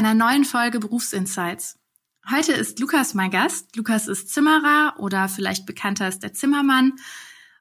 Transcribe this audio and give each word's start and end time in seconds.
Einer 0.00 0.14
neuen 0.14 0.46
Folge 0.46 0.80
Berufsinsights. 0.80 1.78
Heute 2.34 2.52
ist 2.52 2.80
Lukas 2.80 3.12
mein 3.12 3.30
Gast. 3.30 3.76
Lukas 3.76 4.08
ist 4.08 4.32
Zimmerer 4.32 4.94
oder 4.96 5.28
vielleicht 5.28 5.66
bekannter 5.66 6.06
als 6.06 6.18
der 6.18 6.32
Zimmermann. 6.32 6.94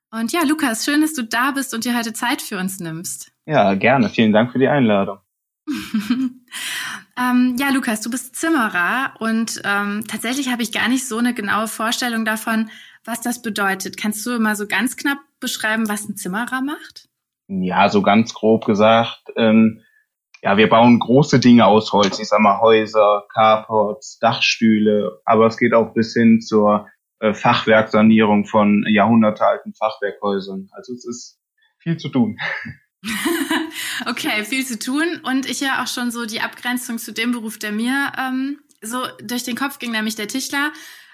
Und 0.10 0.32
ja, 0.32 0.44
Lukas, 0.44 0.86
schön, 0.86 1.02
dass 1.02 1.12
du 1.12 1.24
da 1.24 1.52
bist 1.52 1.74
und 1.74 1.84
dir 1.84 1.98
heute 1.98 2.14
Zeit 2.14 2.42
für 2.42 2.58
uns 2.58 2.80
nimmst. 2.80 3.34
Ja, 3.46 3.74
gerne. 3.74 4.08
Vielen 4.08 4.32
Dank 4.32 4.54
für 4.54 4.60
die 4.60 4.70
Einladung. 4.70 5.18
ähm, 5.68 7.58
ja, 7.60 7.72
Lukas, 7.74 8.00
du 8.00 8.10
bist 8.10 8.38
Zimmerer 8.38 9.16
und 9.20 9.62
ähm, 9.66 10.06
tatsächlich 10.08 10.50
habe 10.50 10.64
ich 10.64 10.72
gar 10.72 10.88
nicht 10.88 11.06
so 11.06 11.18
eine 11.18 11.34
genaue 11.34 11.68
Vorstellung 11.68 12.24
davon, 12.24 12.70
was 13.04 13.20
das 13.20 13.42
bedeutet. 13.42 13.98
Kannst 13.98 14.26
du 14.26 14.40
mal 14.40 14.56
so 14.56 14.66
ganz 14.66 14.96
knapp 14.96 15.20
beschreiben, 15.42 15.90
was 15.90 16.08
ein 16.08 16.16
Zimmerer 16.16 16.62
macht? 16.62 17.10
Ja, 17.50 17.90
so 17.90 18.02
ganz 18.02 18.34
grob 18.34 18.64
gesagt. 18.64 19.24
Ähm, 19.36 19.82
ja, 20.42 20.58
wir 20.58 20.70
bauen 20.70 21.00
große 21.00 21.40
Dinge 21.40 21.66
aus 21.66 21.92
Holz. 21.92 22.20
Ich 22.20 22.30
sag 22.30 22.40
mal 22.40 22.62
Häuser, 22.62 23.26
Carports, 23.34 24.20
Dachstühle, 24.20 25.22
aber 25.26 25.48
es 25.48 25.58
geht 25.58 25.74
auch 25.74 25.94
bis 25.94 26.14
hin 26.14 26.40
zur 26.42 26.88
äh, 27.20 27.34
Fachwerksanierung 27.34 28.46
von 28.46 28.86
jahrhundertealten 28.88 29.74
Fachwerkhäusern. 29.74 30.70
Also 30.72 30.94
es 30.94 31.06
ist 31.06 31.40
viel 31.80 31.98
zu 31.98 32.10
tun. 32.10 32.38
okay, 34.06 34.44
viel 34.46 34.66
zu 34.66 34.80
tun. 34.80 35.22
Und 35.24 35.50
ich 35.50 35.60
ja 35.60 35.84
auch 35.84 35.88
schon 35.88 36.12
so 36.12 36.26
die 36.26 36.42
Abgrenzung 36.42 36.98
zu 36.98 37.12
dem 37.12 37.32
Beruf, 37.32 37.58
der 37.58 37.72
mir 37.72 38.12
ähm, 38.18 38.60
so 38.82 39.00
durch 39.22 39.44
den 39.44 39.56
Kopf 39.56 39.80
ging, 39.80 39.92
nämlich 39.92 40.16
der 40.16 40.30
Tischler. 40.30 40.72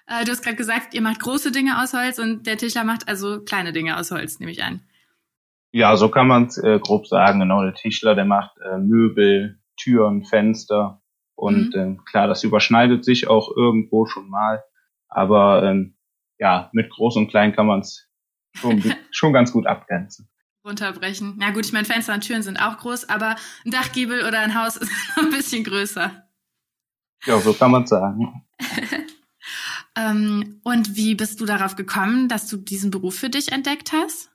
Äh, 0.08 0.26
du 0.26 0.32
hast 0.32 0.44
gerade 0.44 0.56
gesagt, 0.56 0.94
ihr 0.94 1.02
macht 1.02 1.20
große 1.20 1.52
Dinge 1.52 1.82
aus 1.82 1.94
Holz 1.94 2.20
und 2.20 2.46
der 2.46 2.58
Tischler 2.58 2.84
macht 2.84 3.08
also 3.08 3.42
kleine 3.42 3.74
Dinge 3.74 3.98
aus 3.98 4.12
Holz, 4.12 4.40
nehme 4.40 4.52
ich 4.52 4.64
an. 4.64 4.82
Ja, 5.76 5.98
so 5.98 6.08
kann 6.08 6.28
man 6.28 6.46
es 6.46 6.58
äh, 6.58 6.80
grob 6.82 7.06
sagen. 7.06 7.42
Genau, 7.42 7.62
der 7.62 7.74
Tischler, 7.74 8.16
der 8.16 8.24
macht 8.24 8.58
äh, 8.60 8.78
Möbel, 8.78 9.60
Türen, 9.76 10.24
Fenster. 10.24 11.02
Und 11.36 11.76
mhm. 11.76 11.82
ähm, 11.82 12.06
klar, 12.06 12.30
das 12.30 12.46
überschneidet 12.46 13.04
sich 13.04 13.28
auch 13.28 13.52
irgendwo 13.54 14.06
schon 14.06 14.30
mal. 14.30 14.64
Aber 15.10 15.64
ähm, 15.64 15.98
ja, 16.40 16.70
mit 16.72 16.90
groß 16.92 17.18
und 17.18 17.28
klein 17.28 17.54
kann 17.54 17.68
man 17.68 17.82
es 17.82 18.10
schon, 18.54 18.82
schon 19.12 19.34
ganz 19.34 19.52
gut 19.52 19.68
abgrenzen. 19.68 20.30
Runterbrechen. 20.66 21.40
Ja 21.42 21.50
gut, 21.50 21.66
ich 21.66 21.74
meine, 21.74 21.84
Fenster 21.84 22.14
und 22.14 22.22
Türen 22.22 22.42
sind 22.42 22.56
auch 22.56 22.78
groß, 22.78 23.10
aber 23.10 23.36
ein 23.66 23.72
Dachgiebel 23.72 24.26
oder 24.26 24.40
ein 24.40 24.56
Haus 24.56 24.78
ist 24.78 24.90
ein 25.18 25.30
bisschen 25.30 25.66
größer. 25.66 26.24
Ja, 27.26 27.40
so 27.40 27.52
kann 27.52 27.72
man 27.72 27.86
sagen. 27.86 28.46
Ähm, 29.98 30.60
und 30.64 30.98
wie 30.98 31.16
bist 31.16 31.40
du 31.40 31.46
darauf 31.46 31.78
gekommen, 31.78 32.28
dass 32.28 32.48
du 32.48 32.58
diesen 32.58 32.92
Beruf 32.92 33.16
für 33.18 33.30
dich 33.30 33.54
entdeckt 33.54 33.94
hast? 33.94 34.35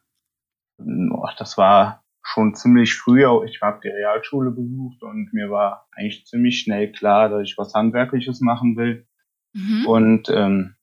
Das 1.39 1.57
war 1.59 2.05
schon 2.23 2.55
ziemlich 2.55 2.95
früh. 2.95 3.25
Ich 3.47 3.61
habe 3.63 3.81
die 3.83 3.89
Realschule 3.89 4.51
besucht 4.51 5.03
und 5.03 5.33
mir 5.33 5.51
war 5.51 5.89
eigentlich 5.93 6.27
ziemlich 6.27 6.61
schnell 6.61 6.93
klar, 6.93 7.29
dass 7.29 7.43
ich 7.43 7.59
was 7.59 7.75
Handwerkliches 7.75 8.41
machen 8.41 8.77
will. 8.77 9.07
Mhm. 9.53 9.87
Und 9.87 10.29
ähm, 10.29 10.77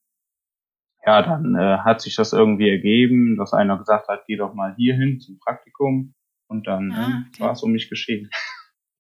ja, 1.05 1.21
dann 1.21 1.55
äh, 1.55 1.77
hat 1.79 2.01
sich 2.01 2.15
das 2.15 2.33
irgendwie 2.33 2.69
ergeben, 2.69 3.37
dass 3.37 3.53
einer 3.53 3.77
gesagt 3.77 4.07
hat, 4.09 4.25
geh 4.27 4.35
doch 4.35 4.53
mal 4.53 4.75
hier 4.75 4.95
hin 4.95 5.19
zum 5.19 5.39
Praktikum. 5.39 6.13
Und 6.47 6.67
dann 6.67 6.91
ah, 6.91 7.05
ähm, 7.05 7.25
okay. 7.29 7.43
war 7.43 7.51
es 7.51 7.63
um 7.63 7.71
mich 7.71 7.89
geschehen. 7.89 8.29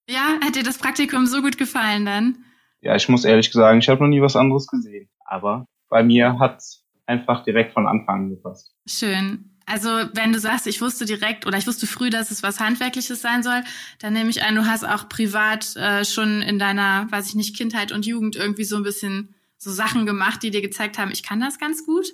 Ja, 0.09 0.39
hat 0.41 0.55
dir 0.55 0.63
das 0.63 0.77
Praktikum 0.77 1.25
so 1.25 1.41
gut 1.41 1.57
gefallen 1.57 2.05
dann? 2.05 2.37
Ja, 2.79 2.95
ich 2.95 3.09
muss 3.09 3.25
ehrlich 3.25 3.51
sagen, 3.51 3.79
ich 3.79 3.89
habe 3.89 4.01
noch 4.01 4.07
nie 4.07 4.21
was 4.21 4.37
anderes 4.37 4.65
gesehen. 4.67 5.09
Aber 5.25 5.65
bei 5.89 6.01
mir 6.01 6.39
hat's 6.39 6.87
einfach 7.05 7.43
direkt 7.43 7.73
von 7.73 7.87
Anfang 7.87 8.23
an 8.23 8.29
gepasst. 8.29 8.73
Schön. 8.87 9.56
Also 9.69 9.89
wenn 10.13 10.31
du 10.31 10.39
sagst, 10.39 10.65
ich 10.65 10.81
wusste 10.81 11.05
direkt 11.05 11.45
oder 11.45 11.57
ich 11.57 11.67
wusste 11.67 11.87
früh, 11.87 12.09
dass 12.09 12.31
es 12.31 12.41
was 12.41 12.61
Handwerkliches 12.61 13.21
sein 13.21 13.43
soll, 13.43 13.63
dann 13.99 14.13
nehme 14.13 14.29
ich 14.29 14.41
an, 14.41 14.55
du 14.55 14.65
hast 14.65 14.85
auch 14.85 15.09
privat 15.09 15.75
äh, 15.75 16.05
schon 16.05 16.41
in 16.41 16.57
deiner, 16.57 17.05
weiß 17.11 17.27
ich 17.27 17.35
nicht, 17.35 17.55
Kindheit 17.55 17.91
und 17.91 18.05
Jugend 18.05 18.37
irgendwie 18.37 18.63
so 18.63 18.77
ein 18.77 18.83
bisschen 18.83 19.35
so 19.57 19.69
Sachen 19.69 20.05
gemacht, 20.05 20.41
die 20.41 20.51
dir 20.51 20.61
gezeigt 20.61 20.97
haben, 20.97 21.11
ich 21.11 21.21
kann 21.21 21.41
das 21.41 21.59
ganz 21.59 21.85
gut? 21.85 22.13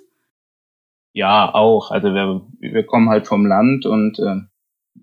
Ja, 1.12 1.54
auch. 1.54 1.92
Also 1.92 2.12
wir, 2.12 2.44
wir 2.58 2.84
kommen 2.86 3.08
halt 3.08 3.28
vom 3.28 3.46
Land 3.46 3.86
und 3.86 4.18
äh, 4.18 4.40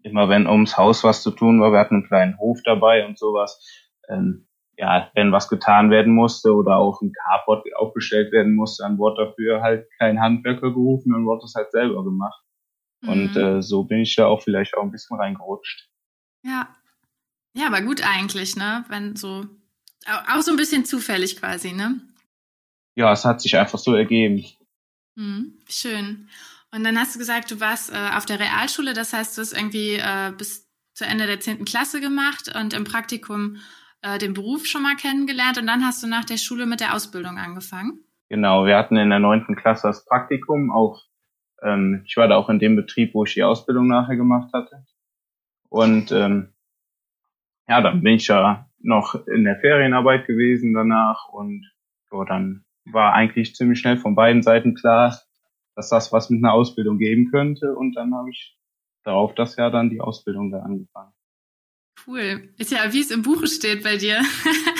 immer 0.04 0.28
wenn 0.28 0.46
ums 0.46 0.76
Haus 0.76 1.06
was 1.06 1.24
zu 1.24 1.32
tun 1.32 1.62
war, 1.62 1.72
wir 1.72 1.80
hatten 1.80 1.96
einen 1.96 2.08
kleinen 2.08 2.38
Hof 2.38 2.60
dabei 2.66 3.06
und 3.06 3.18
sowas, 3.18 3.66
ähm, 4.10 4.46
ja, 4.82 5.12
wenn 5.14 5.32
was 5.32 5.48
getan 5.48 5.92
werden 5.92 6.16
musste 6.16 6.56
oder 6.56 6.78
auch 6.78 7.02
ein 7.02 7.14
Carport 7.14 7.64
aufgestellt 7.76 8.32
werden 8.32 8.56
musste, 8.56 8.82
dann 8.82 8.98
wurde 8.98 9.28
dafür 9.28 9.62
halt 9.62 9.88
kein 10.00 10.20
Handwerker 10.20 10.72
gerufen, 10.72 11.12
dann 11.12 11.24
wurde 11.24 11.46
es 11.46 11.54
halt 11.54 11.72
selber 11.72 12.04
gemacht. 12.04 12.44
Mhm. 13.02 13.10
Und 13.10 13.36
äh, 13.38 13.62
so 13.62 13.84
bin 13.84 14.00
ich 14.00 14.16
da 14.16 14.26
auch 14.26 14.42
vielleicht 14.42 14.76
auch 14.76 14.82
ein 14.82 14.92
bisschen 14.92 15.18
reingerutscht. 15.18 15.88
Ja. 16.44 16.68
Ja, 17.56 17.68
aber 17.68 17.82
gut 17.82 18.02
eigentlich, 18.04 18.56
ne? 18.56 18.84
Wenn 18.88 19.16
so, 19.16 19.46
auch 20.08 20.42
so 20.42 20.50
ein 20.50 20.58
bisschen 20.58 20.84
zufällig 20.84 21.38
quasi, 21.38 21.74
ne? 21.74 22.02
Ja, 22.96 23.12
es 23.12 23.24
hat 23.24 23.40
sich 23.40 23.56
einfach 23.56 23.78
so 23.78 23.94
ergeben. 23.94 24.44
Mhm. 25.16 25.60
Schön. 25.70 26.28
Und 26.72 26.84
dann 26.84 26.98
hast 26.98 27.14
du 27.14 27.20
gesagt, 27.20 27.52
du 27.52 27.60
warst 27.60 27.92
äh, 27.94 28.18
auf 28.18 28.26
der 28.26 28.40
Realschule, 28.40 28.94
das 28.94 29.14
heißt, 29.14 29.38
du 29.38 29.42
hast 29.42 29.54
irgendwie 29.54 29.96
äh, 29.98 30.34
bis 30.36 30.68
zu 30.96 31.06
Ende 31.06 31.28
der 31.28 31.40
zehnten 31.40 31.66
Klasse 31.66 32.02
gemacht 32.02 32.52
und 32.56 32.74
im 32.74 32.84
Praktikum 32.84 33.58
äh, 34.02 34.18
den 34.18 34.34
Beruf 34.34 34.66
schon 34.66 34.84
mal 34.84 34.96
kennengelernt 34.96 35.58
und 35.58 35.68
dann 35.68 35.86
hast 35.86 36.04
du 36.04 36.08
nach 36.08 36.26
der 36.26 36.38
Schule 36.38 36.66
mit 36.66 36.80
der 36.80 36.96
Ausbildung 36.96 37.38
angefangen? 37.38 38.00
Genau, 38.30 38.66
wir 38.66 38.78
hatten 38.78 38.96
in 38.98 39.10
der 39.10 39.20
neunten 39.20 39.56
Klasse 39.56 39.88
das 39.88 40.06
Praktikum, 40.06 40.72
auch 40.72 41.02
ähm, 41.62 42.04
ich 42.06 42.18
war 42.18 42.28
da 42.28 42.38
auch 42.38 42.50
in 42.50 42.60
dem 42.60 42.76
Betrieb, 42.76 43.14
wo 43.14 43.26
ich 43.26 43.34
die 43.34 43.44
Ausbildung 43.44 43.88
nachher 43.88 44.16
gemacht 44.16 44.52
hatte. 44.54 44.86
Und 45.70 46.12
ähm, 46.12 46.54
ja, 47.68 47.82
dann 47.82 48.02
bin 48.02 48.16
ich 48.16 48.28
ja 48.28 48.68
noch 48.80 49.28
in 49.28 49.44
der 49.44 49.60
Ferienarbeit 49.60 50.28
gewesen 50.28 50.74
danach 50.74 51.30
und 51.30 51.72
so, 52.10 52.24
dann 52.24 52.66
war 52.86 53.14
eigentlich 53.14 53.56
ziemlich 53.56 53.80
schnell 53.80 53.98
von 53.98 54.16
beiden 54.16 54.42
Seiten 54.42 54.74
klar, 54.74 55.18
dass 55.76 55.90
das 55.90 56.12
was 56.12 56.30
mit 56.30 56.44
einer 56.44 56.54
Ausbildung 56.54 56.98
geben 56.98 57.30
könnte 57.32 57.76
und 57.76 57.96
dann 57.96 58.14
habe 58.14 58.30
ich 58.30 58.58
darauf 59.04 59.34
das 59.36 59.56
Jahr 59.56 59.72
dann 59.72 59.90
die 59.90 60.02
Ausbildung 60.02 60.52
da 60.52 60.60
angefangen. 60.60 61.14
Cool. 62.06 62.50
Ist 62.58 62.72
ja, 62.72 62.92
wie 62.92 63.02
es 63.02 63.12
im 63.12 63.22
Buche 63.22 63.48
steht 63.48 63.84
bei 63.84 63.98
dir. 63.98 64.22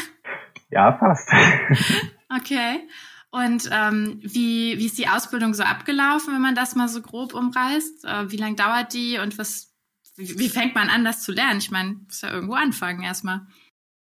ja, 0.70 0.98
fast. 0.98 1.30
okay. 2.30 2.88
Und 3.32 3.70
ähm, 3.72 4.20
wie, 4.22 4.78
wie 4.78 4.86
ist 4.86 4.98
die 4.98 5.08
Ausbildung 5.08 5.54
so 5.54 5.64
abgelaufen, 5.64 6.34
wenn 6.34 6.42
man 6.42 6.56
das 6.56 6.76
mal 6.76 6.90
so 6.90 7.02
grob 7.02 7.34
umreißt? 7.34 8.06
Äh, 8.06 8.32
wie 8.32 8.38
lange 8.38 8.56
dauert 8.56 8.94
die 8.94 9.20
und 9.20 9.38
was, 9.38 9.74
wie, 10.18 10.38
wie 10.38 10.50
fängt 10.50 10.76
man 10.76 10.90
an, 10.90 11.06
das 11.06 11.24
zu 11.24 11.32
lernen? 11.32 11.60
Ich 11.60 11.72
meine, 11.72 11.94
muss 12.06 12.22
ja 12.22 12.32
irgendwo 12.32 12.56
anfangen 12.56 13.04
erstmal. 13.04 13.42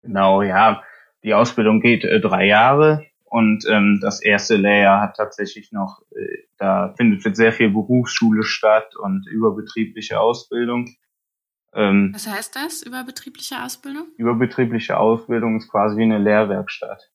Genau, 0.02 0.42
ja. 0.42 0.82
Die 1.24 1.34
Ausbildung 1.34 1.82
geht 1.82 2.04
äh, 2.06 2.20
drei 2.20 2.48
Jahre 2.48 3.06
und 3.26 3.66
ähm, 3.70 4.00
das 4.02 4.22
erste 4.22 4.56
Lehrjahr 4.56 5.02
hat 5.02 5.16
tatsächlich 5.16 5.72
noch, 5.72 6.02
äh, 6.16 6.48
da 6.58 6.96
findet 6.98 7.36
sehr 7.36 7.52
viel 7.52 7.70
Berufsschule 7.70 8.44
statt 8.44 8.96
und 8.96 9.28
überbetriebliche 9.28 10.20
Ausbildung. 10.20 10.90
Ähm, 11.74 12.12
Was 12.14 12.28
heißt 12.28 12.56
das, 12.56 12.82
überbetriebliche 12.82 13.64
Ausbildung? 13.64 14.08
Überbetriebliche 14.18 14.98
Ausbildung 14.98 15.58
ist 15.58 15.70
quasi 15.70 15.98
wie 15.98 16.04
eine 16.04 16.18
Lehrwerkstatt, 16.18 17.12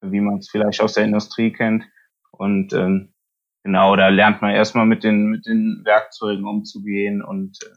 wie 0.00 0.20
man 0.20 0.38
es 0.38 0.50
vielleicht 0.50 0.80
aus 0.80 0.94
der 0.94 1.04
Industrie 1.04 1.52
kennt. 1.52 1.84
Und 2.32 2.72
ähm, 2.72 3.14
genau, 3.62 3.94
da 3.96 4.08
lernt 4.08 4.42
man 4.42 4.50
erstmal 4.50 4.86
mit 4.86 5.04
den, 5.04 5.26
mit 5.26 5.46
den 5.46 5.82
Werkzeugen 5.84 6.46
umzugehen 6.46 7.22
und, 7.22 7.58
äh, 7.62 7.76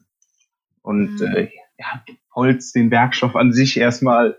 und 0.81 1.19
mhm. 1.19 1.27
äh, 1.27 1.49
ja, 1.77 2.03
Holz, 2.33 2.71
den 2.71 2.89
Werkstoff 2.89 3.35
an 3.35 3.51
sich 3.51 3.77
erstmal 3.77 4.37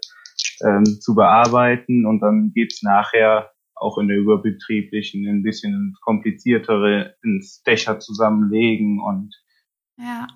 ähm, 0.63 0.85
zu 0.85 1.15
bearbeiten 1.15 2.07
und 2.07 2.21
dann 2.21 2.53
geht's 2.53 2.83
nachher 2.83 3.53
auch 3.75 3.99
in 3.99 4.09
der 4.09 4.17
überbetrieblichen 4.17 5.29
ein 5.29 5.43
bisschen 5.43 5.95
kompliziertere 6.01 7.15
ins 7.23 7.63
Dächer 7.63 7.99
zusammenlegen 7.99 9.01
und 9.01 9.35
ja 9.99 10.27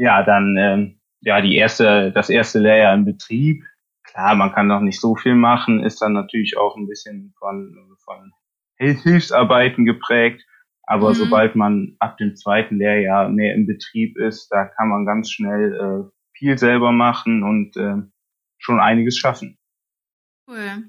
ja, 0.00 0.22
dann 0.22 0.56
ähm, 0.58 1.00
ja 1.20 1.42
die 1.42 1.56
erste, 1.56 2.10
das 2.12 2.30
erste 2.30 2.58
Lehrjahr 2.58 2.94
im 2.94 3.04
Betrieb. 3.04 3.62
Klar, 4.04 4.34
man 4.34 4.52
kann 4.52 4.66
noch 4.66 4.80
nicht 4.80 4.98
so 4.98 5.14
viel 5.14 5.34
machen, 5.34 5.84
ist 5.84 6.00
dann 6.00 6.14
natürlich 6.14 6.56
auch 6.56 6.74
ein 6.76 6.88
bisschen 6.88 7.34
von, 7.38 7.76
von 8.02 8.32
Hilfsarbeiten 8.78 9.84
geprägt. 9.84 10.42
Aber 10.84 11.10
mhm. 11.10 11.14
sobald 11.14 11.54
man 11.54 11.96
ab 11.98 12.16
dem 12.16 12.34
zweiten 12.34 12.78
Lehrjahr 12.78 13.28
mehr 13.28 13.54
im 13.54 13.66
Betrieb 13.66 14.16
ist, 14.16 14.48
da 14.48 14.64
kann 14.64 14.88
man 14.88 15.04
ganz 15.04 15.30
schnell 15.30 15.74
äh, 15.74 16.10
viel 16.32 16.56
selber 16.56 16.92
machen 16.92 17.42
und 17.42 17.76
äh, 17.76 17.96
schon 18.56 18.80
einiges 18.80 19.18
schaffen. 19.18 19.58
Cool. 20.48 20.84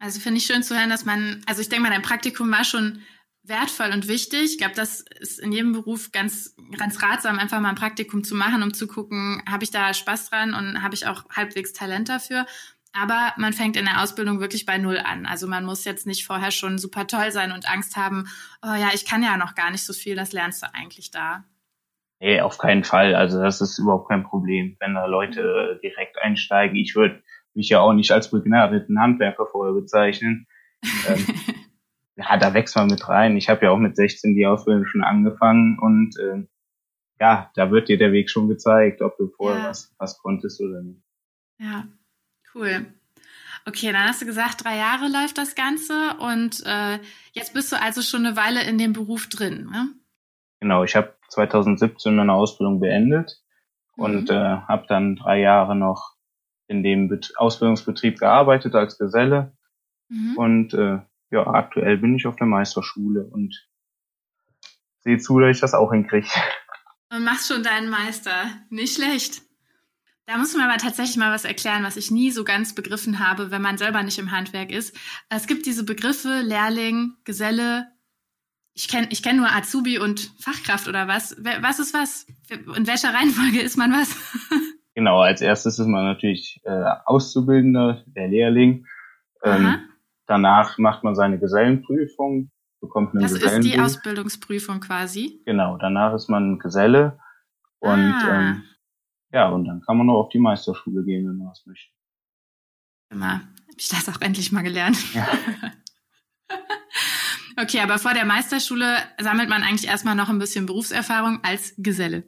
Also 0.00 0.18
finde 0.18 0.38
ich 0.38 0.44
schön 0.44 0.64
zu 0.64 0.76
hören, 0.76 0.90
dass 0.90 1.04
man, 1.04 1.40
also 1.46 1.62
ich 1.62 1.68
denke 1.68 1.84
mal, 1.84 1.92
dein 1.92 2.02
Praktikum 2.02 2.50
war 2.50 2.64
schon 2.64 3.00
wertvoll 3.48 3.90
und 3.92 4.08
wichtig. 4.08 4.52
Ich 4.52 4.58
glaube, 4.58 4.74
das 4.74 5.00
ist 5.20 5.38
in 5.40 5.52
jedem 5.52 5.72
Beruf 5.72 6.12
ganz, 6.12 6.54
ganz 6.76 7.02
ratsam, 7.02 7.38
einfach 7.38 7.60
mal 7.60 7.70
ein 7.70 7.74
Praktikum 7.74 8.24
zu 8.24 8.34
machen, 8.34 8.62
um 8.62 8.74
zu 8.74 8.86
gucken, 8.86 9.42
habe 9.48 9.64
ich 9.64 9.70
da 9.70 9.92
Spaß 9.94 10.30
dran 10.30 10.54
und 10.54 10.82
habe 10.82 10.94
ich 10.94 11.06
auch 11.06 11.24
halbwegs 11.30 11.72
Talent 11.72 12.08
dafür. 12.08 12.46
Aber 12.92 13.32
man 13.36 13.52
fängt 13.52 13.76
in 13.76 13.84
der 13.84 14.02
Ausbildung 14.02 14.40
wirklich 14.40 14.66
bei 14.66 14.78
Null 14.78 14.98
an. 14.98 15.26
Also 15.26 15.46
man 15.46 15.64
muss 15.64 15.84
jetzt 15.84 16.06
nicht 16.06 16.26
vorher 16.26 16.50
schon 16.50 16.78
super 16.78 17.06
toll 17.06 17.30
sein 17.30 17.52
und 17.52 17.70
Angst 17.70 17.96
haben, 17.96 18.26
oh 18.62 18.74
ja, 18.74 18.90
ich 18.94 19.04
kann 19.04 19.22
ja 19.22 19.36
noch 19.36 19.54
gar 19.54 19.70
nicht 19.70 19.84
so 19.84 19.92
viel, 19.92 20.16
das 20.16 20.32
lernst 20.32 20.62
du 20.62 20.74
eigentlich 20.74 21.10
da. 21.10 21.44
Nee, 22.20 22.40
auf 22.40 22.58
keinen 22.58 22.84
Fall. 22.84 23.14
Also 23.14 23.40
das 23.40 23.60
ist 23.60 23.78
überhaupt 23.78 24.08
kein 24.08 24.24
Problem, 24.24 24.76
wenn 24.80 24.94
da 24.94 25.06
Leute 25.06 25.78
direkt 25.82 26.20
einsteigen. 26.20 26.76
Ich 26.76 26.96
würde 26.96 27.22
mich 27.54 27.68
ja 27.68 27.80
auch 27.80 27.92
nicht 27.92 28.10
als 28.10 28.30
begnadeten 28.30 29.00
Handwerker 29.00 29.46
vorher 29.46 29.74
bezeichnen. 29.74 30.46
ähm, 31.08 31.26
ja, 32.18 32.36
da 32.36 32.52
wächst 32.52 32.74
man 32.76 32.88
mit 32.88 33.08
rein. 33.08 33.36
Ich 33.36 33.48
habe 33.48 33.64
ja 33.64 33.70
auch 33.70 33.78
mit 33.78 33.96
16 33.96 34.34
die 34.34 34.46
Ausbildung 34.46 34.86
schon 34.86 35.04
angefangen 35.04 35.78
und 35.78 36.18
äh, 36.18 36.44
ja, 37.20 37.50
da 37.54 37.70
wird 37.70 37.88
dir 37.88 37.98
der 37.98 38.12
Weg 38.12 38.28
schon 38.28 38.48
gezeigt, 38.48 39.02
ob 39.02 39.16
du 39.16 39.28
vorher 39.28 39.62
ja. 39.62 39.68
was, 39.68 39.94
was 39.98 40.18
konntest 40.18 40.60
oder 40.60 40.82
nicht. 40.82 41.00
Ja, 41.58 41.86
cool. 42.54 42.86
Okay, 43.66 43.92
dann 43.92 44.04
hast 44.04 44.22
du 44.22 44.26
gesagt, 44.26 44.64
drei 44.64 44.76
Jahre 44.76 45.08
läuft 45.08 45.38
das 45.38 45.54
Ganze 45.54 46.16
und 46.18 46.62
äh, 46.66 46.98
jetzt 47.32 47.54
bist 47.54 47.70
du 47.70 47.80
also 47.80 48.02
schon 48.02 48.26
eine 48.26 48.36
Weile 48.36 48.62
in 48.64 48.78
dem 48.78 48.92
Beruf 48.92 49.28
drin. 49.28 49.68
Ne? 49.70 49.88
Genau, 50.60 50.84
ich 50.84 50.96
habe 50.96 51.14
2017 51.28 52.16
meine 52.16 52.32
Ausbildung 52.32 52.80
beendet 52.80 53.42
mhm. 53.96 54.04
und 54.04 54.30
äh, 54.30 54.34
habe 54.34 54.86
dann 54.88 55.16
drei 55.16 55.40
Jahre 55.40 55.76
noch 55.76 56.14
in 56.66 56.82
dem 56.82 57.08
Bet 57.08 57.32
Ausbildungsbetrieb 57.36 58.18
gearbeitet 58.18 58.74
als 58.74 58.98
Geselle 58.98 59.52
mhm. 60.08 60.36
und 60.36 60.74
äh, 60.74 60.98
ja, 61.30 61.46
aktuell 61.46 61.98
bin 61.98 62.14
ich 62.14 62.26
auf 62.26 62.36
der 62.36 62.46
Meisterschule 62.46 63.24
und 63.24 63.68
sehe 65.00 65.18
zu, 65.18 65.38
dass 65.38 65.56
ich 65.56 65.60
das 65.60 65.74
auch 65.74 65.92
hinkriege. 65.92 66.28
Und 67.10 67.24
machst 67.24 67.48
schon 67.48 67.62
deinen 67.62 67.90
Meister. 67.90 68.32
Nicht 68.70 68.96
schlecht. 68.96 69.42
Da 70.26 70.36
musst 70.36 70.52
du 70.52 70.58
mir 70.58 70.64
aber 70.68 70.76
tatsächlich 70.76 71.16
mal 71.16 71.32
was 71.32 71.46
erklären, 71.46 71.84
was 71.84 71.96
ich 71.96 72.10
nie 72.10 72.30
so 72.30 72.44
ganz 72.44 72.74
begriffen 72.74 73.18
habe, 73.18 73.50
wenn 73.50 73.62
man 73.62 73.78
selber 73.78 74.02
nicht 74.02 74.18
im 74.18 74.30
Handwerk 74.30 74.70
ist. 74.70 74.94
Es 75.30 75.46
gibt 75.46 75.64
diese 75.64 75.84
Begriffe 75.84 76.42
Lehrling, 76.42 77.14
Geselle. 77.24 77.86
Ich 78.74 78.88
kenne 78.88 79.08
ich 79.10 79.22
kenn 79.22 79.38
nur 79.38 79.50
Azubi 79.50 79.98
und 79.98 80.30
Fachkraft 80.38 80.86
oder 80.86 81.08
was. 81.08 81.34
Was 81.62 81.78
ist 81.78 81.94
was? 81.94 82.26
In 82.50 82.86
welcher 82.86 83.14
Reihenfolge 83.14 83.60
ist 83.60 83.76
man 83.76 83.92
was? 83.92 84.14
Genau, 84.94 85.20
als 85.20 85.40
erstes 85.40 85.78
ist 85.78 85.86
man 85.86 86.04
natürlich 86.06 86.60
äh, 86.64 86.84
Auszubildender, 87.04 88.02
der 88.08 88.26
Lehrling. 88.26 88.84
Ähm, 89.44 89.78
danach 90.28 90.78
macht 90.78 91.02
man 91.02 91.16
seine 91.16 91.40
Gesellenprüfung, 91.40 92.50
bekommt 92.80 93.14
eine 93.14 93.22
Das 93.22 93.32
ist 93.32 93.60
die 93.60 93.80
Ausbildungsprüfung 93.80 94.80
quasi? 94.80 95.42
Genau, 95.44 95.76
danach 95.78 96.14
ist 96.14 96.28
man 96.28 96.58
Geselle 96.58 97.18
und 97.80 97.98
ah. 97.98 98.40
ähm, 98.40 98.62
ja, 99.32 99.48
und 99.48 99.64
dann 99.64 99.80
kann 99.82 99.96
man 99.96 100.06
noch 100.06 100.20
auf 100.20 100.28
die 100.30 100.38
Meisterschule 100.38 101.04
gehen, 101.04 101.28
wenn 101.28 101.36
man 101.36 101.48
was 101.48 101.66
möchte. 101.66 101.92
Immer. 103.10 103.32
Habe 103.34 103.76
ich 103.76 103.88
das 103.88 104.08
auch 104.08 104.20
endlich 104.20 104.52
mal 104.52 104.62
gelernt. 104.62 105.14
Ja. 105.14 105.26
okay, 107.62 107.80
aber 107.80 107.98
vor 107.98 108.14
der 108.14 108.24
Meisterschule 108.24 108.96
sammelt 109.18 109.48
man 109.48 109.62
eigentlich 109.62 109.88
erstmal 109.88 110.14
noch 110.14 110.28
ein 110.28 110.38
bisschen 110.38 110.66
Berufserfahrung 110.66 111.40
als 111.42 111.74
Geselle. 111.78 112.24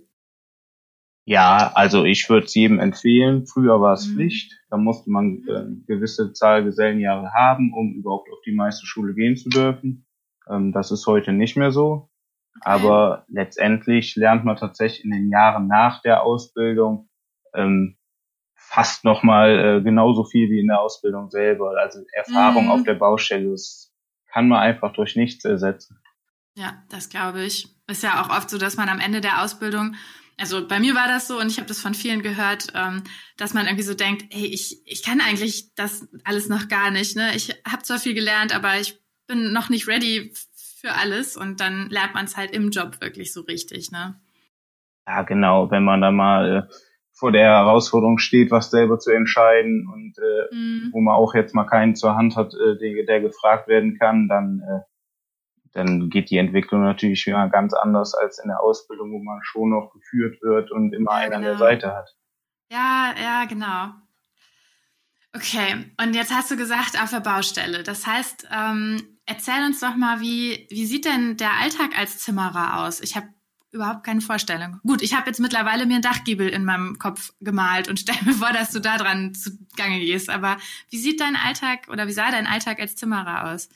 Ja, 1.25 1.73
also 1.75 2.05
ich 2.05 2.29
würde 2.29 2.47
es 2.47 2.55
jedem 2.55 2.79
empfehlen. 2.79 3.47
Früher 3.47 3.81
war 3.81 3.93
es 3.93 4.09
mhm. 4.09 4.15
Pflicht. 4.15 4.53
Da 4.71 4.77
musste 4.77 5.11
man 5.11 5.27
mhm. 5.27 5.49
äh, 5.49 5.57
eine 5.57 5.83
gewisse 5.87 6.33
Zahl 6.33 6.65
Gesellenjahre 6.65 7.33
haben, 7.33 7.73
um 7.75 7.95
überhaupt 7.95 8.29
auf 8.33 8.41
die 8.45 8.53
Meisterschule 8.53 9.15
gehen 9.15 9.37
zu 9.37 9.49
dürfen. 9.49 10.07
Ähm, 10.49 10.73
das 10.73 10.91
ist 10.91 11.07
heute 11.07 11.33
nicht 11.33 11.57
mehr 11.57 11.71
so. 11.71 12.09
Aber 12.63 13.25
letztendlich 13.29 14.17
lernt 14.17 14.45
man 14.45 14.57
tatsächlich 14.57 15.05
in 15.05 15.13
den 15.13 15.31
Jahren 15.31 15.69
nach 15.69 16.03
der 16.03 16.25
Ausbildung 16.25 17.09
ähm, 17.55 17.97
fast 18.55 19.05
nochmal 19.05 19.79
äh, 19.79 19.83
genauso 19.83 20.25
viel 20.25 20.51
wie 20.51 20.61
in 20.61 20.69
der 20.69 20.81
Ausbildung 20.81 21.31
selber. 21.31 21.75
Also 21.81 22.01
Erfahrung 22.13 22.65
mhm. 22.65 22.71
auf 22.71 22.83
der 22.85 22.95
Baustelle, 22.95 23.51
das 23.51 23.93
kann 24.33 24.49
man 24.49 24.61
einfach 24.61 24.93
durch 24.93 25.17
nichts 25.17 25.45
ersetzen. 25.45 25.99
Ja, 26.55 26.83
das 26.89 27.09
glaube 27.09 27.43
ich. 27.45 27.69
Ist 27.87 28.03
ja 28.03 28.23
auch 28.23 28.31
oft 28.31 28.51
so, 28.51 28.59
dass 28.59 28.77
man 28.77 28.89
am 28.89 29.01
Ende 29.01 29.21
der 29.21 29.43
Ausbildung 29.43 29.95
also 30.41 30.67
bei 30.67 30.81
mir 30.81 30.95
war 30.95 31.07
das 31.07 31.29
so 31.29 31.39
und 31.39 31.49
ich 31.49 31.59
habe 31.59 31.69
das 31.69 31.81
von 31.81 31.95
vielen 31.95 32.23
gehört, 32.23 32.69
ähm, 32.75 33.03
dass 33.37 33.55
man 33.55 33.67
irgendwie 33.67 33.85
so 33.85 33.95
denkt, 33.95 34.25
hey, 34.31 34.47
ich, 34.47 34.83
ich 34.87 35.03
kann 35.03 35.21
eigentlich 35.21 35.75
das 35.75 36.09
alles 36.25 36.49
noch 36.49 36.69
gar 36.69 36.91
nicht. 36.91 37.17
Ne? 37.17 37.35
Ich 37.37 37.51
habe 37.71 37.83
zwar 37.83 37.99
viel 37.99 38.15
gelernt, 38.15 38.55
aber 38.55 38.81
ich 38.81 38.99
bin 39.27 39.53
noch 39.53 39.69
nicht 39.69 39.87
ready 39.87 40.33
für 40.81 40.93
alles 40.93 41.37
und 41.37 41.61
dann 41.61 41.91
lernt 41.91 42.15
man 42.15 42.25
es 42.25 42.37
halt 42.37 42.53
im 42.53 42.71
Job 42.71 43.01
wirklich 43.01 43.33
so 43.33 43.43
richtig. 43.43 43.93
Ne? 43.93 44.19
Ja, 45.07 45.23
genau, 45.23 45.71
wenn 45.71 45.85
man 45.85 46.01
da 46.01 46.11
mal 46.11 46.57
äh, 46.69 46.75
vor 47.13 47.33
der 47.33 47.45
Herausforderung 47.45 48.19
steht, 48.19 48.51
was 48.51 48.71
selber 48.71 48.99
zu 48.99 49.11
entscheiden 49.11 49.87
und 49.93 50.15
äh, 50.19 50.55
mhm. 50.55 50.89
wo 50.93 51.01
man 51.01 51.15
auch 51.15 51.35
jetzt 51.35 51.55
mal 51.55 51.67
keinen 51.67 51.95
zur 51.95 52.17
Hand 52.17 52.37
hat, 52.37 52.55
äh, 52.55 52.79
der, 52.79 53.05
der 53.05 53.21
gefragt 53.21 53.69
werden 53.69 53.99
kann, 53.99 54.27
dann 54.27 54.63
äh, 54.67 54.90
dann 55.73 56.11
geht 56.11 56.31
die 56.31 56.39
Entwicklung 56.39 56.83
natürlich 56.83 57.27
wieder 57.27 57.49
ganz 57.49 57.75
anders 57.75 58.15
als 58.15 58.39
in 58.39 58.49
der 58.49 58.63
Ausbildung, 58.63 59.13
wo 59.13 59.23
man 59.23 59.41
schon 59.43 59.71
noch 59.71 59.93
geführt 59.93 60.43
wird 60.43 60.71
und 60.71 60.93
immer 60.93 61.13
ja, 61.13 61.17
einen 61.17 61.31
genau. 61.31 61.37
an 61.37 61.43
der 61.43 61.53
genau. 61.53 61.65
Seite 61.65 61.95
hat. 61.95 62.17
Ja, 62.71 63.15
ja, 63.21 63.45
genau. 63.45 63.93
Okay, 65.33 65.93
und 66.03 66.15
jetzt 66.15 66.35
hast 66.35 66.51
du 66.51 66.57
gesagt, 66.57 67.01
auf 67.01 67.11
der 67.11 67.21
Baustelle. 67.21 67.85
Das 67.85 68.07
heißt, 68.07 68.49
ähm, 68.53 69.19
erzähl 69.27 69.65
uns 69.65 69.79
doch 69.79 69.95
mal, 69.95 70.21
wie, 70.21 70.67
wie 70.71 70.87
sieht 70.87 71.05
denn 71.05 71.37
der 71.37 71.53
Alltag 71.53 71.97
als 71.97 72.19
Zimmerer 72.19 72.81
aus? 72.81 73.01
Ich 73.01 73.15
habe 73.15 73.29
überhaupt 73.71 74.03
keine 74.03 74.21
Vorstellung. 74.21 74.81
Gut, 74.85 75.03
ich 75.03 75.15
habe 75.15 75.29
jetzt 75.29 75.39
mittlerweile 75.39 75.87
mir 75.87 75.97
ein 75.97 76.03
Dachgiebel 76.03 76.49
in 76.49 76.65
meinem 76.65 76.99
Kopf 76.99 77.33
gemalt 77.41 77.89
und 77.89 78.01
stell 78.01 78.17
mir 78.25 78.35
vor, 78.35 78.53
dass 78.53 78.73
du 78.73 78.81
da 78.81 78.97
dran 78.97 79.33
zugange 79.35 80.01
gehst. 80.01 80.31
Aber 80.31 80.57
wie 80.91 80.99
sieht 80.99 81.21
dein 81.21 81.37
Alltag 81.37 81.87
oder 81.89 82.09
wie 82.09 82.13
sah 82.13 82.33
dein 82.33 82.49
Alltag 82.49 82.81
als 82.81 82.97
Zimmerer 82.97 83.53
aus? 83.53 83.69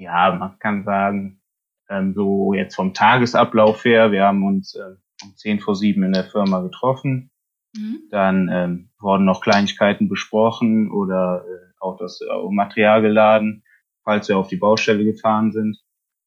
Ja, 0.00 0.34
man 0.34 0.58
kann 0.58 0.84
sagen, 0.84 1.40
ähm, 1.88 2.14
so 2.14 2.54
jetzt 2.54 2.74
vom 2.74 2.94
Tagesablauf 2.94 3.84
her, 3.84 4.12
wir 4.12 4.24
haben 4.24 4.44
uns 4.44 4.74
äh, 4.74 4.96
um 5.22 5.36
zehn 5.36 5.60
vor 5.60 5.76
sieben 5.76 6.02
in 6.02 6.12
der 6.12 6.24
Firma 6.24 6.60
getroffen. 6.60 7.30
Mhm. 7.76 8.02
Dann 8.10 8.48
ähm, 8.50 8.90
wurden 8.98 9.26
noch 9.26 9.42
Kleinigkeiten 9.42 10.08
besprochen 10.08 10.90
oder 10.90 11.44
äh, 11.46 11.72
auch 11.80 11.98
das 11.98 12.20
äh, 12.20 12.50
Material 12.50 13.02
geladen, 13.02 13.62
falls 14.02 14.28
wir 14.28 14.38
auf 14.38 14.48
die 14.48 14.56
Baustelle 14.56 15.04
gefahren 15.04 15.52
sind. 15.52 15.78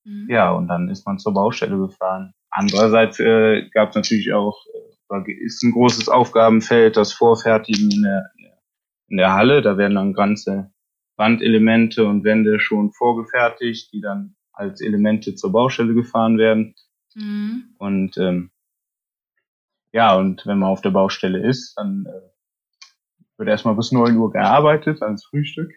Mhm. 0.06 0.28
Ja, 0.30 0.52
und 0.52 0.68
dann 0.68 0.90
ist 0.90 1.06
man 1.06 1.18
zur 1.18 1.34
Baustelle 1.34 1.78
gefahren. 1.78 2.34
Andererseits 2.52 3.20
äh, 3.20 3.68
gab 3.72 3.90
es 3.90 3.96
natürlich 3.96 4.34
auch, 4.34 4.64
äh, 5.16 5.32
ist 5.44 5.64
ein 5.64 5.72
großes 5.72 6.10
Aufgabenfeld, 6.10 6.96
das 6.98 7.14
Vorfertigen 7.14 7.90
in 7.90 8.04
der, 8.04 8.32
in 9.08 9.18
der 9.18 9.34
Halle. 9.34 9.62
Da 9.62 9.78
werden 9.78 9.96
dann 9.96 10.14
ganze 10.14 10.73
Wandelemente 11.16 12.06
und 12.06 12.24
Wände 12.24 12.60
schon 12.60 12.92
vorgefertigt, 12.92 13.92
die 13.94 14.02
dann 14.02 14.36
als 14.52 14.82
Elemente 14.82 15.36
zur 15.36 15.52
Baustelle 15.52 15.94
gefahren 15.94 16.38
werden. 16.38 16.76
Mhm. 17.16 17.76
Und 17.78 18.18
ähm, 18.18 18.52
ja, 19.92 20.16
und 20.16 20.46
wenn 20.46 20.60
man 20.60 20.70
auf 20.70 20.82
der 20.82 20.90
Baustelle 20.90 21.48
ist, 21.48 21.76
dann 21.78 22.06
äh, 22.08 22.34
wird 23.38 23.50
erstmal 23.50 23.76
bis 23.76 23.92
neun 23.92 24.18
Uhr 24.18 24.32
gearbeitet 24.32 25.02
ans 25.02 25.26
Frühstück. 25.26 25.72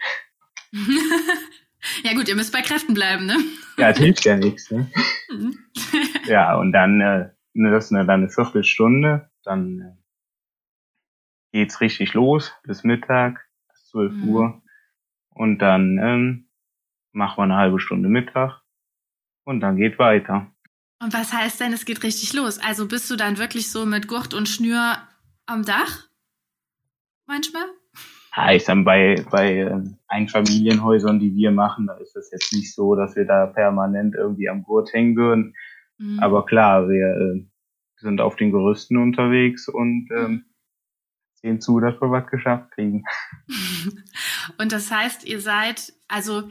ja 2.02 2.14
gut, 2.14 2.28
ihr 2.28 2.36
müsst 2.36 2.52
bei 2.52 2.62
Kräften 2.62 2.94
bleiben, 2.94 3.26
ne? 3.26 3.36
Ja, 3.76 3.90
das 3.90 3.98
hilft 3.98 4.24
ja 4.24 4.36
nichts, 4.36 4.70
ne? 4.70 4.90
Mhm. 5.30 5.58
ja, 6.26 6.56
und 6.56 6.72
dann, 6.72 7.00
äh, 7.00 7.30
ne, 7.52 7.70
das 7.70 7.86
ist 7.86 7.92
eine, 7.92 8.06
dann 8.06 8.20
eine 8.20 8.30
Viertelstunde, 8.30 9.30
dann 9.42 9.80
äh, 9.80 9.96
geht's 11.52 11.80
richtig 11.80 12.14
los 12.14 12.52
bis 12.64 12.84
Mittag, 12.84 13.46
bis 13.68 13.86
zwölf 13.86 14.12
mhm. 14.12 14.28
Uhr. 14.28 14.62
Und 15.36 15.58
dann 15.58 15.98
ähm, 15.98 16.48
machen 17.12 17.36
wir 17.36 17.42
eine 17.44 17.56
halbe 17.56 17.78
Stunde 17.78 18.08
Mittag 18.08 18.62
und 19.44 19.60
dann 19.60 19.76
geht 19.76 19.98
weiter. 19.98 20.50
Und 20.98 21.12
was 21.12 21.32
heißt 21.32 21.60
denn, 21.60 21.74
es 21.74 21.84
geht 21.84 22.02
richtig 22.02 22.32
los? 22.32 22.58
Also 22.58 22.88
bist 22.88 23.10
du 23.10 23.16
dann 23.16 23.36
wirklich 23.36 23.70
so 23.70 23.84
mit 23.84 24.08
Gurt 24.08 24.32
und 24.32 24.48
Schnür 24.48 24.96
am 25.44 25.62
Dach? 25.62 26.08
Manchmal? 27.26 27.64
Ja, 28.34 28.52
ich 28.52 28.64
sag, 28.64 28.82
bei, 28.84 29.22
bei 29.30 29.58
äh, 29.58 29.82
Einfamilienhäusern, 30.08 31.20
die 31.20 31.34
wir 31.34 31.50
machen, 31.50 31.86
da 31.86 31.94
ist 31.94 32.16
es 32.16 32.30
jetzt 32.30 32.54
nicht 32.54 32.74
so, 32.74 32.94
dass 32.94 33.14
wir 33.14 33.26
da 33.26 33.46
permanent 33.46 34.14
irgendwie 34.14 34.48
am 34.48 34.62
Gurt 34.62 34.92
hängen 34.94 35.16
würden. 35.16 35.54
Mhm. 35.98 36.18
Aber 36.20 36.46
klar, 36.46 36.88
wir 36.88 37.08
äh, 37.08 37.46
sind 37.96 38.22
auf 38.22 38.36
den 38.36 38.52
Gerüsten 38.52 38.96
unterwegs 38.96 39.68
und 39.68 40.08
ähm, 40.12 40.30
mhm 40.30 40.44
sehen 41.36 41.60
zu, 41.60 41.80
dass 41.80 42.00
wir 42.00 42.10
was 42.10 42.26
geschafft 42.30 42.72
kriegen. 42.72 43.04
Und 44.58 44.72
das 44.72 44.90
heißt, 44.90 45.24
ihr 45.24 45.40
seid, 45.40 45.92
also 46.08 46.50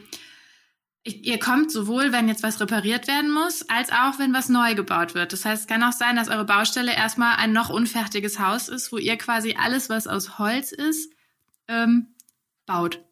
ihr 1.05 1.39
kommt 1.39 1.71
sowohl, 1.71 2.11
wenn 2.11 2.27
jetzt 2.27 2.43
was 2.43 2.59
repariert 2.59 3.07
werden 3.07 3.31
muss, 3.31 3.69
als 3.69 3.91
auch, 3.91 4.17
wenn 4.17 4.33
was 4.33 4.49
neu 4.49 4.73
gebaut 4.73 5.13
wird. 5.13 5.33
Das 5.33 5.45
heißt, 5.45 5.63
es 5.63 5.67
kann 5.67 5.83
auch 5.83 5.91
sein, 5.91 6.15
dass 6.15 6.29
eure 6.29 6.45
Baustelle 6.45 6.95
erstmal 6.95 7.35
ein 7.37 7.53
noch 7.53 7.69
unfertiges 7.69 8.39
Haus 8.39 8.69
ist, 8.69 8.91
wo 8.91 8.97
ihr 8.97 9.17
quasi 9.17 9.55
alles, 9.61 9.89
was 9.89 10.07
aus 10.07 10.39
Holz 10.39 10.71
ist, 10.71 11.13
ähm, 11.67 12.15
baut. 12.65 13.03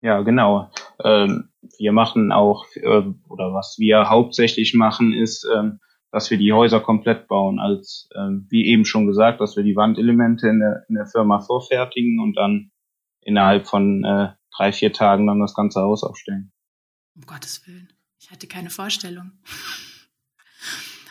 Ja, 0.00 0.22
genau. 0.22 0.70
Ähm, 1.02 1.50
wir 1.78 1.92
machen 1.92 2.32
auch, 2.32 2.66
äh, 2.74 3.02
oder 3.28 3.52
was 3.52 3.76
wir 3.78 4.08
hauptsächlich 4.08 4.74
machen, 4.74 5.12
ist, 5.12 5.46
ähm, 5.54 5.80
dass 6.14 6.30
wir 6.30 6.38
die 6.38 6.52
Häuser 6.52 6.78
komplett 6.78 7.26
bauen, 7.26 7.58
als 7.58 8.08
ähm, 8.14 8.46
wie 8.48 8.66
eben 8.66 8.84
schon 8.84 9.08
gesagt, 9.08 9.40
dass 9.40 9.56
wir 9.56 9.64
die 9.64 9.74
Wandelemente 9.74 10.48
in 10.48 10.60
der, 10.60 10.84
in 10.88 10.94
der 10.94 11.06
Firma 11.06 11.40
vorfertigen 11.40 12.20
und 12.20 12.36
dann 12.36 12.70
innerhalb 13.20 13.66
von 13.66 14.04
äh, 14.04 14.28
drei, 14.56 14.72
vier 14.72 14.92
Tagen 14.92 15.26
dann 15.26 15.40
das 15.40 15.54
ganze 15.54 15.80
Haus 15.80 16.04
aufstellen. 16.04 16.52
Um 17.16 17.22
Gottes 17.22 17.66
Willen. 17.66 17.92
Ich 18.20 18.30
hatte 18.30 18.46
keine 18.46 18.70
Vorstellung. 18.70 19.32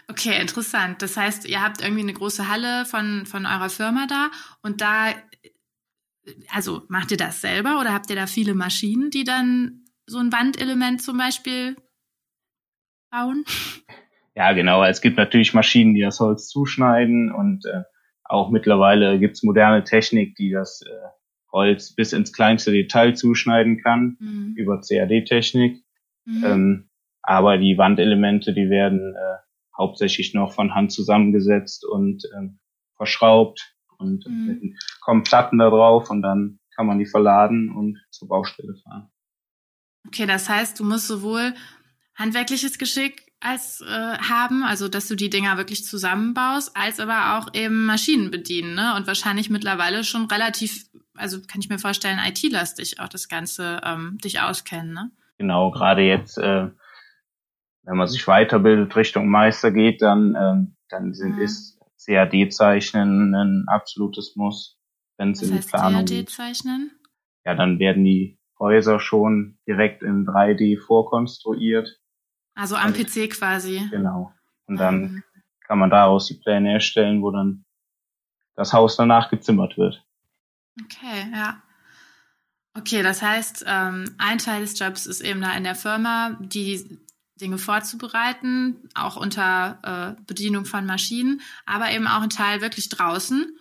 Okay, 0.10 0.40
interessant. 0.40 1.02
Das 1.02 1.16
heißt, 1.16 1.48
ihr 1.48 1.62
habt 1.62 1.82
irgendwie 1.82 2.02
eine 2.02 2.14
große 2.14 2.50
Halle 2.50 2.84
von, 2.86 3.26
von 3.26 3.46
eurer 3.46 3.70
Firma 3.70 4.06
da 4.06 4.32
und 4.62 4.82
da, 4.82 5.14
also 6.50 6.84
macht 6.90 7.12
ihr 7.12 7.18
das 7.18 7.40
selber 7.40 7.80
oder 7.80 7.94
habt 7.94 8.10
ihr 8.10 8.18
da 8.18 8.28
viele 8.28 8.54
Maschinen, 8.54 9.12
die 9.12 9.24
dann 9.24 9.86
so 10.06 10.20
ein 10.20 10.34
Wandelement 10.34 11.02
zum 11.02 11.18
Beispiel 11.18 11.78
bauen? 13.12 13.46
Ja, 14.36 14.54
genau. 14.54 14.84
Es 14.84 15.02
gibt 15.02 15.18
natürlich 15.18 15.54
Maschinen, 15.54 15.94
die 15.94 16.02
das 16.02 16.20
Holz 16.20 16.48
zuschneiden 16.48 17.32
und 17.32 17.66
äh, 17.66 17.84
auch 18.24 18.50
mittlerweile 18.50 19.20
gibt's 19.20 19.44
moderne 19.44 19.84
Technik, 19.84 20.36
die 20.36 20.50
das 20.52 20.82
äh, 20.82 21.08
Holz 21.52 21.94
bis 21.94 22.14
ins 22.14 22.34
kleinste 22.34 22.72
Detail 22.72 23.14
zuschneiden 23.14 23.82
kann 23.82 24.18
mhm. 24.20 24.54
über 24.58 24.82
CAD-Technik. 24.82 25.84
Mhm. 26.26 26.44
Ähm, 26.44 26.90
aber 27.22 27.58
die 27.58 27.78
Wandelemente, 27.78 28.54
die 28.54 28.70
werden 28.70 29.16
äh, 29.16 29.38
hauptsächlich 29.78 30.34
noch 30.34 30.54
von 30.54 30.74
Hand 30.74 30.92
zusammengesetzt 30.92 31.86
und 31.86 32.24
ähm, 32.36 32.60
verschraubt 32.96 33.76
und 33.98 34.26
mhm. 34.28 34.76
kommen 35.02 35.24
Platten 35.24 35.60
da 35.60 35.70
drauf 35.70 36.10
und 36.10 36.22
dann 36.22 36.60
kann 36.76 36.88
man 36.88 37.00
die 37.00 37.06
verladen 37.06 37.72
und 37.72 38.04
zur 38.10 38.28
Baustelle 38.28 38.76
fahren. 38.84 39.10
Okay, 40.08 40.26
das 40.26 40.50
heißt, 40.50 40.80
du 40.80 40.84
musst 40.84 41.08
sowohl 41.08 41.54
handwerkliches 42.16 42.78
Geschick 42.78 43.23
als 43.44 43.82
äh, 43.82 44.18
haben, 44.18 44.64
also 44.64 44.88
dass 44.88 45.08
du 45.08 45.16
die 45.16 45.30
Dinger 45.30 45.58
wirklich 45.58 45.86
zusammenbaust, 45.86 46.76
als 46.76 47.00
aber 47.00 47.38
auch 47.38 47.54
eben 47.54 47.86
Maschinen 47.86 48.32
bedienen, 48.32 48.76
ne? 48.76 48.96
Und 48.96 49.08
wahrscheinlich 49.08 49.50
mittlerweile 49.50 50.04
schon 50.04 50.26
relativ, 50.26 50.86
also 51.16 51.40
kann 51.42 51.62
ich 51.62 51.70
mir 51.70 51.80
vorstellen, 51.80 52.20
IT-lastig 52.26 53.00
auch 53.00 53.10
das 53.10 53.28
Ganze 53.28 53.82
ähm, 53.84 54.18
dich 54.24 54.40
auskennen, 54.40 54.94
ne? 54.94 55.12
Genau, 55.38 55.72
gerade 55.72 56.04
jetzt, 56.04 56.38
äh, 56.38 56.70
wenn 57.84 57.98
man 57.98 58.08
sich 58.08 58.28
weiterbildet 58.28 58.96
Richtung 58.96 59.28
Meister 59.28 59.72
geht, 59.72 60.02
dann 60.02 60.36
ähm, 60.40 60.76
dann 60.94 61.14
sind 61.14 61.36
mhm. 61.36 61.42
ist 61.42 61.80
CAD-Zeichnen 62.06 63.34
ein 63.34 63.66
absolutes 63.68 64.36
Muss, 64.36 64.78
wenn 65.18 65.32
es 65.32 65.42
in 65.42 65.58
die 65.58 65.68
Planung 65.68 66.06
CAD-Zeichnen? 66.06 66.92
Ja, 67.46 67.56
dann 67.56 67.80
werden 67.80 68.04
die 68.04 68.40
Häuser 68.60 69.00
schon 69.00 69.58
direkt 69.68 70.04
in 70.04 70.26
3D 70.26 70.80
vorkonstruiert 70.80 72.00
also 72.56 72.76
am 72.76 72.94
also, 72.94 73.04
PC 73.04 73.32
quasi. 73.32 73.88
Genau. 73.90 74.34
Und 74.68 74.78
dann 74.78 75.02
mhm. 75.02 75.24
kann 75.68 75.80
man 75.80 75.90
daraus 75.90 76.28
die 76.28 76.36
Pläne 76.36 76.74
erstellen, 76.74 77.22
wo 77.22 77.32
dann 77.32 77.66
das 78.56 78.74
Haus 78.74 78.96
danach 78.96 79.30
gezimmert 79.30 79.78
wird. 79.78 80.04
Okay, 80.82 81.32
ja. 81.34 81.62
Okay, 82.76 83.04
das 83.04 83.22
heißt, 83.22 83.66
ähm, 83.68 84.16
ein 84.18 84.40
Teil 84.40 84.62
des 84.62 84.78
Jobs 84.78 85.06
ist 85.06 85.22
eben 85.22 85.42
da 85.42 85.56
in 85.56 85.64
der 85.64 85.76
Firma, 85.76 86.38
die 86.40 87.00
Dinge 87.40 87.58
vorzubereiten, 87.58 88.90
auch 88.96 89.16
unter 89.16 90.16
äh, 90.18 90.22
Bedienung 90.26 90.66
von 90.66 90.86
Maschinen, 90.86 91.42
aber 91.66 91.92
eben 91.92 92.08
auch 92.08 92.22
ein 92.22 92.30
Teil 92.30 92.62
wirklich 92.62 92.90
draußen 92.90 93.58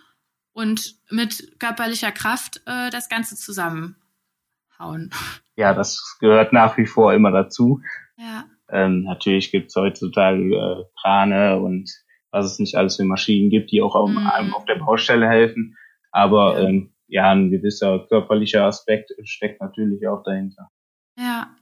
und 0.53 0.95
mit 1.09 1.59
körperlicher 1.59 2.11
Kraft 2.11 2.61
äh, 2.65 2.89
das 2.89 3.09
Ganze 3.09 3.35
zusammenhauen. 3.35 5.11
Ja, 5.55 5.73
das 5.73 6.17
gehört 6.19 6.53
nach 6.53 6.77
wie 6.77 6.87
vor 6.87 7.13
immer 7.13 7.31
dazu. 7.31 7.81
Ja. 8.17 8.45
Ähm, 8.73 9.03
natürlich 9.03 9.51
gibt's 9.51 9.75
heutzutage 9.75 10.55
äh, 10.55 10.83
Krane 11.01 11.59
und 11.59 11.89
was 12.31 12.45
es 12.45 12.59
nicht 12.59 12.75
alles 12.75 12.95
für 12.95 13.03
Maschinen 13.03 13.49
gibt, 13.49 13.71
die 13.71 13.81
auch 13.81 14.07
mhm. 14.07 14.17
einem 14.17 14.53
auf 14.53 14.65
der 14.65 14.75
Baustelle 14.75 15.29
helfen. 15.29 15.77
Aber 16.11 16.59
ja. 16.59 16.67
Ähm, 16.67 16.89
ja, 17.07 17.31
ein 17.31 17.51
gewisser 17.51 18.07
körperlicher 18.09 18.65
Aspekt 18.65 19.11
steckt 19.23 19.61
natürlich 19.61 20.07
auch 20.07 20.23
dahinter. 20.23 20.69
Ja. 21.17 21.55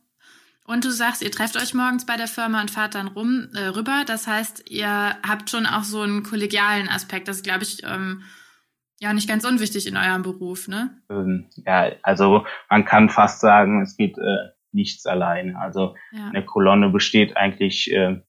Und 0.65 0.86
du 0.86 0.91
sagst, 0.91 1.22
ihr 1.22 1.32
trefft 1.32 1.58
euch 1.58 1.74
morgens 1.74 2.06
bei 2.06 2.15
der 2.15 2.27
Firma 2.27 2.62
und 2.62 2.72
fahrt 2.72 2.96
dann 2.96 3.10
rum 3.10 3.50
äh, 3.53 3.65
rüber. 3.68 4.03
Das 4.08 4.27
heißt, 4.27 4.72
ihr 4.72 4.88
habt 4.88 5.50
schon 5.50 5.65
auch 5.65 5.84
so 5.84 6.01
einen 6.01 6.24
kollegialen 6.24 6.88
Aspekt. 6.88 7.27
Das 7.27 7.38
ist, 7.38 7.44
glaube 7.44 7.63
ich, 7.63 7.84
ähm, 7.84 8.24
ja 9.01 9.12
nicht 9.13 9.27
ganz 9.27 9.44
unwichtig 9.44 9.88
in 9.88 9.98
eurem 9.98 10.22
Beruf, 10.22 10.68
ne? 10.68 11.01
Ähm, 11.10 11.50
ja, 11.65 11.91
also 12.03 12.46
man 12.70 12.86
kann 12.86 13.10
fast 13.10 13.41
sagen, 13.41 13.82
es 13.82 13.98
geht 13.98 14.18
äh, 14.18 14.51
nichts 14.74 15.06
alleine. 15.06 15.60
Also 15.60 15.96
ja. 16.12 16.28
eine 16.28 16.46
Kolonne 16.46 16.90
besteht 16.90 17.38
eigentlich 17.38 17.92
äh, 17.92 18.22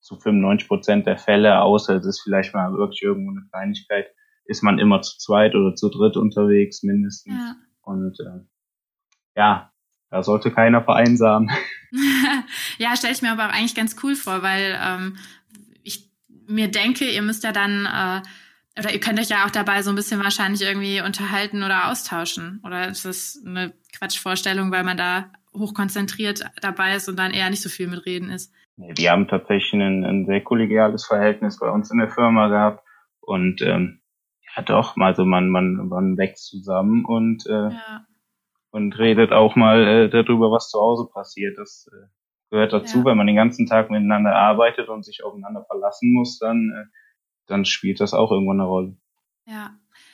zu 0.00 0.16
95 0.16 0.68
Prozent 0.68 1.06
der 1.06 1.18
Fälle, 1.18 1.60
außer 1.60 1.96
es 1.96 2.06
ist 2.06 2.20
vielleicht 2.22 2.54
mal 2.54 2.72
wirklich 2.72 3.02
irgendwo 3.02 3.32
eine 3.32 3.46
Kleinigkeit, 3.50 4.06
ist 4.44 4.62
man 4.62 4.78
immer 4.78 5.02
zu 5.02 5.18
zweit 5.18 5.54
oder 5.54 5.74
zu 5.74 5.88
dritt 5.90 6.16
unterwegs 6.16 6.82
mindestens. 6.82 7.34
Ja. 7.34 7.56
Und 7.82 8.18
äh, 8.20 8.40
ja, 9.36 9.72
da 10.10 10.22
sollte 10.22 10.50
keiner 10.50 10.82
vereinsamen. 10.82 11.50
ja, 12.78 12.96
stelle 12.96 13.12
ich 13.12 13.22
mir 13.22 13.32
aber 13.32 13.50
eigentlich 13.50 13.74
ganz 13.74 13.96
cool 14.02 14.14
vor, 14.14 14.42
weil 14.42 14.78
ähm, 14.82 15.16
ich 15.82 16.10
mir 16.46 16.70
denke, 16.70 17.10
ihr 17.10 17.22
müsst 17.22 17.44
ja 17.44 17.52
dann 17.52 17.86
äh, 17.86 18.22
oder 18.78 18.92
ihr 18.92 19.00
könnt 19.00 19.18
euch 19.18 19.28
ja 19.28 19.44
auch 19.44 19.50
dabei 19.50 19.82
so 19.82 19.90
ein 19.90 19.96
bisschen 19.96 20.22
wahrscheinlich 20.22 20.62
irgendwie 20.62 21.00
unterhalten 21.00 21.64
oder 21.64 21.88
austauschen. 21.88 22.60
Oder 22.64 22.88
ist 22.88 23.04
das 23.04 23.42
eine 23.44 23.74
Quatschvorstellung, 23.98 24.70
weil 24.70 24.84
man 24.84 24.96
da 24.96 25.32
hochkonzentriert 25.54 26.44
dabei 26.60 26.96
ist 26.96 27.08
und 27.08 27.18
dann 27.18 27.32
eher 27.32 27.50
nicht 27.50 27.62
so 27.62 27.68
viel 27.68 27.88
mit 27.88 28.06
reden 28.06 28.30
ist. 28.30 28.52
Wir 28.76 29.10
haben 29.10 29.26
tatsächlich 29.26 29.72
ein, 29.74 30.04
ein 30.04 30.26
sehr 30.26 30.40
kollegiales 30.40 31.04
Verhältnis 31.04 31.58
bei 31.58 31.68
uns 31.68 31.90
in 31.90 31.98
der 31.98 32.10
Firma 32.10 32.48
gehabt 32.48 32.84
und 33.20 33.60
ähm, 33.62 34.00
ja 34.56 34.62
doch, 34.62 34.96
also 34.96 35.24
man, 35.24 35.50
man, 35.50 35.88
man 35.88 36.16
wächst 36.16 36.46
zusammen 36.46 37.04
und, 37.04 37.46
äh, 37.46 37.70
ja. 37.70 38.06
und 38.70 38.98
redet 38.98 39.32
auch 39.32 39.56
mal 39.56 39.86
äh, 39.86 40.08
darüber, 40.08 40.50
was 40.50 40.70
zu 40.70 40.78
Hause 40.80 41.08
passiert. 41.12 41.58
Das 41.58 41.90
äh, 41.92 42.06
gehört 42.50 42.72
dazu, 42.72 42.98
ja. 42.98 43.04
wenn 43.06 43.16
man 43.16 43.26
den 43.26 43.36
ganzen 43.36 43.66
Tag 43.66 43.90
miteinander 43.90 44.34
arbeitet 44.34 44.88
und 44.88 45.04
sich 45.04 45.24
aufeinander 45.24 45.64
verlassen 45.64 46.12
muss, 46.12 46.38
dann, 46.38 46.70
äh, 46.70 46.86
dann 47.46 47.64
spielt 47.64 48.00
das 48.00 48.14
auch 48.14 48.30
irgendwo 48.30 48.52
eine 48.52 48.64
Rolle. 48.64 48.96
Ja. 49.44 49.70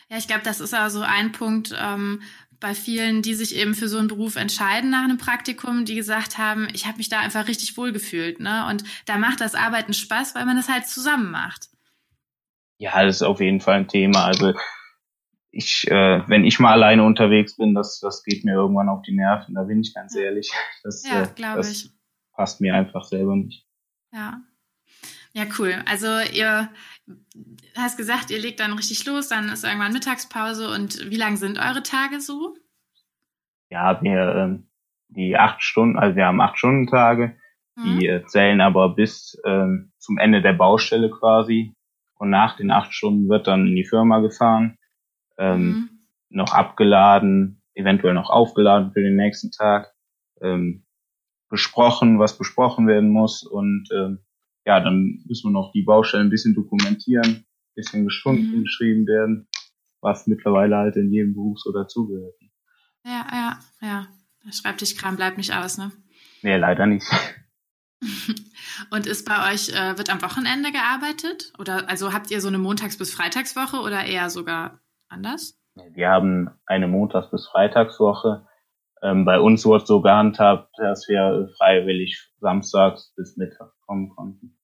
Ja, 0.09 0.19
ich 0.19 0.27
glaube, 0.27 0.43
das 0.45 0.61
ist 0.61 0.75
also 0.75 1.03
ein 1.03 1.33
Punkt, 1.33 1.75
ähm, 1.79 2.21
bei 2.61 2.75
vielen, 2.75 3.21
die 3.21 3.35
sich 3.35 3.57
eben 3.57 3.75
für 3.75 3.89
so 3.89 3.99
einen 3.99 4.09
Beruf 4.09 4.37
entscheiden 4.37 4.89
nach 4.89 5.05
einem 5.05 5.19
Praktikum, 5.19 5.85
die 5.85 5.97
gesagt 5.97 6.39
haben, 6.39 6.69
ich 6.73 6.87
habe 6.87 6.97
mich 6.97 7.11
da 7.11 7.21
einfach 7.21 7.47
richtig 7.47 7.77
wohl 7.77 7.93
gefühlt, 7.93 8.41
ne? 8.41 8.67
Und 8.71 8.85
da 9.05 9.19
macht 9.19 9.41
das 9.41 9.55
Arbeiten 9.55 9.93
Spaß, 9.93 10.35
weil 10.35 10.47
man 10.47 10.57
das 10.57 10.71
halt 10.71 10.87
zusammen 10.87 11.31
macht. 11.31 11.69
Ja, 12.79 13.05
das 13.05 13.17
ist 13.17 13.23
auf 13.23 13.41
jeden 13.41 13.61
Fall 13.61 13.81
ein 13.81 13.89
Thema. 13.89 14.25
Also 14.25 14.55
ich, 15.51 15.87
äh, 15.89 16.23
wenn 16.27 16.45
ich 16.45 16.59
mal 16.59 16.73
alleine 16.73 17.05
unterwegs 17.05 17.57
bin, 17.57 17.75
das, 17.75 18.01
das 18.01 18.25
geht 18.25 18.45
mir 18.45 18.55
irgendwann 18.55 18.89
auf 18.89 19.03
die 19.03 19.15
Nerven. 19.15 19.55
Da 19.55 19.65
bin 19.65 19.81
ich 19.81 19.95
ganz 19.95 20.17
ehrlich. 20.17 20.51
Das, 20.83 21.07
ja, 21.07 21.23
äh, 21.23 21.29
glaube 21.35 21.61
ich. 21.61 21.91
Passt 22.33 22.61
mir 22.61 22.75
einfach 22.75 23.05
selber 23.05 23.37
nicht. 23.37 23.67
Ja. 24.13 24.41
Ja, 25.35 25.45
cool. 25.59 25.83
Also 25.87 26.07
ihr 26.33 26.71
hast 27.76 27.97
gesagt, 27.97 28.31
ihr 28.31 28.38
legt 28.38 28.61
dann 28.61 28.73
richtig 28.75 29.05
los, 29.05 29.29
dann 29.29 29.49
ist 29.49 29.64
irgendwann 29.64 29.93
Mittagspause 29.93 30.71
und 30.71 31.11
wie 31.11 31.17
lang 31.17 31.37
sind 31.37 31.59
eure 31.59 31.83
Tage 31.83 32.21
so? 32.21 32.55
Ja, 33.69 34.00
wir 34.00 34.35
ähm, 34.37 34.69
die 35.09 35.37
acht 35.37 35.61
Stunden, 35.62 35.99
also 35.99 36.14
wir 36.17 36.26
haben 36.26 36.41
acht 36.41 36.57
Stunden 36.57 36.87
Tage, 36.87 37.37
mhm. 37.75 37.99
die 37.99 38.07
äh, 38.07 38.25
zählen 38.26 38.61
aber 38.61 38.95
bis 38.95 39.37
ähm, 39.45 39.93
zum 39.99 40.19
Ende 40.19 40.41
der 40.41 40.53
Baustelle 40.53 41.11
quasi. 41.11 41.75
Und 42.17 42.31
nach 42.31 42.57
den 42.57 42.71
acht 42.71 42.95
Stunden 42.95 43.29
wird 43.29 43.49
dann 43.49 43.67
in 43.67 43.75
die 43.75 43.85
Firma 43.85 44.21
gefahren, 44.21 44.79
ähm, 45.37 45.67
mhm. 45.67 45.91
noch 46.31 46.53
abgeladen, 46.55 47.61
eventuell 47.75 48.14
noch 48.14 48.31
aufgeladen 48.31 48.93
für 48.93 49.03
den 49.03 49.17
nächsten 49.17 49.50
Tag, 49.50 49.93
ähm, 50.41 50.87
besprochen, 51.49 52.21
was 52.21 52.38
besprochen 52.38 52.87
werden 52.87 53.11
muss 53.11 53.43
und 53.43 53.88
ähm, 53.93 54.21
ja, 54.64 54.80
dann 54.80 55.23
müssen 55.26 55.49
wir 55.49 55.52
noch 55.52 55.73
die 55.73 55.83
Baustellen 55.83 56.28
ein 56.28 56.30
bisschen 56.30 56.54
dokumentieren, 56.54 57.25
ein 57.25 57.44
bisschen 57.75 58.11
Stunden 58.11 58.59
mhm. 58.59 58.62
geschrieben 58.62 59.06
werden, 59.06 59.49
was 60.00 60.26
mittlerweile 60.26 60.76
halt 60.76 60.97
in 60.97 61.11
jedem 61.11 61.35
Beruf 61.35 61.59
so 61.59 61.73
dazugehört. 61.73 62.35
Ja, 63.04 63.26
ja, 63.33 63.59
ja. 63.83 64.06
Schreibtischkram 64.50 65.16
bleibt 65.16 65.38
nicht 65.38 65.54
aus, 65.54 65.78
ne? 65.78 65.90
Nee, 66.42 66.56
leider 66.56 66.87
nicht. 66.87 67.06
Und 68.90 69.06
ist 69.06 69.26
bei 69.26 69.52
euch, 69.52 69.71
äh, 69.71 69.97
wird 69.97 70.11
am 70.11 70.23
Wochenende 70.23 70.73
gearbeitet? 70.73 71.52
Oder 71.59 71.88
also 71.88 72.12
habt 72.12 72.30
ihr 72.30 72.40
so 72.40 72.49
eine 72.49 72.59
Montags- 72.59 72.99
bis 72.99 73.14
Freitagswoche 73.14 73.80
oder 73.80 74.04
eher 74.04 74.28
sogar 74.30 74.80
anders? 75.09 75.59
Wir 75.94 76.09
haben 76.09 76.50
eine 76.66 76.88
Montags- 76.88 77.30
bis 77.30 77.47
Freitagswoche. 77.47 78.47
Ähm, 79.05 79.27
bei 79.27 79.39
uns 79.39 79.67
wurde 79.67 79.85
so 79.85 80.01
gehandhabt, 80.01 80.73
dass 80.79 81.07
wir 81.09 81.51
freiwillig 81.59 82.33
samstags 82.41 83.13
bis 83.17 83.37
Mittag 83.37 83.71
kommen 83.87 84.09
konnten. 84.09 84.59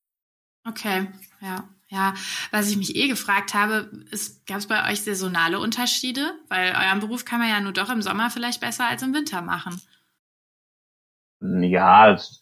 Okay, 0.66 1.08
ja. 1.40 1.68
Ja, 1.92 2.14
was 2.52 2.70
ich 2.70 2.76
mich 2.76 2.94
eh 2.94 3.08
gefragt 3.08 3.52
habe, 3.52 3.90
gab 4.46 4.58
es 4.58 4.68
bei 4.68 4.88
euch 4.88 5.02
saisonale 5.02 5.58
Unterschiede? 5.58 6.20
Weil 6.48 6.72
euren 6.72 7.00
Beruf 7.00 7.24
kann 7.24 7.40
man 7.40 7.48
ja 7.48 7.60
nur 7.60 7.72
doch 7.72 7.90
im 7.90 8.00
Sommer 8.00 8.30
vielleicht 8.30 8.60
besser 8.60 8.86
als 8.86 9.02
im 9.02 9.12
Winter 9.12 9.42
machen. 9.42 9.80
Ja, 11.40 12.12
es 12.12 12.40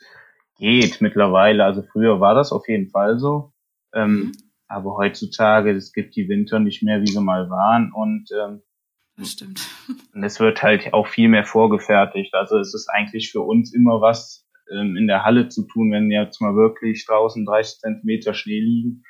geht 0.59 1.01
mittlerweile. 1.01 1.65
Also 1.65 1.83
früher 1.83 2.21
war 2.21 2.35
das 2.35 2.53
auf 2.53 2.69
jeden 2.69 2.91
Fall 2.91 3.19
so. 3.19 3.55
Ähm, 3.95 4.11
mhm. 4.11 4.33
Aber 4.67 4.99
heutzutage, 4.99 5.71
es 5.71 5.95
gibt 5.95 6.15
die 6.15 6.29
Winter 6.29 6.59
nicht 6.59 6.83
mehr, 6.83 7.01
wie 7.01 7.07
sie 7.07 7.21
mal 7.23 7.49
waren. 7.49 7.91
Und 7.91 8.29
ähm, 8.31 8.61
das 9.19 9.33
stimmt. 9.33 9.69
Und 10.15 10.23
es 10.23 10.41
wird 10.41 10.63
halt 10.63 10.95
auch 10.95 11.09
viel 11.09 11.29
mehr 11.29 11.45
vorgefertigt. 11.45 12.35
Also 12.35 12.59
es 12.59 12.73
ist 12.75 12.89
eigentlich 12.89 13.31
für 13.31 13.41
uns 13.41 13.75
immer 13.75 14.01
was 14.01 14.47
ähm, 14.71 14.97
in 14.97 15.07
der 15.07 15.25
Halle 15.25 15.49
zu 15.49 15.67
tun. 15.67 15.91
Wenn 15.91 16.11
jetzt 16.11 16.41
mal 16.41 16.55
wirklich 16.55 17.05
draußen 17.07 17.45
30 17.45 17.81
Zentimeter 17.81 18.33
Schnee 18.33 18.61
liegen, 18.61 19.03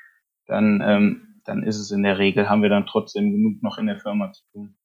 dann, 0.46 0.82
ähm, 0.84 1.40
dann 1.44 1.62
ist 1.62 1.78
es 1.78 1.90
in 1.90 2.02
der 2.02 2.18
Regel, 2.18 2.48
haben 2.48 2.62
wir 2.62 2.70
dann 2.70 2.86
trotzdem 2.86 3.32
genug 3.32 3.62
noch 3.62 3.78
in 3.78 3.86
der 3.86 4.00
Firma 4.00 4.32
zu 4.32 4.42
tun. 4.52 4.76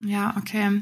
Ja, 0.00 0.34
okay. 0.38 0.80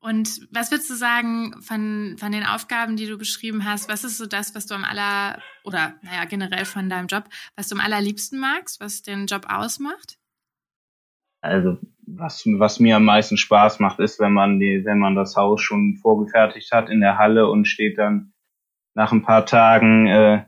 Und 0.00 0.40
was 0.52 0.70
würdest 0.70 0.88
du 0.88 0.94
sagen 0.94 1.60
von, 1.60 2.16
von 2.18 2.32
den 2.32 2.44
Aufgaben, 2.44 2.96
die 2.96 3.06
du 3.06 3.18
beschrieben 3.18 3.64
hast? 3.64 3.88
Was 3.88 4.04
ist 4.04 4.16
so 4.16 4.26
das, 4.26 4.54
was 4.54 4.66
du 4.66 4.74
am 4.74 4.84
aller, 4.84 5.42
oder 5.64 5.94
naja, 6.02 6.24
generell 6.24 6.64
von 6.64 6.88
deinem 6.88 7.08
Job, 7.08 7.24
was 7.56 7.68
du 7.68 7.74
am 7.74 7.80
allerliebsten 7.80 8.38
magst, 8.38 8.80
was 8.80 9.02
den 9.02 9.26
Job 9.26 9.46
ausmacht? 9.48 10.18
Also, 11.40 11.78
was, 12.16 12.44
was 12.46 12.80
mir 12.80 12.96
am 12.96 13.04
meisten 13.04 13.36
Spaß 13.36 13.80
macht, 13.80 13.98
ist, 13.98 14.20
wenn 14.20 14.32
man 14.32 14.58
die, 14.58 14.84
wenn 14.84 14.98
man 14.98 15.14
das 15.14 15.36
Haus 15.36 15.60
schon 15.60 15.96
vorgefertigt 16.00 16.72
hat 16.72 16.88
in 16.90 17.00
der 17.00 17.18
Halle 17.18 17.48
und 17.48 17.66
steht 17.66 17.98
dann 17.98 18.32
nach 18.94 19.12
ein 19.12 19.22
paar 19.22 19.46
Tagen 19.46 20.06
äh, 20.06 20.44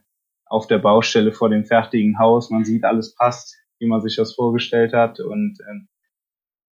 auf 0.47 0.67
der 0.67 0.79
Baustelle 0.79 1.33
vor 1.33 1.49
dem 1.49 1.65
fertigen 1.65 2.19
Haus. 2.19 2.51
Man 2.51 2.65
sieht, 2.65 2.85
alles 2.85 3.15
passt, 3.15 3.57
wie 3.79 3.87
man 3.87 4.01
sich 4.01 4.17
das 4.17 4.35
vorgestellt 4.35 4.93
hat 4.93 5.21
und 5.21 5.59
äh, 5.61 5.81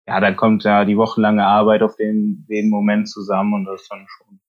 ja, 0.05 0.19
dann 0.19 0.35
kommt 0.35 0.63
ja 0.65 0.83
die 0.83 0.97
wochenlange 0.97 1.45
Arbeit 1.45 1.81
auf 1.81 1.95
den, 1.95 2.45
den 2.49 2.69
Moment 2.69 3.09
zusammen 3.09 3.53
und 3.53 3.65
das 3.65 3.83
ist 3.83 3.91
dann 3.91 4.05
schon 4.07 4.39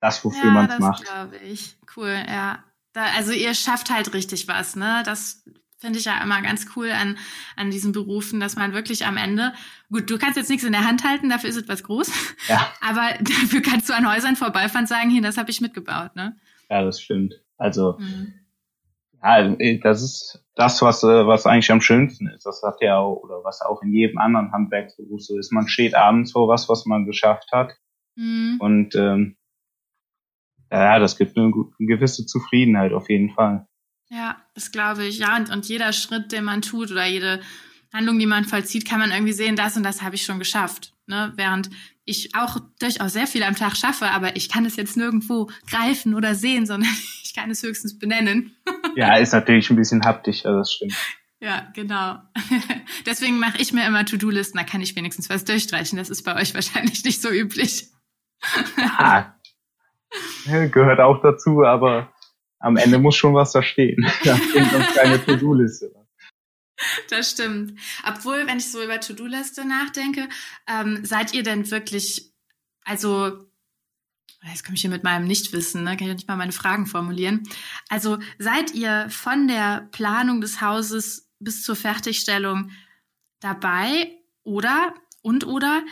das, 0.00 0.24
wofür 0.24 0.44
ja, 0.44 0.50
man 0.50 0.70
es 0.70 0.78
macht. 0.78 1.04
glaube 1.04 1.36
ich. 1.38 1.76
Cool, 1.96 2.14
ja. 2.28 2.62
Da, 2.92 3.06
also 3.16 3.32
ihr 3.32 3.54
schafft 3.54 3.90
halt 3.90 4.14
richtig 4.14 4.48
was, 4.48 4.76
ne? 4.76 5.02
Das 5.04 5.44
finde 5.78 5.98
ich 5.98 6.04
ja 6.04 6.22
immer 6.22 6.42
ganz 6.42 6.66
cool 6.76 6.90
an, 6.90 7.16
an 7.56 7.70
diesen 7.70 7.92
Berufen, 7.92 8.40
dass 8.40 8.56
man 8.56 8.74
wirklich 8.74 9.06
am 9.06 9.16
Ende, 9.16 9.52
gut, 9.90 10.10
du 10.10 10.18
kannst 10.18 10.36
jetzt 10.36 10.50
nichts 10.50 10.64
in 10.64 10.72
der 10.72 10.86
Hand 10.86 11.04
halten, 11.04 11.30
dafür 11.30 11.50
ist 11.50 11.56
etwas 11.56 11.84
groß, 11.84 12.10
ja. 12.48 12.68
aber 12.80 13.14
dafür 13.20 13.62
kannst 13.62 13.88
du 13.88 13.94
an 13.94 14.10
Häusern 14.12 14.36
vorbeifahren 14.36 14.84
und 14.84 14.88
sagen, 14.88 15.10
hier, 15.10 15.22
das 15.22 15.38
habe 15.38 15.50
ich 15.50 15.60
mitgebaut, 15.60 16.14
ne? 16.16 16.36
Ja, 16.68 16.82
das 16.82 17.00
stimmt. 17.00 17.40
Also, 17.56 17.96
mhm. 17.98 18.34
ja, 19.22 19.48
das 19.82 20.02
ist 20.02 20.44
das, 20.54 20.82
was, 20.82 21.02
äh, 21.04 21.26
was 21.26 21.46
eigentlich 21.46 21.70
am 21.70 21.80
schönsten 21.80 22.26
ist. 22.28 22.44
Das 22.44 22.62
hat 22.62 22.80
ja 22.80 22.98
auch, 22.98 23.16
oder 23.22 23.44
was 23.44 23.62
auch 23.62 23.80
in 23.82 23.92
jedem 23.92 24.18
anderen 24.18 24.52
Handwerksberuf 24.52 25.22
so 25.22 25.38
ist. 25.38 25.52
Man 25.52 25.68
steht 25.68 25.94
abends 25.94 26.32
vor 26.32 26.48
was, 26.48 26.68
was 26.68 26.84
man 26.84 27.06
geschafft 27.06 27.50
hat. 27.52 27.76
Mhm. 28.16 28.56
Und 28.58 28.96
ähm, 28.96 29.36
ja, 30.70 30.98
das 30.98 31.16
gibt 31.16 31.38
eine 31.38 31.52
gewisse 31.78 32.26
Zufriedenheit 32.26 32.92
auf 32.92 33.08
jeden 33.08 33.30
Fall. 33.30 33.66
Ja, 34.10 34.36
das 34.58 34.72
glaube 34.72 35.04
ich. 35.04 35.18
Ja, 35.18 35.36
und, 35.36 35.50
und 35.50 35.68
jeder 35.68 35.92
Schritt, 35.92 36.32
den 36.32 36.42
man 36.42 36.62
tut 36.62 36.90
oder 36.90 37.06
jede 37.06 37.40
Handlung, 37.92 38.18
die 38.18 38.26
man 38.26 38.44
vollzieht, 38.44 38.84
kann 38.84 38.98
man 38.98 39.12
irgendwie 39.12 39.32
sehen, 39.32 39.54
das 39.54 39.76
und 39.76 39.84
das 39.84 40.02
habe 40.02 40.16
ich 40.16 40.24
schon 40.24 40.40
geschafft. 40.40 40.92
Ne? 41.06 41.32
Während 41.36 41.70
ich 42.04 42.34
auch 42.34 42.58
durchaus 42.80 43.12
sehr 43.12 43.28
viel 43.28 43.44
am 43.44 43.54
Tag 43.54 43.76
schaffe, 43.76 44.06
aber 44.06 44.34
ich 44.34 44.48
kann 44.48 44.66
es 44.66 44.74
jetzt 44.74 44.96
nirgendwo 44.96 45.48
greifen 45.70 46.14
oder 46.14 46.34
sehen, 46.34 46.66
sondern 46.66 46.90
ich 47.22 47.34
kann 47.34 47.50
es 47.50 47.62
höchstens 47.62 47.98
benennen. 47.98 48.56
ja, 48.96 49.16
ist 49.16 49.32
natürlich 49.32 49.70
ein 49.70 49.76
bisschen 49.76 50.04
haptischer, 50.04 50.52
das 50.52 50.72
stimmt. 50.72 50.94
Ja, 51.40 51.68
genau. 51.72 52.18
Deswegen 53.06 53.38
mache 53.38 53.58
ich 53.58 53.72
mir 53.72 53.86
immer 53.86 54.04
To-Do-Listen, 54.04 54.58
da 54.58 54.64
kann 54.64 54.80
ich 54.80 54.96
wenigstens 54.96 55.30
was 55.30 55.44
durchstreichen. 55.44 55.96
Das 55.96 56.10
ist 56.10 56.24
bei 56.24 56.34
euch 56.34 56.52
wahrscheinlich 56.52 57.04
nicht 57.04 57.22
so 57.22 57.30
üblich. 57.30 57.92
ja, 58.76 59.36
gehört 60.72 60.98
auch 60.98 61.22
dazu, 61.22 61.62
aber 61.62 62.12
am 62.60 62.76
Ende 62.76 62.98
muss 62.98 63.16
schon 63.16 63.34
was 63.34 63.52
da 63.52 63.62
stehen. 63.62 64.04
Da 64.24 64.36
bringt 64.36 64.72
uns 64.72 64.94
keine 64.94 65.24
To-Do-Liste. 65.24 65.92
Das 67.10 67.30
stimmt. 67.30 67.78
Obwohl, 68.06 68.46
wenn 68.46 68.58
ich 68.58 68.70
so 68.70 68.82
über 68.82 69.00
To-Do-Liste 69.00 69.64
nachdenke, 69.64 70.28
ähm, 70.68 71.04
seid 71.04 71.34
ihr 71.34 71.42
denn 71.42 71.70
wirklich, 71.70 72.32
also, 72.84 73.48
jetzt 74.44 74.64
komme 74.64 74.76
ich 74.76 74.82
hier 74.82 74.90
mit 74.90 75.02
meinem 75.02 75.26
Nichtwissen, 75.26 75.82
ne? 75.82 75.96
kann 75.96 76.08
ich 76.08 76.14
nicht 76.14 76.28
mal 76.28 76.36
meine 76.36 76.52
Fragen 76.52 76.86
formulieren. 76.86 77.42
Also 77.88 78.18
seid 78.38 78.74
ihr 78.74 79.08
von 79.10 79.48
der 79.48 79.88
Planung 79.90 80.40
des 80.40 80.60
Hauses 80.60 81.30
bis 81.40 81.62
zur 81.62 81.76
Fertigstellung 81.76 82.70
dabei 83.40 84.12
oder 84.44 84.94
und 85.22 85.46
oder 85.46 85.82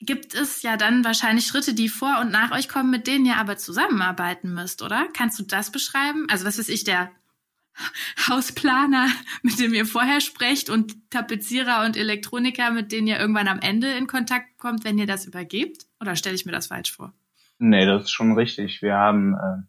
gibt 0.00 0.34
es 0.34 0.62
ja 0.62 0.76
dann 0.76 1.04
wahrscheinlich 1.04 1.46
Schritte, 1.46 1.74
die 1.74 1.88
vor 1.88 2.20
und 2.20 2.30
nach 2.30 2.52
euch 2.52 2.68
kommen, 2.68 2.90
mit 2.90 3.06
denen 3.06 3.26
ihr 3.26 3.36
aber 3.36 3.56
zusammenarbeiten 3.56 4.54
müsst, 4.54 4.82
oder? 4.82 5.08
Kannst 5.12 5.38
du 5.38 5.42
das 5.42 5.72
beschreiben? 5.72 6.26
Also 6.30 6.44
was 6.44 6.58
weiß 6.58 6.68
ich, 6.68 6.84
der 6.84 7.10
Hausplaner, 8.28 9.08
mit 9.42 9.58
dem 9.58 9.74
ihr 9.74 9.86
vorher 9.86 10.20
sprecht 10.20 10.70
und 10.70 11.10
Tapezierer 11.10 11.84
und 11.84 11.96
Elektroniker, 11.96 12.70
mit 12.70 12.92
denen 12.92 13.06
ihr 13.06 13.18
irgendwann 13.18 13.48
am 13.48 13.60
Ende 13.60 13.88
in 13.92 14.06
Kontakt 14.06 14.58
kommt, 14.58 14.84
wenn 14.84 14.98
ihr 14.98 15.06
das 15.06 15.26
übergebt? 15.26 15.86
Oder 16.00 16.16
stelle 16.16 16.34
ich 16.34 16.46
mir 16.46 16.52
das 16.52 16.68
falsch 16.68 16.92
vor? 16.92 17.12
Nee, 17.58 17.86
das 17.86 18.04
ist 18.04 18.10
schon 18.10 18.34
richtig. 18.34 18.82
Wir 18.82 18.94
haben, 18.94 19.34
äh, 19.34 19.62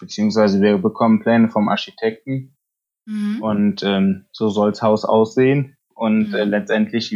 beziehungsweise 0.00 0.60
wir 0.60 0.76
bekommen 0.78 1.20
Pläne 1.20 1.48
vom 1.48 1.68
Architekten 1.68 2.54
mhm. 3.06 3.42
und 3.42 3.82
ähm, 3.82 4.26
so 4.32 4.50
soll's 4.50 4.82
Haus 4.82 5.06
aussehen. 5.06 5.76
Und 5.94 6.28
mhm. 6.28 6.34
äh, 6.34 6.44
letztendlich 6.44 7.14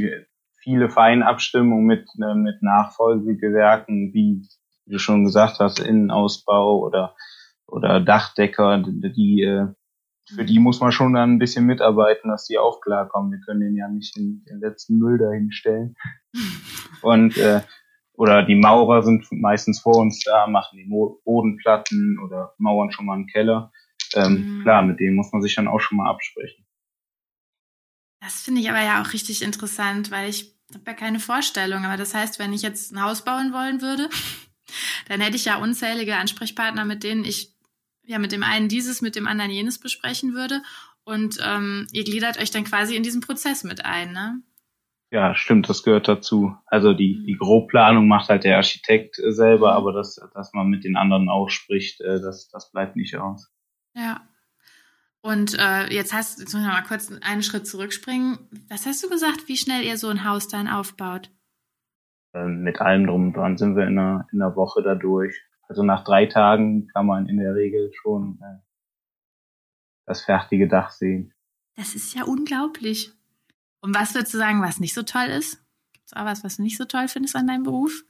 viele 0.66 0.90
Feinabstimmungen 0.90 1.86
mit, 1.86 2.08
äh, 2.20 2.34
mit 2.34 2.60
Nachfolgegewerken, 2.60 4.12
wie, 4.12 4.42
du 4.86 4.98
schon 4.98 5.24
gesagt 5.24 5.60
hast, 5.60 5.78
Innenausbau 5.78 6.80
oder, 6.80 7.14
oder 7.66 8.00
Dachdecker, 8.00 8.82
die, 8.84 9.42
äh, 9.42 9.68
für 10.28 10.44
die 10.44 10.58
muss 10.58 10.80
man 10.80 10.90
schon 10.90 11.14
dann 11.14 11.34
ein 11.34 11.38
bisschen 11.38 11.66
mitarbeiten, 11.66 12.30
dass 12.30 12.46
die 12.46 12.58
auch 12.58 12.80
klarkommen. 12.80 13.30
Wir 13.30 13.40
können 13.40 13.60
den 13.60 13.76
ja 13.76 13.88
nicht 13.88 14.16
den, 14.16 14.44
den 14.48 14.58
letzten 14.58 14.98
Müll 14.98 15.18
dahin 15.18 15.52
Und 17.02 17.36
äh, 17.36 17.60
oder 18.14 18.42
die 18.42 18.56
Maurer 18.56 19.02
sind 19.02 19.26
meistens 19.30 19.80
vor 19.80 19.98
uns 19.98 20.24
da, 20.24 20.46
machen 20.48 20.78
die 20.78 20.88
Bodenplatten 21.24 22.18
oder 22.24 22.54
mauern 22.58 22.90
schon 22.90 23.06
mal 23.06 23.14
einen 23.14 23.28
Keller. 23.28 23.70
Ähm, 24.14 24.58
mhm. 24.58 24.62
Klar, 24.62 24.82
mit 24.82 24.98
denen 24.98 25.14
muss 25.14 25.32
man 25.32 25.42
sich 25.42 25.54
dann 25.54 25.68
auch 25.68 25.80
schon 25.80 25.98
mal 25.98 26.10
absprechen. 26.10 26.66
Das 28.20 28.42
finde 28.42 28.62
ich 28.62 28.70
aber 28.70 28.82
ja 28.82 29.02
auch 29.02 29.12
richtig 29.12 29.42
interessant, 29.42 30.10
weil 30.10 30.28
ich 30.28 30.55
habe 30.74 30.84
ja 30.86 30.94
keine 30.94 31.20
Vorstellung. 31.20 31.84
Aber 31.84 31.96
das 31.96 32.14
heißt, 32.14 32.38
wenn 32.38 32.52
ich 32.52 32.62
jetzt 32.62 32.92
ein 32.92 33.02
Haus 33.02 33.24
bauen 33.24 33.52
wollen 33.52 33.82
würde, 33.82 34.08
dann 35.08 35.20
hätte 35.20 35.36
ich 35.36 35.44
ja 35.44 35.56
unzählige 35.56 36.16
Ansprechpartner, 36.16 36.84
mit 36.84 37.02
denen 37.02 37.24
ich 37.24 37.54
ja 38.04 38.18
mit 38.18 38.32
dem 38.32 38.42
einen 38.42 38.68
dieses, 38.68 39.02
mit 39.02 39.16
dem 39.16 39.26
anderen 39.26 39.50
jenes 39.50 39.78
besprechen 39.78 40.34
würde. 40.34 40.62
Und 41.04 41.38
ähm, 41.44 41.86
ihr 41.92 42.04
gliedert 42.04 42.38
euch 42.38 42.50
dann 42.50 42.64
quasi 42.64 42.96
in 42.96 43.02
diesen 43.02 43.20
Prozess 43.20 43.62
mit 43.62 43.84
ein, 43.84 44.12
ne? 44.12 44.42
Ja, 45.12 45.36
stimmt, 45.36 45.68
das 45.68 45.84
gehört 45.84 46.08
dazu. 46.08 46.56
Also 46.66 46.92
die, 46.92 47.22
die 47.24 47.36
Grobplanung 47.38 48.08
macht 48.08 48.28
halt 48.28 48.42
der 48.42 48.56
Architekt 48.56 49.18
äh, 49.20 49.30
selber, 49.32 49.70
mhm. 49.70 49.76
aber 49.76 49.92
das, 49.92 50.20
dass 50.34 50.52
man 50.52 50.66
mit 50.68 50.84
den 50.84 50.96
anderen 50.96 51.28
auch 51.28 51.48
spricht, 51.48 52.00
äh, 52.00 52.20
das, 52.20 52.48
das 52.48 52.72
bleibt 52.72 52.96
nicht 52.96 53.16
aus. 53.16 53.52
Ja. 53.94 54.20
Und 55.26 55.58
äh, 55.58 55.92
jetzt 55.92 56.12
hast 56.12 56.38
jetzt 56.38 56.52
muss 56.52 56.62
ich 56.62 56.68
noch 56.68 56.74
mal 56.74 56.86
kurz 56.86 57.10
einen 57.20 57.42
Schritt 57.42 57.66
zurückspringen. 57.66 58.38
Was 58.68 58.86
hast 58.86 59.02
du 59.02 59.08
gesagt, 59.08 59.48
wie 59.48 59.56
schnell 59.56 59.82
ihr 59.82 59.98
so 59.98 60.08
ein 60.08 60.24
Haus 60.24 60.46
dann 60.46 60.68
aufbaut? 60.68 61.32
Ähm, 62.32 62.62
mit 62.62 62.80
allem 62.80 63.08
drum 63.08 63.26
und 63.26 63.32
dran 63.36 63.56
sind 63.56 63.74
wir 63.74 63.88
in 63.88 63.98
einer, 63.98 64.28
in 64.30 64.40
einer 64.40 64.54
Woche 64.54 64.84
da 64.84 64.94
durch. 64.94 65.34
Also 65.68 65.82
nach 65.82 66.04
drei 66.04 66.26
Tagen 66.26 66.86
kann 66.86 67.06
man 67.06 67.28
in 67.28 67.38
der 67.38 67.56
Regel 67.56 67.90
schon 67.92 68.38
äh, 68.40 68.62
das 70.06 70.22
fertige 70.22 70.68
Dach 70.68 70.92
sehen. 70.92 71.34
Das 71.74 71.96
ist 71.96 72.14
ja 72.14 72.22
unglaublich. 72.22 73.10
Und 73.80 73.96
was 73.96 74.14
würdest 74.14 74.32
du 74.32 74.38
sagen, 74.38 74.62
was 74.62 74.78
nicht 74.78 74.94
so 74.94 75.02
toll 75.02 75.26
ist? 75.26 75.56
Gibt 75.92 76.06
es 76.06 76.12
auch 76.12 76.24
was, 76.24 76.44
was 76.44 76.58
du 76.58 76.62
nicht 76.62 76.78
so 76.78 76.84
toll 76.84 77.08
findest 77.08 77.34
an 77.34 77.48
deinem 77.48 77.64
Beruf? 77.64 78.04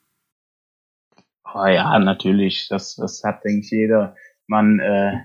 Oh 1.54 1.64
ja, 1.64 1.98
natürlich. 1.98 2.68
Das, 2.68 2.94
das 2.96 3.24
hat, 3.24 3.42
denke 3.42 3.64
ich, 3.64 3.70
jeder. 3.70 4.14
Man 4.46 4.80
äh, 4.80 5.22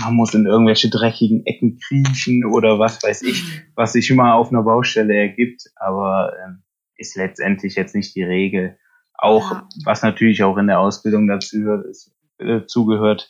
man 0.00 0.14
muss 0.14 0.34
in 0.34 0.46
irgendwelche 0.46 0.90
dreckigen 0.90 1.44
Ecken 1.46 1.78
kriechen 1.78 2.44
oder 2.44 2.78
was 2.78 3.02
weiß 3.02 3.22
ich, 3.22 3.44
was 3.74 3.92
sich 3.92 4.10
immer 4.10 4.34
auf 4.34 4.50
einer 4.50 4.62
Baustelle 4.62 5.14
ergibt, 5.14 5.70
aber 5.76 6.32
ähm, 6.44 6.62
ist 6.96 7.16
letztendlich 7.16 7.76
jetzt 7.76 7.94
nicht 7.94 8.14
die 8.14 8.24
Regel. 8.24 8.78
Auch, 9.14 9.50
ja. 9.52 9.68
was 9.84 10.02
natürlich 10.02 10.42
auch 10.42 10.56
in 10.58 10.68
der 10.68 10.80
Ausbildung 10.80 11.26
dazu 11.26 11.56
ist, 11.90 12.12
äh, 12.38 12.66
zugehört, 12.66 13.28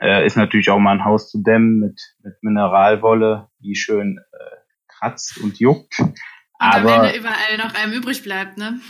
äh, 0.00 0.26
ist 0.26 0.36
natürlich 0.36 0.70
auch 0.70 0.78
mal 0.78 0.92
ein 0.92 1.04
Haus 1.04 1.30
zu 1.30 1.42
dämmen 1.42 1.78
mit, 1.78 2.00
mit 2.22 2.34
Mineralwolle, 2.42 3.48
die 3.60 3.76
schön 3.76 4.18
äh, 4.18 4.56
kratzt 4.88 5.38
und 5.38 5.58
juckt. 5.58 5.98
Und 6.00 6.18
aber 6.58 6.94
am 6.94 7.04
Ende 7.04 7.18
überall 7.18 7.58
noch 7.58 7.74
einem 7.74 7.92
übrig 7.92 8.22
bleibt, 8.22 8.58
ne? 8.58 8.80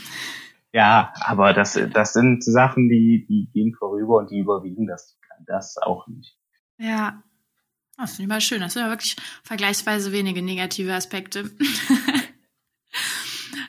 Ja, 0.71 1.13
aber 1.21 1.53
das, 1.53 1.79
das 1.93 2.13
sind 2.13 2.43
Sachen, 2.43 2.89
die, 2.89 3.25
die 3.29 3.49
gehen 3.53 3.73
vorüber 3.77 4.17
und 4.17 4.29
die 4.29 4.39
überwiegen 4.39 4.87
das, 4.87 5.17
das 5.45 5.77
auch 5.77 6.07
nicht. 6.07 6.37
Ja. 6.77 7.23
Das 7.97 8.11
finde 8.11 8.23
ich 8.23 8.29
mal 8.29 8.41
schön. 8.41 8.59
Das 8.59 8.73
sind 8.73 8.81
ja 8.81 8.89
wirklich 8.89 9.15
vergleichsweise 9.43 10.11
wenige 10.11 10.41
negative 10.41 10.93
Aspekte. 10.93 11.51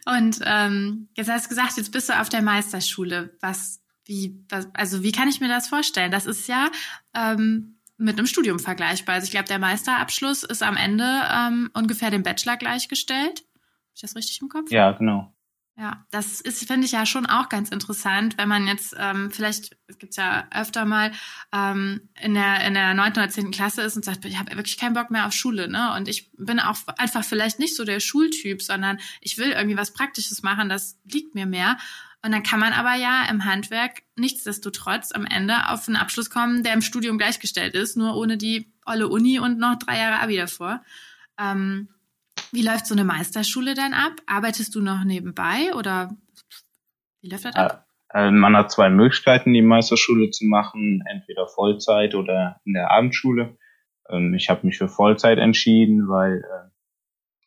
Und 0.05 0.41
ähm, 0.45 1.09
jetzt 1.17 1.31
hast 1.31 1.47
du 1.47 1.49
gesagt, 1.51 1.77
jetzt 1.77 1.93
bist 1.93 2.09
du 2.09 2.21
auf 2.21 2.29
der 2.29 2.43
Meisterschule. 2.43 3.37
Was, 3.41 3.83
wie, 4.05 4.45
was, 4.49 4.69
also 4.75 5.03
wie 5.03 5.13
kann 5.13 5.29
ich 5.29 5.41
mir 5.41 5.49
das 5.49 5.69
vorstellen? 5.69 6.11
Das 6.11 6.27
ist 6.27 6.49
ja 6.49 6.71
ähm, 7.15 7.81
mit 7.99 8.19
einem 8.19 8.27
Studium 8.27 8.59
vergleichbar. 8.59 9.17
Also 9.17 9.27
ich 9.27 9.31
glaube, 9.31 9.49
der 9.49 9.59
Meisterabschluss 9.59 10.43
ist 10.43 10.63
am 10.63 10.77
Ende 10.77 11.23
ähm, 11.31 11.71
ungefähr 11.75 12.11
dem 12.11 12.23
Bachelor 12.23 12.57
gleichgestellt. 12.57 13.41
Habe 13.41 13.95
ich 13.95 14.01
das 14.01 14.17
richtig 14.17 14.41
im 14.43 14.49
Kopf? 14.49 14.71
Ja, 14.71 14.93
genau. 14.93 15.33
Ja, 15.79 16.07
das 16.11 16.41
ist, 16.41 16.67
finde 16.67 16.87
ich 16.87 16.93
ja 16.93 17.05
schon 17.05 17.27
auch 17.27 17.51
ganz 17.51 17.69
interessant, 17.69 18.39
wenn 18.39 18.49
man 18.49 18.67
jetzt 18.67 18.95
ähm, 18.99 19.31
vielleicht, 19.31 19.77
es 19.89 19.99
gibt 19.99 20.17
ja 20.17 20.49
öfter 20.51 20.87
mal, 20.87 21.13
ähm, 21.53 22.09
in 22.19 22.33
der 22.33 22.67
in 22.67 22.73
der 22.73 22.95
neunten 22.95 23.19
oder 23.19 23.29
zehnten 23.29 23.51
Klasse 23.51 23.83
ist 23.83 23.95
und 23.95 24.03
sagt, 24.03 24.25
ich 24.25 24.39
habe 24.39 24.57
wirklich 24.57 24.79
keinen 24.79 24.95
Bock 24.95 25.11
mehr 25.11 25.27
auf 25.27 25.35
Schule, 25.35 25.69
ne? 25.69 25.93
Und 25.95 26.09
ich 26.09 26.31
bin 26.33 26.61
auch 26.61 26.79
einfach 26.97 27.25
vielleicht 27.25 27.59
nicht 27.59 27.77
so 27.77 27.85
der 27.85 28.01
Schultyp, 28.01 28.63
sondern 28.63 28.99
ich 29.21 29.37
will 29.37 29.51
irgendwie 29.51 29.77
was 29.77 29.93
Praktisches 29.93 30.43
machen, 30.43 30.71
das 30.71 30.99
liegt 31.05 31.35
mir 31.35 31.45
mehr. 31.45 31.77
Und 32.23 32.33
dann 32.33 32.43
kann 32.43 32.59
man 32.59 32.73
aber 32.73 32.95
ja 32.95 33.29
im 33.29 33.45
Handwerk 33.45 34.03
nichtsdestotrotz 34.17 35.13
am 35.13 35.27
Ende 35.27 35.69
auf 35.69 35.87
einen 35.89 35.99
Abschluss 35.99 36.31
kommen, 36.31 36.63
der 36.63 36.73
im 36.73 36.81
Studium 36.81 37.19
gleichgestellt 37.19 37.75
ist, 37.75 37.99
nur 37.99 38.17
ohne 38.17 38.39
die 38.39 38.73
olle 38.87 39.09
Uni 39.09 39.39
und 39.41 39.59
noch 39.59 39.79
drei 39.79 39.99
Jahre 39.99 40.23
Abi 40.23 40.37
davor. 40.37 40.83
Ähm, 41.39 41.89
wie 42.53 42.63
läuft 42.63 42.87
so 42.87 42.95
eine 42.95 43.05
Meisterschule 43.05 43.75
dann 43.75 43.93
ab? 43.93 44.13
Arbeitest 44.27 44.75
du 44.75 44.81
noch 44.81 45.05
nebenbei 45.05 45.75
oder 45.77 46.11
wie 47.21 47.31
läuft 47.31 47.45
das 47.45 47.57
ab? 47.57 47.87
Äh, 48.13 48.31
man 48.31 48.57
hat 48.57 48.71
zwei 48.71 48.89
Möglichkeiten, 48.89 49.53
die 49.53 49.63
Meisterschule 49.63 50.31
zu 50.31 50.45
machen, 50.47 51.03
entweder 51.07 51.47
Vollzeit 51.49 52.15
oder 52.15 52.61
in 52.65 52.75
der 52.75 52.91
Abendschule. 52.91 53.57
Ähm, 54.09 54.35
ich 54.35 54.49
habe 54.49 54.67
mich 54.67 54.79
für 54.79 54.89
Vollzeit 54.89 55.39
entschieden, 55.39 56.09
weil 56.09 56.39
äh, 56.39 56.71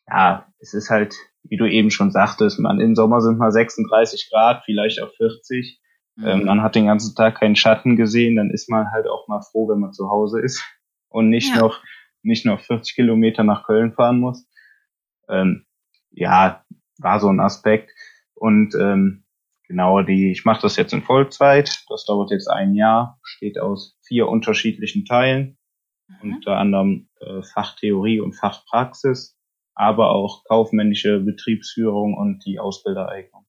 ja, 0.08 0.46
es 0.58 0.74
ist 0.74 0.90
halt, 0.90 1.14
wie 1.44 1.56
du 1.56 1.66
eben 1.66 1.90
schon 1.90 2.10
sagtest, 2.10 2.58
man 2.58 2.80
im 2.80 2.94
Sommer 2.94 3.20
sind 3.20 3.38
mal 3.38 3.52
36 3.52 4.28
Grad, 4.30 4.62
vielleicht 4.64 5.00
auch 5.02 5.12
40. 5.16 5.80
Mhm. 6.16 6.26
Ähm, 6.26 6.44
man 6.44 6.62
hat 6.62 6.74
den 6.74 6.86
ganzen 6.86 7.14
Tag 7.14 7.40
keinen 7.40 7.56
Schatten 7.56 7.96
gesehen, 7.96 8.36
dann 8.36 8.50
ist 8.50 8.68
man 8.68 8.90
halt 8.90 9.06
auch 9.06 9.28
mal 9.28 9.40
froh, 9.40 9.68
wenn 9.68 9.80
man 9.80 9.92
zu 9.92 10.10
Hause 10.10 10.40
ist 10.40 10.64
und 11.08 11.30
nicht 11.30 11.54
ja. 11.54 11.60
noch 11.60 11.82
nicht 12.22 12.44
noch 12.44 12.60
40 12.60 12.94
Kilometer 12.94 13.44
nach 13.44 13.64
Köln 13.64 13.92
fahren 13.94 14.20
muss 14.20 14.46
ähm, 15.30 15.64
ja, 16.10 16.64
war 16.98 17.20
so 17.20 17.28
ein 17.28 17.40
Aspekt. 17.40 17.90
Und 18.34 18.74
ähm, 18.74 19.24
genau, 19.66 20.02
die, 20.02 20.30
ich 20.30 20.44
mache 20.44 20.62
das 20.62 20.76
jetzt 20.76 20.92
in 20.92 21.02
Vollzeit. 21.02 21.84
Das 21.88 22.04
dauert 22.04 22.30
jetzt 22.30 22.48
ein 22.48 22.74
Jahr, 22.74 23.18
besteht 23.22 23.58
aus 23.58 23.98
vier 24.02 24.28
unterschiedlichen 24.28 25.04
Teilen, 25.04 25.58
mhm. 26.22 26.36
unter 26.36 26.56
anderem 26.56 27.08
äh, 27.20 27.42
Fachtheorie 27.42 28.20
und 28.20 28.32
Fachpraxis, 28.32 29.36
aber 29.74 30.10
auch 30.10 30.44
kaufmännische 30.44 31.20
Betriebsführung 31.20 32.14
und 32.14 32.44
die 32.44 32.58
Ausbildereignung. 32.58 33.46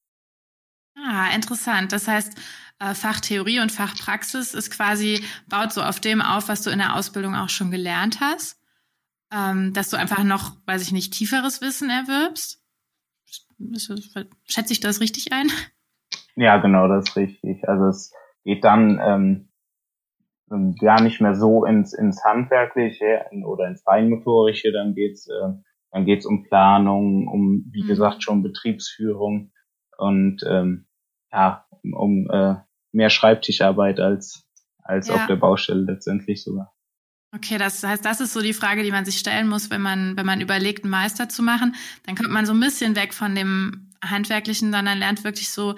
Ah, 0.95 1.33
interessant. 1.33 1.93
Das 1.93 2.07
heißt, 2.07 2.37
äh, 2.79 2.93
Fachtheorie 2.93 3.59
und 3.59 3.71
Fachpraxis 3.71 4.53
ist 4.53 4.71
quasi, 4.71 5.23
baut 5.47 5.71
so 5.71 5.81
auf 5.81 5.99
dem 5.99 6.21
auf, 6.21 6.47
was 6.49 6.61
du 6.61 6.69
in 6.69 6.79
der 6.79 6.95
Ausbildung 6.95 7.33
auch 7.33 7.49
schon 7.49 7.71
gelernt 7.71 8.19
hast 8.19 8.60
ähm, 9.31 9.73
dass 9.73 9.89
du 9.89 9.97
einfach 9.97 10.23
noch, 10.23 10.57
weiß 10.65 10.81
ich 10.81 10.91
nicht, 10.91 11.13
tieferes 11.13 11.61
Wissen 11.61 11.89
erwirbst. 11.89 12.63
Schätze 14.45 14.73
ich 14.73 14.79
das 14.79 15.01
richtig 15.01 15.31
ein? 15.31 15.49
Ja, 16.35 16.57
genau, 16.57 16.87
das 16.87 17.09
ist 17.09 17.15
richtig. 17.15 17.67
Also 17.67 17.87
es 17.87 18.13
geht 18.43 18.63
dann 18.63 18.99
ähm, 19.03 19.49
ähm 20.51 20.75
gar 20.79 21.01
nicht 21.01 21.21
mehr 21.21 21.35
so 21.35 21.65
ins, 21.65 21.93
ins 21.93 22.23
Handwerkliche 22.23 23.25
oder 23.45 23.67
ins 23.67 23.83
Feinmotorische, 23.83 24.71
dann 24.71 24.95
geht's 24.95 25.27
äh, 25.27 25.53
dann 25.91 26.05
geht's 26.05 26.25
um 26.25 26.43
Planung, 26.43 27.27
um, 27.27 27.65
wie 27.71 27.83
mhm. 27.83 27.87
gesagt, 27.87 28.23
schon 28.23 28.43
Betriebsführung 28.43 29.51
und 29.97 30.41
ähm, 30.47 30.87
ja, 31.31 31.65
um 31.83 32.29
äh, 32.29 32.55
mehr 32.91 33.09
Schreibtischarbeit 33.09 33.99
als, 33.99 34.47
als 34.83 35.09
ja. 35.09 35.15
auf 35.15 35.27
der 35.27 35.35
Baustelle 35.35 35.81
letztendlich 35.81 36.43
sogar. 36.43 36.70
Okay, 37.33 37.57
das 37.57 37.81
heißt, 37.81 38.03
das 38.03 38.19
ist 38.19 38.33
so 38.33 38.41
die 38.41 38.53
Frage, 38.53 38.83
die 38.83 38.91
man 38.91 39.05
sich 39.05 39.17
stellen 39.17 39.47
muss, 39.47 39.69
wenn 39.69 39.81
man, 39.81 40.17
wenn 40.17 40.25
man 40.25 40.41
überlegt, 40.41 40.83
einen 40.83 40.91
Meister 40.91 41.29
zu 41.29 41.41
machen. 41.41 41.75
Dann 42.05 42.15
kommt 42.15 42.29
man 42.29 42.45
so 42.45 42.53
ein 42.53 42.59
bisschen 42.59 42.95
weg 42.95 43.13
von 43.13 43.35
dem 43.35 43.89
Handwerklichen, 44.03 44.71
sondern 44.71 44.99
lernt 44.99 45.23
wirklich 45.23 45.49
so, 45.49 45.75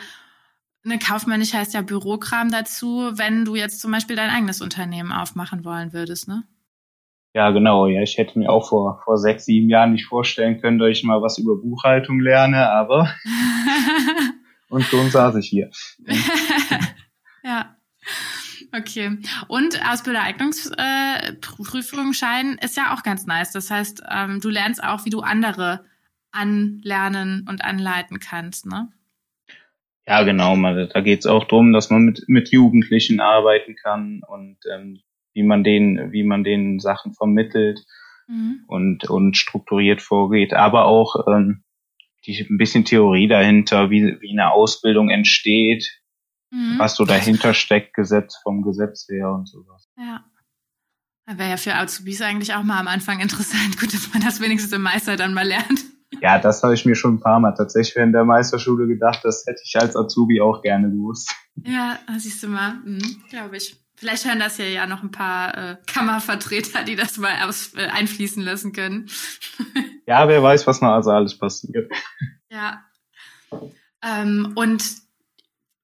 eine 0.85 0.99
kaufmännisch 0.99 1.53
heißt 1.53 1.73
ja 1.73 1.81
Bürokram 1.81 2.51
dazu, 2.51 3.11
wenn 3.13 3.45
du 3.45 3.55
jetzt 3.55 3.79
zum 3.79 3.91
Beispiel 3.91 4.15
dein 4.15 4.29
eigenes 4.29 4.61
Unternehmen 4.61 5.11
aufmachen 5.11 5.63
wollen 5.63 5.93
würdest, 5.93 6.27
ne? 6.27 6.43
Ja, 7.33 7.49
genau. 7.51 7.87
Ja, 7.87 8.01
ich 8.01 8.17
hätte 8.17 8.37
mir 8.37 8.49
auch 8.51 8.69
vor, 8.69 9.01
vor 9.03 9.17
sechs, 9.17 9.45
sieben 9.45 9.69
Jahren 9.69 9.93
nicht 9.93 10.05
vorstellen 10.05 10.59
können, 10.59 10.77
dass 10.77 10.89
ich 10.89 11.03
mal 11.03 11.21
was 11.21 11.37
über 11.37 11.55
Buchhaltung 11.55 12.19
lerne, 12.19 12.69
aber 12.69 13.13
und 14.69 14.83
schon 14.83 15.09
saß 15.09 15.35
ich 15.37 15.47
hier. 15.47 15.69
ja. 17.43 17.75
Okay. 18.75 19.19
Und 19.47 19.79
Ausbildereignungsprüfung 19.87 22.09
äh, 22.09 22.13
Schein 22.13 22.57
ist 22.59 22.75
ja 22.75 22.91
auch 22.93 23.03
ganz 23.03 23.27
nice. 23.27 23.51
Das 23.51 23.69
heißt, 23.69 24.01
ähm, 24.09 24.39
du 24.41 24.49
lernst 24.49 24.83
auch, 24.83 25.05
wie 25.05 25.11
du 25.11 25.21
andere 25.21 25.85
anlernen 26.31 27.45
und 27.47 27.63
anleiten 27.63 28.19
kannst, 28.19 28.65
ne? 28.65 28.91
Ja, 30.07 30.23
genau. 30.23 30.57
Da 30.87 31.01
geht 31.01 31.19
es 31.19 31.27
auch 31.27 31.43
darum, 31.45 31.71
dass 31.71 31.91
man 31.91 32.01
mit, 32.03 32.23
mit 32.27 32.49
Jugendlichen 32.49 33.21
arbeiten 33.21 33.75
kann 33.75 34.21
und 34.27 34.57
ähm, 34.69 35.01
wie 35.33 35.43
man 35.43 35.63
denen, 35.63 36.11
wie 36.11 36.23
man 36.23 36.43
denen 36.43 36.79
Sachen 36.79 37.13
vermittelt 37.13 37.85
mhm. 38.27 38.63
und, 38.67 39.09
und 39.09 39.37
strukturiert 39.37 40.01
vorgeht, 40.01 40.53
aber 40.53 40.85
auch 40.85 41.27
ähm, 41.27 41.63
die, 42.25 42.45
ein 42.49 42.57
bisschen 42.57 42.85
Theorie 42.85 43.27
dahinter, 43.27 43.91
wie, 43.91 44.17
wie 44.19 44.31
eine 44.31 44.51
Ausbildung 44.51 45.09
entsteht, 45.09 46.01
mhm. 46.53 46.79
was 46.79 46.95
so 46.95 47.05
dahinter 47.05 47.53
steckt, 47.53 47.93
Gesetz 47.93 48.37
vom 48.43 48.61
Gesetz 48.61 49.07
her 49.09 49.31
und 49.31 49.47
sowas. 49.47 49.87
Ja. 49.97 50.23
Wäre 51.25 51.51
ja 51.51 51.57
für 51.57 51.73
Azubis 51.73 52.21
eigentlich 52.21 52.53
auch 52.53 52.63
mal 52.63 52.79
am 52.79 52.87
Anfang 52.87 53.19
interessant. 53.19 53.77
Gut, 53.79 53.93
dass 53.93 54.13
man 54.13 54.21
das 54.21 54.41
wenigstens 54.41 54.73
im 54.73 54.81
Meister 54.81 55.15
dann 55.15 55.33
mal 55.33 55.47
lernt. 55.47 55.83
Ja, 56.21 56.37
das 56.37 56.61
habe 56.63 56.73
ich 56.73 56.85
mir 56.85 56.95
schon 56.95 57.15
ein 57.15 57.19
paar 57.19 57.39
Mal 57.39 57.53
tatsächlich 57.53 57.95
während 57.95 58.13
der 58.13 58.23
Meisterschule 58.23 58.87
gedacht. 58.87 59.21
Das 59.23 59.45
hätte 59.47 59.61
ich 59.63 59.75
als 59.79 59.95
Azubi 59.95 60.41
auch 60.41 60.61
gerne 60.61 60.89
gewusst. 60.89 61.33
Ja, 61.65 61.97
siehst 62.17 62.43
du 62.43 62.49
mal, 62.49 62.75
mhm, 62.85 63.23
glaube 63.29 63.57
ich. 63.57 63.75
Vielleicht 63.95 64.25
hören 64.25 64.39
das 64.39 64.57
hier 64.57 64.69
ja 64.69 64.85
noch 64.85 65.01
ein 65.01 65.11
paar 65.11 65.57
äh, 65.57 65.77
Kammervertreter, 65.87 66.83
die 66.83 66.95
das 66.95 67.17
mal 67.17 67.47
aus, 67.47 67.73
äh, 67.75 67.87
einfließen 67.87 68.43
lassen 68.43 68.73
können. 68.73 69.07
ja, 70.07 70.27
wer 70.27 70.43
weiß, 70.43 70.67
was 70.67 70.81
noch 70.81 70.89
also 70.89 71.11
alles 71.11 71.37
passiert. 71.37 71.91
Ja. 72.49 72.83
Ähm, 74.03 74.51
und 74.55 74.83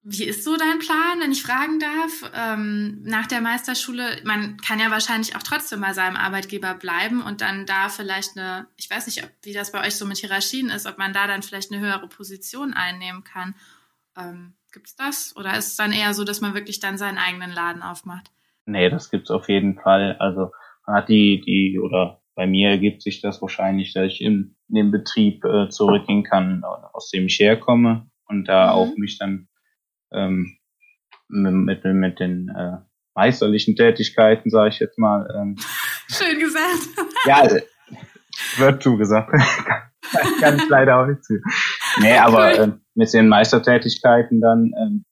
wie 0.01 0.23
ist 0.23 0.45
so 0.45 0.55
dein 0.55 0.79
Plan, 0.79 1.19
wenn 1.19 1.31
ich 1.31 1.43
fragen 1.43 1.79
darf? 1.79 2.31
Ähm, 2.33 3.01
nach 3.03 3.27
der 3.27 3.41
Meisterschule, 3.41 4.21
man 4.23 4.57
kann 4.57 4.79
ja 4.79 4.89
wahrscheinlich 4.91 5.35
auch 5.35 5.43
trotzdem 5.43 5.81
bei 5.81 5.93
seinem 5.93 6.15
Arbeitgeber 6.15 6.73
bleiben 6.73 7.21
und 7.21 7.41
dann 7.41 7.65
da 7.65 7.89
vielleicht 7.89 8.37
eine, 8.37 8.67
ich 8.77 8.89
weiß 8.89 9.07
nicht, 9.07 9.23
ob, 9.23 9.29
wie 9.43 9.53
das 9.53 9.71
bei 9.71 9.85
euch 9.85 9.95
so 9.95 10.05
mit 10.05 10.17
Hierarchien 10.17 10.69
ist, 10.69 10.87
ob 10.87 10.97
man 10.97 11.11
da 11.11 11.27
dann 11.27 11.43
vielleicht 11.43 11.71
eine 11.71 11.81
höhere 11.81 12.07
Position 12.07 12.73
einnehmen 12.73 13.25
kann. 13.25 13.55
Ähm, 14.17 14.53
gibt's 14.71 14.95
das? 14.95 15.35
Oder 15.35 15.57
ist 15.57 15.67
es 15.67 15.75
dann 15.75 15.91
eher 15.91 16.13
so, 16.13 16.23
dass 16.23 16.39
man 16.39 16.53
wirklich 16.53 16.79
dann 16.79 16.97
seinen 16.97 17.17
eigenen 17.17 17.51
Laden 17.51 17.81
aufmacht? 17.81 18.31
Nee, 18.65 18.89
das 18.89 19.11
gibt's 19.11 19.31
auf 19.31 19.49
jeden 19.49 19.79
Fall. 19.79 20.15
Also 20.19 20.51
man 20.87 20.95
hat 20.95 21.09
die, 21.09 21.41
die, 21.45 21.77
oder 21.77 22.21
bei 22.35 22.47
mir 22.47 22.69
ergibt 22.69 23.01
sich 23.01 23.19
das 23.19 23.41
wahrscheinlich, 23.41 23.93
dass 23.93 24.13
ich 24.13 24.21
in, 24.21 24.55
in 24.69 24.75
den 24.75 24.91
Betrieb 24.91 25.43
äh, 25.43 25.67
zurückgehen 25.67 26.23
kann, 26.23 26.63
aus 26.63 27.09
dem 27.09 27.25
ich 27.25 27.37
herkomme 27.39 28.09
und 28.27 28.45
da 28.45 28.67
mhm. 28.67 28.71
auch 28.71 28.95
mich 28.95 29.17
dann 29.17 29.48
ähm, 30.11 30.57
mit, 31.27 31.83
mit, 31.83 31.85
mit 31.85 32.19
den 32.19 32.49
äh, 32.49 32.77
meisterlichen 33.15 33.75
Tätigkeiten, 33.75 34.49
sage 34.49 34.69
ich 34.69 34.79
jetzt 34.79 34.97
mal. 34.97 35.27
Ähm, 35.35 35.55
Schön 36.07 36.39
gesagt. 36.39 36.87
ja, 37.25 37.47
wird 38.57 38.81
zugesagt. 38.83 39.31
kann 40.39 40.57
ich 40.57 40.69
leider 40.69 40.97
auch 40.97 41.05
nicht 41.05 41.23
zu. 41.23 41.35
Nee, 41.99 42.17
aber 42.17 42.57
äh, 42.57 42.71
mit 42.95 43.13
den 43.13 43.27
Meistertätigkeiten 43.27 44.41
dann 44.41 44.71
ähm, 44.79 45.05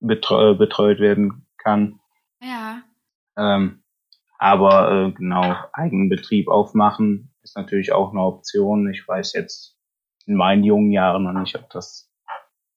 betreu 0.00 0.54
betreut 0.54 0.98
werden 0.98 1.46
kann. 1.58 2.00
Ja. 2.40 2.82
Ähm, 3.36 3.82
aber 4.38 5.08
äh, 5.08 5.12
genau, 5.12 5.56
eigenen 5.72 6.08
Betrieb 6.08 6.48
aufmachen 6.48 7.32
ist 7.42 7.56
natürlich 7.56 7.92
auch 7.92 8.10
eine 8.10 8.22
Option. 8.22 8.90
Ich 8.90 9.06
weiß 9.06 9.32
jetzt 9.34 9.76
in 10.26 10.36
meinen 10.36 10.64
jungen 10.64 10.90
Jahren 10.90 11.24
noch 11.24 11.32
nicht, 11.32 11.56
ob 11.56 11.68
das 11.70 12.10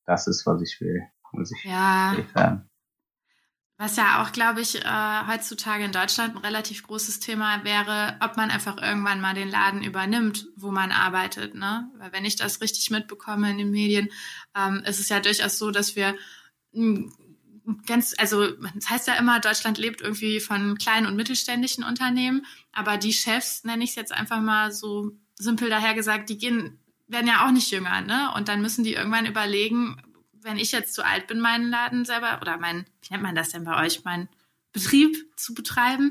das 0.05 0.27
ist, 0.27 0.45
was 0.45 0.61
ich 0.61 0.81
will 0.81 1.01
muss 1.31 1.51
ich 1.51 1.63
ja. 1.63 2.15
sagen. 2.33 2.67
Was 3.77 3.95
ja 3.95 4.21
auch, 4.21 4.31
glaube 4.31 4.61
ich, 4.61 4.85
äh, 4.85 5.27
heutzutage 5.27 5.83
in 5.83 5.91
Deutschland 5.91 6.35
ein 6.35 6.41
relativ 6.41 6.83
großes 6.83 7.19
Thema 7.19 7.63
wäre, 7.63 8.15
ob 8.19 8.37
man 8.37 8.51
einfach 8.51 8.77
irgendwann 8.79 9.21
mal 9.21 9.33
den 9.33 9.49
Laden 9.49 9.83
übernimmt, 9.83 10.49
wo 10.55 10.69
man 10.69 10.91
arbeitet. 10.91 11.55
Ne? 11.55 11.89
Weil 11.97 12.11
wenn 12.11 12.23
ich 12.23 12.35
das 12.35 12.61
richtig 12.61 12.91
mitbekomme 12.91 13.49
in 13.49 13.57
den 13.57 13.71
Medien, 13.71 14.09
ähm, 14.55 14.83
ist 14.85 14.99
es 14.99 15.09
ja 15.09 15.19
durchaus 15.19 15.57
so, 15.57 15.71
dass 15.71 15.95
wir 15.95 16.15
ganz, 17.87 18.13
also 18.17 18.51
das 18.51 18.89
heißt 18.89 19.07
ja 19.07 19.15
immer, 19.15 19.39
Deutschland 19.39 19.77
lebt 19.77 20.01
irgendwie 20.01 20.39
von 20.39 20.77
kleinen 20.77 21.07
und 21.07 21.15
mittelständischen 21.15 21.83
Unternehmen, 21.83 22.45
aber 22.71 22.97
die 22.97 23.13
Chefs, 23.13 23.63
nenne 23.63 23.83
ich 23.83 23.91
es 23.91 23.95
jetzt 23.95 24.13
einfach 24.13 24.41
mal 24.41 24.71
so 24.71 25.11
simpel 25.35 25.69
dahergesagt, 25.69 26.29
die 26.29 26.37
gehen, 26.37 26.79
werden 27.07 27.27
ja 27.27 27.45
auch 27.45 27.51
nicht 27.51 27.71
jünger, 27.71 28.01
ne? 28.01 28.31
Und 28.35 28.47
dann 28.47 28.61
müssen 28.61 28.83
die 28.83 28.93
irgendwann 28.93 29.25
überlegen, 29.25 30.01
wenn 30.43 30.57
ich 30.57 30.71
jetzt 30.71 30.93
zu 30.93 31.05
alt 31.05 31.27
bin, 31.27 31.39
meinen 31.39 31.69
Laden 31.69 32.05
selber 32.05 32.39
oder 32.41 32.57
mein, 32.57 32.85
wie 33.01 33.13
nennt 33.13 33.23
man 33.23 33.35
das 33.35 33.49
denn 33.49 33.63
bei 33.63 33.83
euch, 33.85 34.03
meinen 34.03 34.29
Betrieb 34.73 35.17
zu 35.35 35.53
betreiben, 35.53 36.09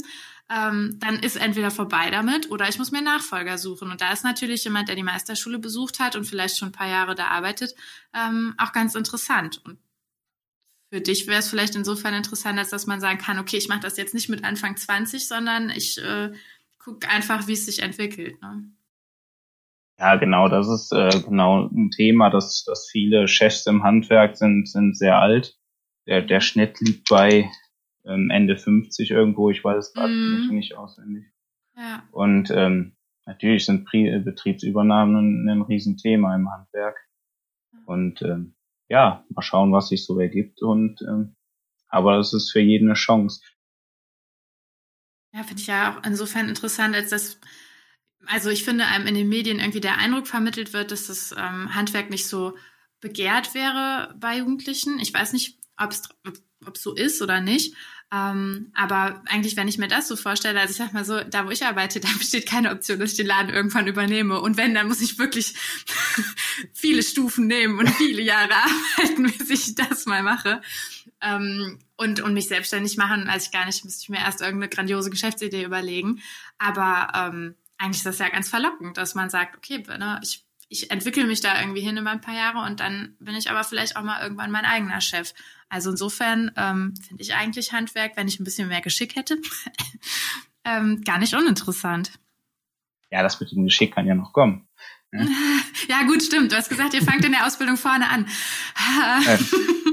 ähm, 0.51 0.97
dann 0.99 1.21
ist 1.21 1.37
entweder 1.37 1.71
vorbei 1.71 2.11
damit 2.11 2.51
oder 2.51 2.69
ich 2.69 2.79
muss 2.79 2.91
mir 2.91 3.03
Nachfolger 3.03 3.57
suchen. 3.57 3.91
Und 3.91 4.01
da 4.01 4.13
ist 4.13 4.25
natürlich 4.25 4.65
jemand, 4.65 4.89
der 4.89 4.97
die 4.97 5.03
Meisterschule 5.03 5.59
besucht 5.59 6.01
hat 6.01 6.17
und 6.17 6.25
vielleicht 6.25 6.59
schon 6.59 6.69
ein 6.69 6.73
paar 6.73 6.89
Jahre 6.89 7.15
da 7.15 7.29
arbeitet, 7.29 7.75
ähm, 8.13 8.55
auch 8.59 8.73
ganz 8.73 8.95
interessant. 8.95 9.61
Und 9.65 9.79
für 10.93 11.01
dich 11.01 11.29
wäre 11.29 11.39
es 11.39 11.49
vielleicht 11.49 11.77
insofern 11.77 12.15
interessant, 12.15 12.59
als 12.59 12.71
dass 12.71 12.87
man 12.87 13.01
sagen 13.01 13.21
kann, 13.21 13.39
okay, 13.39 13.57
ich 13.59 13.69
mache 13.69 13.81
das 13.81 13.97
jetzt 13.97 14.13
nicht 14.13 14.29
mit 14.29 14.43
Anfang 14.43 14.77
20, 14.77 15.29
sondern 15.29 15.71
ich 15.71 15.99
äh, 15.99 16.33
gucke 16.81 17.09
einfach, 17.09 17.47
wie 17.47 17.53
es 17.53 17.67
sich 17.67 17.81
entwickelt. 17.81 18.43
Ne? 18.43 18.65
Ja, 20.01 20.17
genau, 20.17 20.49
das 20.49 20.67
ist 20.67 20.93
äh, 20.93 21.11
genau 21.21 21.67
ein 21.67 21.91
Thema, 21.91 22.31
dass, 22.31 22.65
dass 22.65 22.89
viele 22.89 23.29
Chefs 23.29 23.67
im 23.67 23.83
Handwerk 23.83 24.35
sind, 24.39 24.67
sind 24.67 24.97
sehr 24.97 25.19
alt. 25.19 25.59
Der, 26.07 26.23
der 26.23 26.41
Schnitt 26.41 26.81
liegt 26.81 27.11
bei 27.11 27.51
ähm, 28.07 28.31
Ende 28.31 28.57
50 28.57 29.11
irgendwo, 29.11 29.51
ich 29.51 29.63
weiß 29.63 29.89
es 29.89 29.93
gerade 29.93 30.11
mm. 30.11 30.41
nicht, 30.41 30.53
nicht 30.53 30.77
auswendig. 30.79 31.27
Ja. 31.77 32.03
Und 32.13 32.51
ähm, 32.51 32.97
natürlich 33.27 33.67
sind 33.67 33.85
Pri 33.85 34.19
Betriebsübernahmen 34.21 35.17
ein, 35.17 35.49
ein 35.51 35.63
Riesenthema 35.63 36.35
im 36.35 36.51
Handwerk. 36.51 36.97
Und 37.85 38.23
ähm, 38.23 38.55
ja, 38.89 39.23
mal 39.29 39.43
schauen, 39.43 39.71
was 39.71 39.89
sich 39.89 40.07
so 40.07 40.19
ergibt. 40.19 40.63
Und 40.63 41.03
ähm, 41.03 41.37
aber 41.89 42.19
es 42.19 42.33
ist 42.33 42.53
für 42.53 42.61
jeden 42.61 42.89
eine 42.89 42.95
Chance. 42.95 43.43
Ja, 45.35 45.43
finde 45.43 45.61
ich 45.61 45.67
ja 45.67 45.95
auch 45.99 46.07
insofern 46.07 46.49
interessant, 46.49 46.95
als 46.95 47.11
dass 47.11 47.39
also 48.31 48.49
ich 48.51 48.65
finde 48.65 48.87
einem 48.87 49.07
in 49.07 49.15
den 49.15 49.29
Medien 49.29 49.59
irgendwie 49.59 49.81
der 49.81 49.99
Eindruck 49.99 50.29
vermittelt 50.29 50.73
wird, 50.73 50.93
dass 50.93 51.09
das 51.09 51.33
ähm, 51.37 51.75
Handwerk 51.75 52.11
nicht 52.11 52.29
so 52.29 52.57
begehrt 53.01 53.55
wäre 53.55 54.15
bei 54.21 54.39
Jugendlichen. 54.39 55.01
Ich 55.01 55.13
weiß 55.13 55.33
nicht, 55.33 55.59
ob 55.77 55.91
es 55.91 56.83
so 56.83 56.95
ist 56.95 57.23
oder 57.23 57.41
nicht. 57.41 57.75
Ähm, 58.13 58.73
aber 58.75 59.23
eigentlich, 59.27 59.57
wenn 59.57 59.69
ich 59.69 59.79
mir 59.79 59.87
das 59.89 60.09
so 60.09 60.17
vorstelle, 60.17 60.61
also 60.61 60.73
ich 60.73 60.77
sag 60.77 60.93
mal 60.93 61.05
so, 61.05 61.21
da 61.23 61.47
wo 61.47 61.51
ich 61.51 61.65
arbeite, 61.65 61.99
da 62.01 62.09
besteht 62.19 62.47
keine 62.47 62.71
Option, 62.71 63.01
dass 63.01 63.13
ich 63.13 63.17
den 63.17 63.27
Laden 63.27 63.53
irgendwann 63.53 63.89
übernehme. 63.89 64.41
Und 64.41 64.57
wenn, 64.57 64.75
dann 64.75 64.87
muss 64.87 65.01
ich 65.01 65.19
wirklich 65.19 65.55
viele 66.73 67.03
Stufen 67.03 67.49
nehmen 67.49 67.79
und 67.79 67.91
viele 67.91 68.23
Jahre 68.23 68.55
arbeiten, 68.99 69.25
bis 69.25 69.51
ich 69.51 69.75
das 69.75 70.07
mal 70.07 70.23
mache. 70.23 70.61
Ähm, 71.21 71.81
und, 71.97 72.21
und 72.21 72.33
mich 72.33 72.49
selbstständig 72.49 72.97
machen, 72.97 73.29
als 73.29 73.47
ich 73.47 73.51
gar 73.51 73.67
nicht, 73.67 73.85
müsste 73.85 74.03
ich 74.03 74.09
mir 74.09 74.19
erst 74.19 74.41
irgendeine 74.41 74.71
grandiose 74.71 75.11
Geschäftsidee 75.11 75.65
überlegen. 75.65 76.23
Aber 76.59 77.13
ähm, 77.15 77.57
eigentlich 77.81 77.99
ist 77.99 78.07
das 78.07 78.19
ja 78.19 78.29
ganz 78.29 78.49
verlockend, 78.49 78.99
dass 78.99 79.15
man 79.15 79.31
sagt, 79.31 79.57
okay, 79.57 79.83
ne, 79.99 80.21
ich, 80.23 80.45
ich 80.69 80.91
entwickle 80.91 81.25
mich 81.25 81.41
da 81.41 81.59
irgendwie 81.59 81.81
hin 81.81 81.97
über 81.97 82.11
ein 82.11 82.21
paar 82.21 82.35
Jahre 82.35 82.67
und 82.67 82.79
dann 82.81 83.17
bin 83.19 83.35
ich 83.35 83.51
aber 83.51 83.65
vielleicht 83.65 83.97
auch 83.97 84.03
mal 84.03 84.23
irgendwann 84.23 84.51
mein 84.51 84.67
eigener 84.67 85.01
Chef. 85.01 85.33
Also 85.71 85.91
insofern 85.91 86.53
ähm, 86.57 86.95
finde 87.07 87.23
ich 87.23 87.35
eigentlich 87.35 87.73
Handwerk, 87.73 88.17
wenn 88.17 88.29
ich 88.29 88.39
ein 88.39 88.45
bisschen 88.45 88.69
mehr 88.69 88.83
Geschick 88.83 89.17
hätte, 89.17 89.39
ähm, 90.65 91.01
gar 91.05 91.19
nicht 91.19 91.35
uninteressant. 91.35 92.13
Ja, 93.11 93.23
das 93.23 93.41
mit 93.41 93.51
dem 93.51 93.65
Geschick 93.65 93.95
kann 93.95 94.07
ja 94.07 94.15
noch 94.15 94.35
kommen. 94.35 94.69
Ja. 95.13 95.27
ja, 95.89 96.03
gut, 96.03 96.23
stimmt. 96.23 96.53
Du 96.53 96.57
hast 96.57 96.69
gesagt, 96.69 96.93
ihr 96.93 97.03
fangt 97.03 97.25
in 97.25 97.33
der 97.33 97.47
Ausbildung 97.47 97.79
vorne 97.79 98.09
an. 98.11 98.27
äh, 99.27 99.39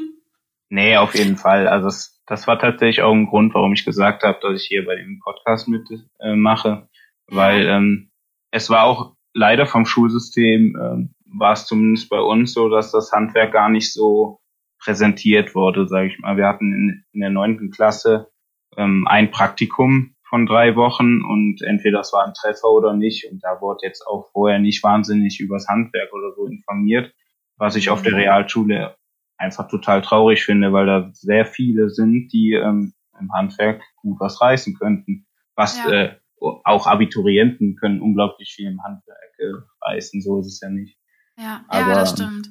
nee, 0.70 0.98
auf 0.98 1.16
jeden 1.16 1.38
Fall. 1.38 1.70
Also 1.70 1.88
es, 1.88 2.22
das 2.26 2.48
war 2.48 2.60
tatsächlich 2.60 3.02
auch 3.02 3.14
ein 3.14 3.28
Grund, 3.28 3.54
warum 3.54 3.72
ich 3.72 3.86
gesagt 3.86 4.24
habe, 4.24 4.40
dass 4.42 4.62
ich 4.62 4.68
hier 4.68 4.86
bei 4.86 4.96
dem 4.96 5.20
Podcast 5.20 5.70
mitmache. 5.70 6.10
Äh, 6.20 6.36
mache 6.36 6.90
weil 7.30 7.68
ähm, 7.68 8.12
es 8.52 8.70
war 8.70 8.84
auch 8.84 9.16
leider 9.34 9.66
vom 9.66 9.86
Schulsystem, 9.86 10.78
ähm, 10.82 11.16
war 11.26 11.54
es 11.54 11.66
zumindest 11.66 12.10
bei 12.10 12.20
uns 12.20 12.54
so, 12.54 12.70
dass 12.70 12.92
das 12.92 13.12
Handwerk 13.12 13.52
gar 13.52 13.70
nicht 13.70 13.94
so 13.94 14.40
präsentiert 14.80 15.56
wurde, 15.56 15.88
sage 15.88 16.08
ich 16.08 16.20
mal. 16.20 16.38
Wir 16.38 16.48
hatten 16.48 16.74
in, 16.74 17.06
in 17.12 17.20
der 17.20 17.30
neunten 17.30 17.72
Klasse 17.72 18.30
ähm, 18.78 19.08
ein 19.08 19.32
Praktikum 19.32 20.16
von 20.30 20.46
drei 20.46 20.76
Wochen 20.76 21.24
und 21.24 21.62
entweder 21.62 22.00
das 22.00 22.14
war 22.14 22.26
ein 22.26 22.34
Treffer 22.34 22.70
oder 22.70 22.94
nicht 22.94 23.30
und 23.32 23.44
da 23.44 23.62
wurde 23.62 23.86
jetzt 23.86 24.06
auch 24.06 24.30
vorher 24.32 24.60
nicht 24.60 24.84
wahnsinnig 24.84 25.40
übers 25.40 25.68
Handwerk 25.68 26.12
oder 26.14 26.34
so 26.36 26.48
informiert, 26.48 27.14
was 27.58 27.76
ich 27.76 27.90
auf 27.90 28.02
der 28.02 28.14
mhm. 28.14 28.20
Realschule 28.20 28.96
einfach 29.38 29.68
total 29.68 30.02
traurig 30.02 30.44
finde, 30.44 30.74
weil 30.74 30.86
da 30.86 31.10
sehr 31.14 31.46
viele 31.46 31.90
sind, 31.90 32.30
die 32.34 32.54
ähm, 32.54 32.94
im 33.20 33.32
Handwerk 33.34 33.82
gut 33.98 34.20
was 34.20 34.42
reißen 34.42 34.78
könnten, 34.78 35.26
was 35.56 35.78
ja. 35.78 35.92
äh, 35.92 36.16
auch 36.40 36.88
Abiturienten 36.88 37.76
können 37.76 38.02
unglaublich 38.02 38.54
viel 38.56 38.68
im 38.68 38.84
Handwerk 38.84 39.34
äh, 39.40 39.52
reißen, 39.82 40.22
so 40.22 40.40
ist 40.40 40.48
es 40.48 40.60
ja 40.62 40.70
nicht. 40.70 40.98
Ja, 41.38 41.64
Aber, 41.68 41.90
ja, 41.90 41.96
das 41.96 42.12
stimmt. 42.12 42.50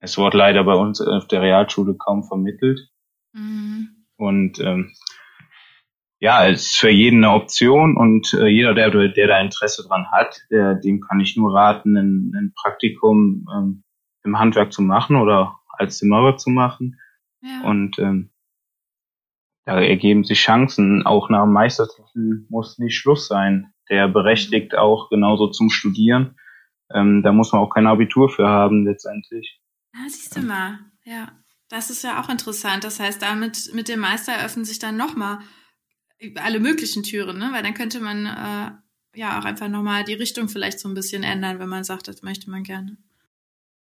Es 0.00 0.18
wurde 0.18 0.38
leider 0.38 0.64
bei 0.64 0.74
uns 0.74 1.00
auf 1.00 1.26
der 1.26 1.42
Realschule 1.42 1.96
kaum 1.96 2.24
vermittelt. 2.24 2.80
Mhm. 3.32 4.06
Und 4.16 4.58
ähm, 4.60 4.92
ja, 6.18 6.46
es 6.48 6.70
ist 6.70 6.76
für 6.78 6.90
jeden 6.90 7.24
eine 7.24 7.34
Option 7.34 7.96
und 7.96 8.32
äh, 8.34 8.46
jeder, 8.46 8.74
der, 8.74 8.90
der 8.90 9.26
da 9.26 9.40
Interesse 9.40 9.86
dran 9.86 10.10
hat, 10.10 10.40
der, 10.50 10.74
dem 10.74 11.00
kann 11.00 11.20
ich 11.20 11.36
nur 11.36 11.54
raten, 11.54 11.96
ein, 11.96 12.32
ein 12.34 12.52
Praktikum 12.54 13.46
ähm, 13.54 13.84
im 14.24 14.38
Handwerk 14.38 14.72
zu 14.72 14.82
machen 14.82 15.16
oder 15.16 15.58
als 15.68 15.98
Zimmerer 15.98 16.36
zu 16.36 16.50
machen. 16.50 16.98
Ja. 17.42 17.68
Und 17.68 17.98
ähm, 17.98 18.30
da 19.66 19.80
ergeben 19.80 20.24
sich 20.24 20.38
Chancen. 20.38 21.04
Auch 21.04 21.28
nach 21.28 21.42
dem 21.42 21.52
Meistertitel 21.52 22.46
muss 22.48 22.78
nicht 22.78 22.96
Schluss 22.96 23.26
sein. 23.26 23.72
Der 23.90 24.08
berechtigt 24.08 24.76
auch 24.76 25.10
genauso 25.10 25.48
zum 25.48 25.70
Studieren. 25.70 26.36
Ähm, 26.94 27.22
da 27.22 27.32
muss 27.32 27.52
man 27.52 27.62
auch 27.62 27.70
kein 27.70 27.88
Abitur 27.88 28.28
für 28.28 28.46
haben 28.46 28.86
letztendlich. 28.86 29.60
Ah, 29.92 30.08
siehst 30.08 30.36
du 30.36 30.40
mal. 30.40 30.78
Ja, 31.04 31.32
das 31.68 31.90
ist 31.90 32.04
ja 32.04 32.22
auch 32.22 32.28
interessant. 32.28 32.84
Das 32.84 33.00
heißt, 33.00 33.20
damit 33.20 33.70
mit 33.74 33.88
dem 33.88 34.00
Meister 34.00 34.32
eröffnen 34.32 34.64
sich 34.64 34.78
dann 34.78 34.96
nochmal 34.96 35.38
alle 36.36 36.60
möglichen 36.60 37.02
Türen, 37.02 37.38
ne? 37.38 37.50
Weil 37.52 37.64
dann 37.64 37.74
könnte 37.74 38.00
man 38.00 38.24
äh, 38.24 39.18
ja 39.18 39.38
auch 39.38 39.44
einfach 39.44 39.68
nochmal 39.68 40.04
die 40.04 40.14
Richtung 40.14 40.48
vielleicht 40.48 40.78
so 40.78 40.88
ein 40.88 40.94
bisschen 40.94 41.24
ändern, 41.24 41.58
wenn 41.58 41.68
man 41.68 41.82
sagt, 41.82 42.06
das 42.06 42.22
möchte 42.22 42.50
man 42.50 42.62
gerne. 42.62 42.96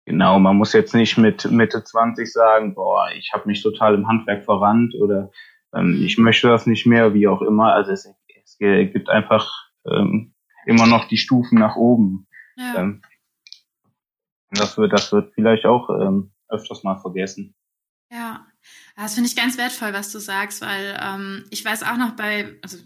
Genau, 0.07 0.41
man 0.41 0.57
muss 0.57 0.73
jetzt 0.73 0.95
nicht 0.95 1.19
mit 1.19 1.49
Mitte 1.51 1.85
20 1.85 2.33
sagen, 2.33 2.75
boah, 2.75 3.11
ich 3.17 3.33
habe 3.33 3.47
mich 3.47 3.63
total 3.63 3.95
im 3.95 4.09
Handwerk 4.09 4.45
verrannt 4.45 4.95
oder 4.95 5.31
ähm, 5.75 6.03
ich 6.03 6.19
möchte 6.19 6.49
das 6.49 6.67
nicht 6.67 6.87
mehr, 6.87 7.15
wie 7.15 7.29
auch 7.29 7.43
immer. 7.43 7.73
Also 7.73 7.93
es, 7.93 8.09
es 8.43 8.59
gibt 8.59 9.09
einfach 9.09 9.51
ähm, 9.87 10.35
immer 10.67 10.87
noch 10.87 11.09
die 11.09 11.17
Stufen 11.17 11.59
nach 11.59 11.77
oben. 11.77 12.27
Ja. 12.57 12.77
Ähm, 12.77 13.03
das 14.51 14.79
wird, 14.79 14.93
das 14.93 15.13
wird 15.13 15.33
vielleicht 15.35 15.67
auch 15.67 15.91
ähm, 15.91 16.33
öfters 16.49 16.83
mal 16.83 16.99
vergessen. 16.99 17.55
Ja, 18.11 18.47
das 18.97 19.15
finde 19.15 19.29
ich 19.29 19.37
ganz 19.37 19.59
wertvoll, 19.59 19.93
was 19.93 20.11
du 20.11 20.19
sagst, 20.19 20.63
weil 20.63 20.99
ähm, 21.01 21.45
ich 21.51 21.65
weiß 21.65 21.83
auch 21.83 21.99
noch 21.99 22.17
bei, 22.17 22.59
also 22.63 22.79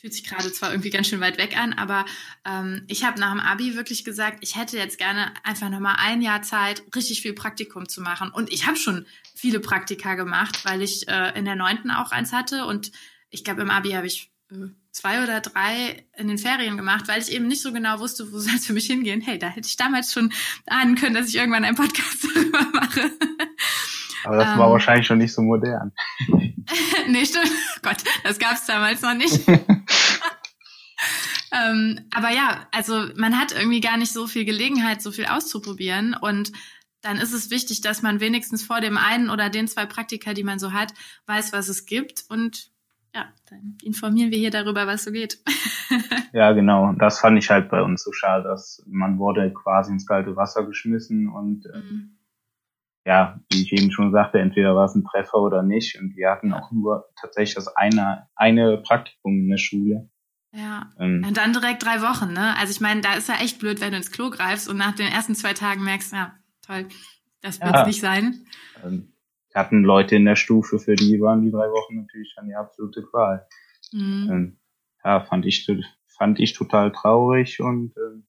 fühlt 0.00 0.12
sich 0.12 0.24
gerade 0.24 0.52
zwar 0.52 0.70
irgendwie 0.70 0.90
ganz 0.90 1.08
schön 1.08 1.20
weit 1.20 1.38
weg 1.38 1.58
an, 1.58 1.72
aber 1.72 2.04
ähm, 2.44 2.84
ich 2.86 3.04
habe 3.04 3.18
nach 3.18 3.32
dem 3.32 3.40
Abi 3.40 3.74
wirklich 3.74 4.04
gesagt, 4.04 4.38
ich 4.42 4.56
hätte 4.56 4.76
jetzt 4.76 4.98
gerne 4.98 5.32
einfach 5.42 5.70
nochmal 5.70 5.96
ein 5.98 6.22
Jahr 6.22 6.42
Zeit, 6.42 6.82
richtig 6.94 7.20
viel 7.20 7.32
Praktikum 7.32 7.88
zu 7.88 8.00
machen. 8.00 8.30
Und 8.30 8.52
ich 8.52 8.66
habe 8.66 8.76
schon 8.76 9.06
viele 9.34 9.60
Praktika 9.60 10.14
gemacht, 10.14 10.64
weil 10.64 10.82
ich 10.82 11.08
äh, 11.08 11.36
in 11.36 11.44
der 11.44 11.56
neunten 11.56 11.90
auch 11.90 12.12
eins 12.12 12.32
hatte 12.32 12.66
und 12.66 12.92
ich 13.30 13.44
glaube 13.44 13.62
im 13.62 13.70
Abi 13.70 13.90
habe 13.90 14.06
ich 14.06 14.30
äh, 14.52 14.68
zwei 14.92 15.22
oder 15.22 15.40
drei 15.40 16.06
in 16.16 16.28
den 16.28 16.38
Ferien 16.38 16.76
gemacht, 16.76 17.08
weil 17.08 17.20
ich 17.20 17.32
eben 17.32 17.46
nicht 17.46 17.62
so 17.62 17.72
genau 17.72 17.98
wusste, 17.98 18.32
wo 18.32 18.38
soll 18.38 18.54
es 18.54 18.66
für 18.66 18.72
mich 18.72 18.86
hingehen. 18.86 19.20
Hey, 19.20 19.38
da 19.38 19.48
hätte 19.48 19.66
ich 19.66 19.76
damals 19.76 20.12
schon 20.12 20.32
ahnen 20.66 20.94
können, 20.94 21.14
dass 21.14 21.28
ich 21.28 21.36
irgendwann 21.36 21.64
einen 21.64 21.76
Podcast 21.76 22.24
darüber 22.34 22.62
mache. 22.72 23.10
Aber 24.24 24.36
das 24.36 24.52
ähm, 24.52 24.58
war 24.58 24.70
wahrscheinlich 24.70 25.06
schon 25.06 25.18
nicht 25.18 25.32
so 25.32 25.42
modern. 25.42 25.92
nee, 27.08 27.24
stimmt. 27.24 27.50
Gott, 27.82 27.98
das 28.24 28.38
gab 28.38 28.54
es 28.54 28.66
damals 28.66 29.02
noch 29.02 29.14
nicht. 29.14 29.40
Ähm, 31.58 32.00
aber 32.14 32.30
ja, 32.30 32.66
also 32.72 33.06
man 33.16 33.38
hat 33.38 33.52
irgendwie 33.52 33.80
gar 33.80 33.96
nicht 33.96 34.12
so 34.12 34.26
viel 34.26 34.44
Gelegenheit, 34.44 35.02
so 35.02 35.10
viel 35.10 35.26
auszuprobieren. 35.26 36.14
Und 36.14 36.52
dann 37.00 37.18
ist 37.18 37.32
es 37.32 37.50
wichtig, 37.50 37.80
dass 37.80 38.02
man 38.02 38.20
wenigstens 38.20 38.64
vor 38.64 38.80
dem 38.80 38.96
einen 38.96 39.30
oder 39.30 39.50
den 39.50 39.68
zwei 39.68 39.86
Praktika, 39.86 40.34
die 40.34 40.44
man 40.44 40.58
so 40.58 40.72
hat, 40.72 40.92
weiß, 41.26 41.52
was 41.52 41.68
es 41.68 41.86
gibt. 41.86 42.24
Und 42.28 42.70
ja, 43.14 43.28
dann 43.48 43.78
informieren 43.82 44.30
wir 44.30 44.38
hier 44.38 44.50
darüber, 44.50 44.86
was 44.86 45.04
so 45.04 45.12
geht. 45.12 45.38
ja, 46.32 46.52
genau. 46.52 46.92
Das 46.98 47.20
fand 47.20 47.38
ich 47.38 47.50
halt 47.50 47.70
bei 47.70 47.82
uns 47.82 48.02
so 48.04 48.12
schade, 48.12 48.44
dass 48.44 48.82
man 48.86 49.18
wurde 49.18 49.52
quasi 49.52 49.92
ins 49.92 50.06
kalte 50.06 50.36
Wasser 50.36 50.64
geschmissen 50.64 51.28
und 51.28 51.66
äh, 51.66 51.78
mhm 51.78 52.18
ja, 53.08 53.40
wie 53.50 53.62
ich 53.62 53.72
eben 53.72 53.90
schon 53.90 54.12
sagte, 54.12 54.38
entweder 54.38 54.76
war 54.76 54.84
es 54.84 54.94
ein 54.94 55.02
Treffer 55.02 55.38
oder 55.38 55.62
nicht. 55.62 55.98
Und 55.98 56.14
wir 56.14 56.30
hatten 56.30 56.52
auch 56.52 56.70
nur 56.70 57.08
tatsächlich 57.18 57.54
das 57.54 57.74
eine, 57.74 58.28
eine 58.36 58.76
Praktikum 58.76 59.32
in 59.32 59.48
der 59.48 59.56
Schule. 59.56 60.10
Ja. 60.52 60.92
Ähm, 60.98 61.24
und 61.26 61.36
dann 61.36 61.52
direkt 61.52 61.82
drei 61.84 62.00
Wochen, 62.00 62.32
ne? 62.32 62.56
Also 62.58 62.70
ich 62.70 62.80
meine, 62.80 63.00
da 63.00 63.14
ist 63.14 63.28
ja 63.28 63.36
echt 63.36 63.58
blöd, 63.58 63.80
wenn 63.80 63.90
du 63.90 63.98
ins 63.98 64.10
Klo 64.10 64.30
greifst 64.30 64.68
und 64.68 64.76
nach 64.76 64.94
den 64.94 65.10
ersten 65.10 65.34
zwei 65.34 65.52
Tagen 65.52 65.84
merkst, 65.84 66.12
ja, 66.12 66.34
toll, 66.66 66.86
das 67.42 67.60
wird 67.60 67.74
ja. 67.74 67.86
nicht 67.86 68.00
sein. 68.00 68.46
Ähm, 68.84 69.12
wir 69.52 69.60
hatten 69.60 69.82
Leute 69.82 70.16
in 70.16 70.24
der 70.24 70.36
Stufe, 70.36 70.78
für 70.78 70.94
die 70.94 71.20
waren 71.20 71.42
die 71.42 71.50
drei 71.50 71.68
Wochen 71.70 71.96
natürlich 71.96 72.34
dann 72.36 72.46
die 72.46 72.54
absolute 72.54 73.02
Qual. 73.02 73.46
Mhm. 73.92 74.28
Ähm, 74.30 74.58
ja, 75.04 75.20
fand 75.20 75.46
ich, 75.46 75.70
fand 76.06 76.40
ich 76.40 76.52
total 76.52 76.92
traurig 76.92 77.60
und 77.60 77.94
ähm, 77.96 78.26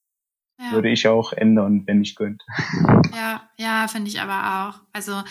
ja. 0.60 0.72
würde 0.72 0.90
ich 0.90 1.08
auch 1.08 1.34
ändern, 1.34 1.84
wenn 1.88 2.02
ich 2.02 2.16
könnte. 2.16 2.46
Ja, 3.16 3.50
ja, 3.58 3.88
finde 3.90 4.08
ich 4.08 4.22
aber 4.22 4.70
auch. 4.70 4.82
Also 4.94 5.24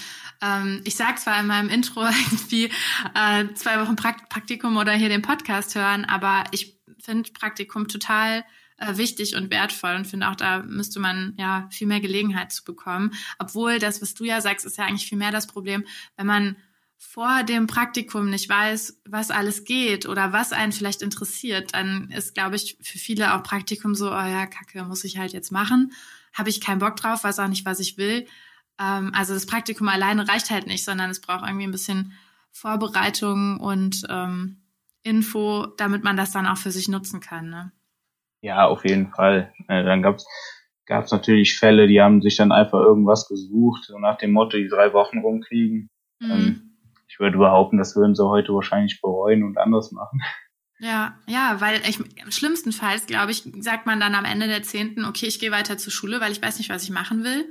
ähm, 0.42 0.83
ich 0.85 0.94
sage 0.94 1.14
zwar 1.16 1.40
in 1.40 1.46
meinem 1.46 1.70
Intro 1.70 2.01
irgendwie 2.31 2.66
äh, 3.14 3.55
zwei 3.55 3.81
Wochen 3.81 3.96
Praktikum 3.96 4.77
oder 4.77 4.92
hier 4.92 5.09
den 5.09 5.22
Podcast 5.22 5.74
hören, 5.74 6.05
aber 6.05 6.44
ich 6.51 6.78
finde 7.01 7.31
Praktikum 7.33 7.89
total 7.89 8.45
äh, 8.79 8.97
wichtig 8.97 9.37
und 9.37 9.51
wertvoll 9.51 9.95
und 9.95 10.07
finde 10.07 10.29
auch, 10.29 10.37
da 10.37 10.63
müsste 10.63 11.01
man 11.01 11.35
ja 11.39 11.69
viel 11.71 11.87
mehr 11.87 12.01
Gelegenheit 12.01 12.53
zu 12.53 12.65
bekommen. 12.65 13.13
Obwohl 13.39 13.79
das, 13.79 14.01
was 14.03 14.15
du 14.15 14.25
ja 14.25 14.41
sagst, 14.41 14.65
ist 14.65 14.79
ja 14.79 14.85
eigentlich 14.85 15.09
viel 15.09 15.19
mehr 15.19 15.33
das 15.33 15.47
Problem, 15.47 15.85
wenn 16.17 16.27
man 16.27 16.57
vor 16.97 17.45
dem 17.45 17.69
Praktikum 17.69 18.29
nicht 18.29 18.49
weiß, 18.49 19.03
was 19.05 19.31
alles 19.31 19.65
geht 19.65 20.07
oder 20.07 20.33
was 20.33 20.53
einen 20.53 20.73
vielleicht 20.73 21.01
interessiert, 21.01 21.75
dann 21.75 22.11
ist, 22.11 22.35
glaube 22.35 22.57
ich, 22.57 22.77
für 22.81 22.99
viele 22.99 23.35
auch 23.35 23.43
Praktikum 23.45 23.95
so, 23.95 24.11
oh 24.11 24.15
ja, 24.15 24.47
Kacke, 24.47 24.83
muss 24.85 25.05
ich 25.05 25.17
halt 25.17 25.33
jetzt 25.33 25.53
machen. 25.53 25.93
Habe 26.33 26.51
ich 26.51 26.61
keinen 26.61 26.81
Bock 26.81 26.97
drauf, 26.97 27.23
weiß 27.23 27.39
auch 27.39 27.49
nicht, 27.49 27.65
was 27.65 27.79
ich 27.79 27.99
will. 27.99 28.27
Ähm, 28.81 29.13
also 29.15 29.33
das 29.33 29.47
Praktikum 29.47 29.89
alleine 29.89 30.29
reicht 30.29 30.51
halt 30.51 30.67
nicht, 30.67 30.85
sondern 30.85 31.11
es 31.11 31.21
braucht 31.21 31.45
irgendwie 31.45 31.67
ein 31.67 31.73
bisschen 31.73 32.13
Vorbereitung 32.51 33.61
und 33.61 34.05
ähm, 34.09 34.61
Info, 35.03 35.67
damit 35.77 36.05
man 36.05 36.17
das 36.17 36.33
dann 36.33 36.47
auch 36.47 36.57
für 36.57 36.71
sich 36.71 36.89
nutzen 36.89 37.21
kann. 37.21 37.51
Ne? 37.51 37.73
Ja, 38.43 38.67
auf 38.67 38.85
jeden 38.85 39.09
Fall. 39.09 39.53
Äh, 39.69 39.85
dann 39.85 40.03
gab's 40.03 40.27
gab's 40.89 41.13
natürlich 41.13 41.59
Fälle, 41.59 41.87
die 41.87 42.01
haben 42.01 42.23
sich 42.23 42.37
dann 42.37 42.51
einfach 42.51 42.81
irgendwas 42.81 43.29
gesucht, 43.29 43.85
so 43.85 43.99
nach 43.99 44.19
dem 44.19 44.33
Motto, 44.33 44.57
die 44.57 44.69
drei 44.69 44.93
Wochen 44.93 45.19
rumkriegen. 45.19 45.91
Mhm. 46.19 46.31
Ähm, 46.31 46.63
ich 47.07 47.21
würde 47.21 47.39
behaupten, 47.39 47.79
das 47.79 47.95
würden 47.95 48.15
sie 48.15 48.27
heute 48.27 48.53
wahrscheinlich 48.55 49.01
bereuen 49.01 49.45
und 49.45 49.59
anders 49.59 49.93
machen. 49.93 50.21
Ja, 50.81 51.19
ja, 51.27 51.57
weil 51.59 51.81
ich, 51.89 51.99
schlimmstenfalls, 52.33 53.07
glaube 53.07 53.33
ich, 53.33 53.43
sagt 53.59 53.87
man 53.87 53.99
dann 53.99 54.15
am 54.15 54.25
Ende 54.25 54.47
der 54.47 54.63
Zehnten, 54.63 55.07
okay, 55.07 55.27
ich 55.27 55.41
gehe 55.41 55.51
weiter 55.51 55.77
zur 55.77 55.91
Schule, 55.93 56.21
weil 56.21 56.31
ich 56.31 56.41
weiß 56.41 56.59
nicht, 56.59 56.71
was 56.71 56.85
ich 56.85 56.91
machen 56.91 57.25
will. 57.25 57.51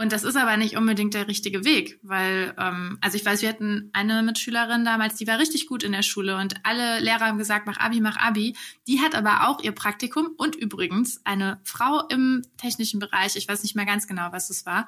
Und 0.00 0.12
das 0.12 0.22
ist 0.22 0.36
aber 0.36 0.56
nicht 0.56 0.76
unbedingt 0.76 1.14
der 1.14 1.26
richtige 1.26 1.64
Weg, 1.64 1.98
weil, 2.02 2.54
ähm, 2.56 2.98
also 3.00 3.16
ich 3.16 3.24
weiß, 3.24 3.42
wir 3.42 3.48
hatten 3.48 3.90
eine 3.92 4.22
Mitschülerin 4.22 4.84
damals, 4.84 5.16
die 5.16 5.26
war 5.26 5.40
richtig 5.40 5.66
gut 5.66 5.82
in 5.82 5.90
der 5.90 6.04
Schule 6.04 6.36
und 6.36 6.54
alle 6.62 7.00
Lehrer 7.00 7.26
haben 7.26 7.36
gesagt, 7.36 7.66
mach 7.66 7.78
Abi, 7.78 8.00
mach 8.00 8.16
Abi. 8.16 8.56
Die 8.86 9.00
hat 9.00 9.16
aber 9.16 9.48
auch 9.48 9.60
ihr 9.60 9.72
Praktikum 9.72 10.28
und 10.36 10.54
übrigens 10.54 11.20
eine 11.24 11.60
Frau 11.64 12.06
im 12.10 12.42
technischen 12.58 13.00
Bereich, 13.00 13.34
ich 13.34 13.48
weiß 13.48 13.64
nicht 13.64 13.74
mehr 13.74 13.86
ganz 13.86 14.06
genau, 14.06 14.28
was 14.30 14.50
es 14.50 14.64
war, 14.64 14.86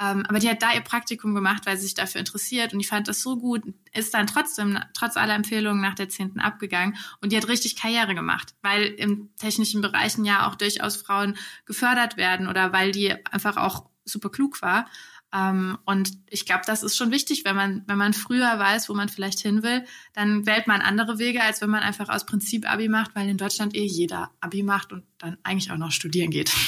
ähm, 0.00 0.26
aber 0.28 0.40
die 0.40 0.48
hat 0.48 0.60
da 0.60 0.72
ihr 0.72 0.80
Praktikum 0.80 1.36
gemacht, 1.36 1.64
weil 1.64 1.76
sie 1.76 1.84
sich 1.84 1.94
dafür 1.94 2.18
interessiert 2.18 2.74
und 2.74 2.80
ich 2.80 2.88
fand 2.88 3.06
das 3.06 3.22
so 3.22 3.36
gut, 3.36 3.62
ist 3.94 4.12
dann 4.12 4.26
trotzdem, 4.26 4.76
trotz 4.92 5.16
aller 5.16 5.36
Empfehlungen 5.36 5.80
nach 5.80 5.94
der 5.94 6.08
zehnten 6.08 6.40
abgegangen 6.40 6.96
und 7.20 7.30
die 7.30 7.36
hat 7.36 7.46
richtig 7.46 7.76
Karriere 7.76 8.16
gemacht, 8.16 8.56
weil 8.62 8.86
im 8.86 9.30
technischen 9.36 9.82
Bereichen 9.82 10.24
ja 10.24 10.48
auch 10.48 10.56
durchaus 10.56 10.96
Frauen 10.96 11.36
gefördert 11.64 12.16
werden 12.16 12.48
oder 12.48 12.72
weil 12.72 12.90
die 12.90 13.12
einfach 13.26 13.56
auch 13.56 13.88
super 14.08 14.30
klug 14.30 14.60
war. 14.62 14.86
Ähm, 15.34 15.78
und 15.84 16.10
ich 16.26 16.46
glaube, 16.46 16.62
das 16.66 16.82
ist 16.82 16.96
schon 16.96 17.10
wichtig, 17.10 17.44
wenn 17.44 17.54
man, 17.54 17.84
wenn 17.86 17.98
man 17.98 18.14
früher 18.14 18.58
weiß, 18.58 18.88
wo 18.88 18.94
man 18.94 19.08
vielleicht 19.08 19.40
hin 19.40 19.62
will, 19.62 19.84
dann 20.14 20.46
wählt 20.46 20.66
man 20.66 20.80
andere 20.80 21.18
Wege, 21.18 21.42
als 21.42 21.60
wenn 21.60 21.70
man 21.70 21.82
einfach 21.82 22.08
aus 22.08 22.24
Prinzip 22.24 22.70
Abi 22.70 22.88
macht, 22.88 23.14
weil 23.14 23.28
in 23.28 23.36
Deutschland 23.36 23.76
eh 23.76 23.84
jeder 23.84 24.30
Abi 24.40 24.62
macht 24.62 24.92
und 24.92 25.04
dann 25.18 25.36
eigentlich 25.42 25.70
auch 25.70 25.76
noch 25.76 25.92
studieren 25.92 26.30
geht. 26.30 26.50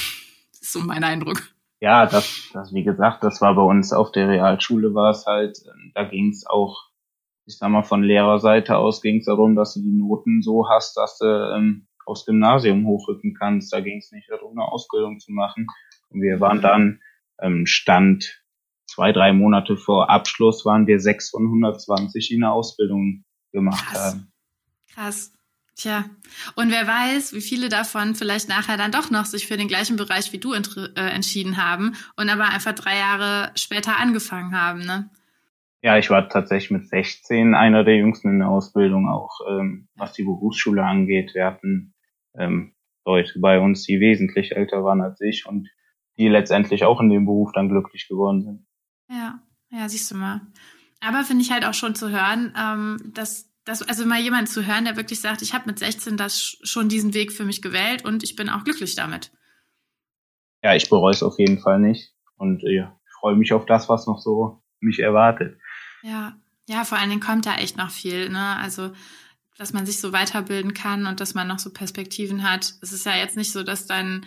Das 0.53 0.69
ist 0.69 0.73
so 0.75 0.81
mein 0.81 1.05
Eindruck 1.05 1.55
ja, 1.81 2.05
das, 2.07 2.51
das, 2.53 2.75
wie 2.75 2.85
gesagt, 2.85 3.25
das 3.25 3.41
war 3.41 3.55
bei 3.55 3.63
uns 3.63 3.93
auf 3.93 4.13
der 4.13 4.29
Realschule 4.29 4.95
war 4.95 5.11
es 5.11 5.25
halt, 5.27 5.59
ähm, 5.67 5.93
da 5.95 6.05
ging 6.05 6.29
es 6.29 6.47
auch, 6.47 6.91
ich 7.47 7.57
sag 7.57 7.71
mal, 7.71 7.83
von 7.83 8.03
Lehrerseite 8.03 8.77
aus 8.77 9.01
ging 9.01 9.19
es 9.19 9.25
darum, 9.25 9.57
dass 9.57 9.75
du 9.75 9.81
die 9.81 9.97
Noten 9.97 10.43
so 10.43 10.69
hast, 10.69 10.97
dass 10.97 11.19
du 11.19 11.25
ähm, 11.25 11.87
aufs 12.05 12.27
Gymnasium 12.27 12.87
hochrücken 12.87 13.35
kannst. 13.35 13.73
Da 13.73 13.81
ging 13.81 13.99
es 13.99 14.13
nicht 14.13 14.31
darum, 14.31 14.53
eine 14.53 14.71
Ausbildung 14.71 15.19
zu 15.21 15.33
machen. 15.33 15.67
Und 16.11 16.21
wir 16.21 16.39
waren 16.41 16.59
mhm. 16.59 16.63
dann 16.63 17.01
ähm, 17.43 17.67
Stand 17.67 18.43
zwei, 18.87 19.13
drei 19.13 19.33
Monate 19.33 19.77
vor 19.77 20.11
Abschluss 20.11 20.65
waren 20.65 20.87
wir 20.87 21.01
sechs 21.01 21.31
von 21.31 21.45
120, 21.45 22.29
die 22.29 22.37
eine 22.37 22.53
Ausbildung 22.53 23.25
gemacht 23.53 23.87
Krass. 23.87 23.99
haben. 23.99 24.33
Krass. 24.93 25.33
Tja, 25.77 26.05
und 26.57 26.71
wer 26.71 26.87
weiß, 26.87 27.33
wie 27.33 27.41
viele 27.41 27.71
davon 27.71 28.15
vielleicht 28.15 28.51
nachher 28.51 28.77
dann 28.77 28.93
doch 28.93 29.11
noch 29.11 29.25
sich 29.25 29.47
für 29.47 29.57
den 29.57 29.69
gleichen 29.69 29.97
Bereich 29.97 30.31
wie 30.33 30.39
du 30.39 30.53
äh, 30.53 30.61
entschieden 30.95 31.57
haben 31.57 31.95
und 32.17 32.29
aber 32.29 32.45
einfach 32.45 32.75
drei 32.75 32.99
Jahre 32.99 33.51
später 33.55 33.99
angefangen 33.99 34.55
haben, 34.55 34.81
ne? 34.81 35.09
Ja, 35.83 35.97
ich 35.97 36.11
war 36.11 36.29
tatsächlich 36.29 36.71
mit 36.71 36.89
16 36.89 37.55
einer 37.55 37.85
der 37.85 37.97
jüngsten 37.97 38.29
in 38.29 38.39
der 38.41 38.49
Ausbildung, 38.49 39.09
auch 39.09 39.41
ähm, 39.49 39.89
was 39.97 40.13
die 40.13 40.25
Berufsschule 40.25 40.85
angeht. 40.85 41.35
Wir 41.35 41.47
hatten 41.47 41.95
ähm, 42.39 42.75
Leute 43.07 43.39
bei 43.41 43.59
uns, 43.59 43.85
die 43.85 44.01
wesentlich 44.01 44.55
älter 44.55 44.85
waren 44.85 45.01
als 45.01 45.19
ich 45.23 45.47
und 45.47 45.71
die 46.21 46.29
letztendlich 46.29 46.85
auch 46.85 47.01
in 47.01 47.09
dem 47.09 47.25
Beruf 47.25 47.51
dann 47.53 47.71
glücklich 47.71 48.07
geworden 48.07 48.43
sind. 48.43 48.67
Ja, 49.09 49.41
ja, 49.71 49.89
siehst 49.89 50.11
du 50.11 50.17
mal. 50.17 50.43
Aber 51.01 51.25
finde 51.25 51.43
ich 51.43 51.51
halt 51.51 51.65
auch 51.65 51.73
schon 51.73 51.95
zu 51.95 52.11
hören, 52.11 52.55
ähm, 52.57 53.13
dass 53.15 53.51
das, 53.65 53.83
also 53.83 54.05
mal 54.05 54.21
jemand 54.21 54.51
zu 54.51 54.67
hören, 54.67 54.85
der 54.85 54.97
wirklich 54.97 55.21
sagt, 55.21 55.41
ich 55.41 55.55
habe 55.55 55.65
mit 55.67 55.79
16 55.79 56.19
das 56.19 56.59
schon 56.63 56.91
diesen 56.91 57.15
Weg 57.15 57.33
für 57.33 57.47
mich 57.47 57.63
gewählt 57.63 58.05
und 58.05 58.23
ich 58.23 58.37
bin 58.37 58.51
auch 58.51 58.65
glücklich 58.65 58.95
damit. 58.95 59.33
Ja, 60.63 60.75
ich 60.75 60.91
bereue 60.91 61.13
es 61.13 61.23
auf 61.23 61.39
jeden 61.39 61.59
Fall 61.59 61.81
nicht 61.81 62.13
und 62.37 62.63
äh, 62.65 62.83
ich 62.83 63.13
freue 63.19 63.37
mich 63.37 63.55
auf 63.55 63.65
das, 63.65 63.89
was 63.89 64.07
noch 64.07 64.21
so 64.21 64.63
mich 64.81 64.99
erwartet. 64.99 65.59
Ja, 66.03 66.37
ja, 66.69 66.85
vor 66.85 66.99
allen 66.99 67.09
Dingen 67.09 67.23
kommt 67.23 67.47
da 67.47 67.55
echt 67.55 67.79
noch 67.79 67.91
viel, 67.91 68.29
ne? 68.29 68.57
Also 68.57 68.93
dass 69.57 69.75
man 69.75 69.85
sich 69.85 70.01
so 70.01 70.13
weiterbilden 70.13 70.73
kann 70.73 71.07
und 71.07 71.21
dass 71.21 71.35
man 71.35 71.47
noch 71.47 71.59
so 71.59 71.71
Perspektiven 71.71 72.51
hat. 72.51 72.75
Es 72.81 72.93
ist 72.93 73.05
ja 73.05 73.15
jetzt 73.15 73.37
nicht 73.37 73.53
so, 73.53 73.63
dass 73.63 73.87
dann 73.87 74.25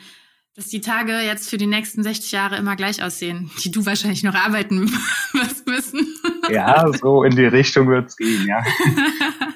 dass 0.56 0.68
die 0.68 0.82
Tage 0.82 1.20
jetzt 1.20 1.50
für 1.50 1.58
die 1.58 1.68
nächsten 1.68 2.04
60 2.04 2.32
Jahre 2.32 2.58
immer 2.58 2.76
gleich 2.76 3.04
aussehen, 3.04 3.50
die 3.64 3.72
du 3.72 3.86
wahrscheinlich 3.86 4.24
noch 4.24 4.36
arbeiten 4.36 4.90
wirst 5.34 5.68
müssen. 5.68 6.16
Ja, 6.50 6.92
so 6.94 7.24
in 7.24 7.36
die 7.36 7.46
Richtung 7.46 7.88
wird's 7.88 8.16
gehen, 8.16 8.46
ja. 8.48 8.64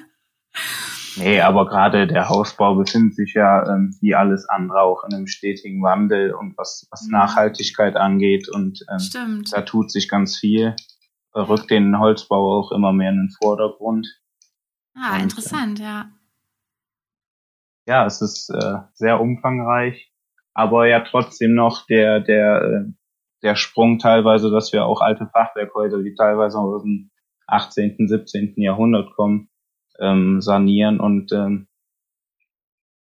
nee, 1.16 1.40
aber 1.40 1.66
gerade 1.66 2.08
der 2.08 2.28
Hausbau 2.28 2.74
befindet 2.74 3.14
sich 3.14 3.34
ja 3.34 3.64
ähm, 3.72 3.96
wie 4.00 4.16
alles 4.16 4.48
andere 4.48 4.80
auch 4.80 5.04
in 5.04 5.14
einem 5.14 5.28
stetigen 5.28 5.82
Wandel 5.82 6.34
und 6.34 6.58
was, 6.58 6.88
was 6.90 7.04
mhm. 7.04 7.12
Nachhaltigkeit 7.12 7.94
angeht 7.94 8.48
und 8.48 8.84
ähm, 8.90 8.98
Stimmt. 8.98 9.52
da 9.52 9.62
tut 9.62 9.92
sich 9.92 10.08
ganz 10.08 10.36
viel, 10.36 10.74
rückt 11.32 11.70
den 11.70 11.96
Holzbau 12.00 12.58
auch 12.58 12.72
immer 12.72 12.92
mehr 12.92 13.10
in 13.10 13.18
den 13.18 13.30
Vordergrund. 13.40 14.08
Ah, 14.96 15.14
und, 15.14 15.22
interessant, 15.22 15.78
ja. 15.78 16.10
Ja, 17.86 18.04
es 18.04 18.20
ist 18.20 18.50
äh, 18.50 18.78
sehr 18.94 19.20
umfangreich 19.20 20.10
aber 20.58 20.88
ja 20.88 20.98
trotzdem 20.98 21.54
noch 21.54 21.86
der, 21.86 22.18
der, 22.18 22.62
äh, 22.62 22.92
der 23.44 23.54
Sprung 23.54 24.00
teilweise, 24.00 24.50
dass 24.50 24.72
wir 24.72 24.86
auch 24.86 25.00
alte 25.00 25.28
Fachwerkhäuser, 25.32 26.02
die 26.02 26.16
teilweise 26.16 26.58
aus 26.58 26.82
dem 26.82 27.12
18., 27.46 28.08
17. 28.08 28.54
Jahrhundert 28.56 29.14
kommen, 29.14 29.50
ähm, 30.00 30.40
sanieren 30.40 30.98
und 30.98 31.30
ähm, 31.30 31.68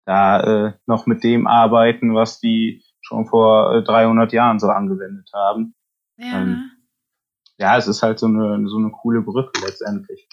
da 0.05 0.67
äh, 0.67 0.73
noch 0.85 1.07
mit 1.07 1.23
dem 1.23 1.47
arbeiten, 1.47 2.13
was 2.13 2.39
die 2.39 2.83
schon 3.01 3.25
vor 3.25 3.73
äh, 3.77 3.83
300 3.83 4.31
Jahren 4.31 4.59
so 4.59 4.67
angewendet 4.67 5.31
haben. 5.33 5.73
Ja. 6.17 6.43
Ähm, 6.43 6.69
ja, 7.57 7.77
es 7.77 7.87
ist 7.87 8.03
halt 8.03 8.19
so 8.19 8.27
eine, 8.27 8.69
so 8.69 8.77
eine 8.77 8.91
coole 8.91 9.23
Brücke 9.23 9.59
letztendlich. 9.65 10.29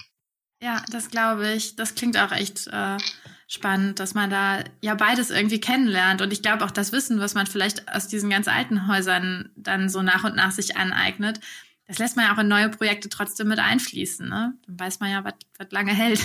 Ja, 0.62 0.82
das 0.92 1.08
glaube 1.08 1.50
ich. 1.52 1.76
Das 1.76 1.94
klingt 1.94 2.18
auch 2.18 2.32
echt 2.32 2.66
äh, 2.66 2.98
spannend, 3.46 4.00
dass 4.00 4.14
man 4.14 4.30
da 4.30 4.58
ja 4.80 4.94
beides 4.94 5.30
irgendwie 5.30 5.60
kennenlernt. 5.60 6.20
Und 6.22 6.32
ich 6.32 6.42
glaube 6.42 6.64
auch 6.64 6.70
das 6.70 6.92
Wissen, 6.92 7.20
was 7.20 7.34
man 7.34 7.46
vielleicht 7.46 7.92
aus 7.94 8.08
diesen 8.08 8.30
ganz 8.30 8.48
alten 8.48 8.88
Häusern 8.88 9.50
dann 9.56 9.88
so 9.88 10.02
nach 10.02 10.24
und 10.24 10.36
nach 10.36 10.50
sich 10.50 10.76
aneignet, 10.76 11.40
das 11.86 11.98
lässt 11.98 12.16
man 12.16 12.26
ja 12.26 12.34
auch 12.34 12.38
in 12.38 12.48
neue 12.48 12.68
Projekte 12.68 13.08
trotzdem 13.08 13.48
mit 13.48 13.60
einfließen. 13.60 14.28
Ne? 14.28 14.54
Dann 14.66 14.80
weiß 14.80 15.00
man 15.00 15.10
ja, 15.10 15.22
was 15.24 15.70
lange 15.70 15.92
hält. 15.92 16.20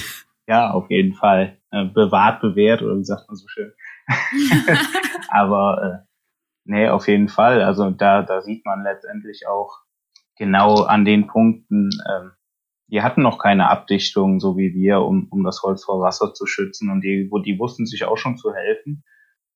Ja, 0.48 0.72
auf 0.72 0.90
jeden 0.90 1.14
Fall. 1.14 1.58
Äh, 1.72 1.86
bewahrt, 1.86 2.42
bewährt 2.42 2.82
oder 2.82 2.98
wie 2.98 3.06
sagt 3.06 3.28
man 3.28 3.38
so 3.38 3.48
schön. 3.48 3.72
Aber 5.30 6.04
äh, 6.04 6.16
nee, 6.66 6.90
auf 6.90 7.08
jeden 7.08 7.30
Fall. 7.30 7.62
Also 7.62 7.92
da, 7.92 8.24
da 8.24 8.42
sieht 8.42 8.66
man 8.66 8.84
letztendlich 8.84 9.48
auch 9.48 9.82
genau 10.36 10.84
an 10.84 11.06
den 11.06 11.28
Punkten, 11.28 11.92
ähm, 12.10 12.32
die 12.92 13.02
hatten 13.02 13.22
noch 13.22 13.40
keine 13.40 13.70
Abdichtung, 13.70 14.40
so 14.42 14.58
wie 14.58 14.74
wir, 14.74 15.00
um, 15.00 15.28
um 15.30 15.44
das 15.44 15.64
Holz 15.64 15.86
vor 15.86 16.02
Wasser 16.02 16.34
zu 16.34 16.46
schützen. 16.46 16.90
Und 16.90 17.02
die, 17.02 17.30
wo 17.32 17.40
die 17.40 17.58
wussten 17.58 17.86
sich 17.86 18.04
auch 18.04 18.18
schon 18.18 18.38
zu 18.38 18.54
helfen. 18.54 19.04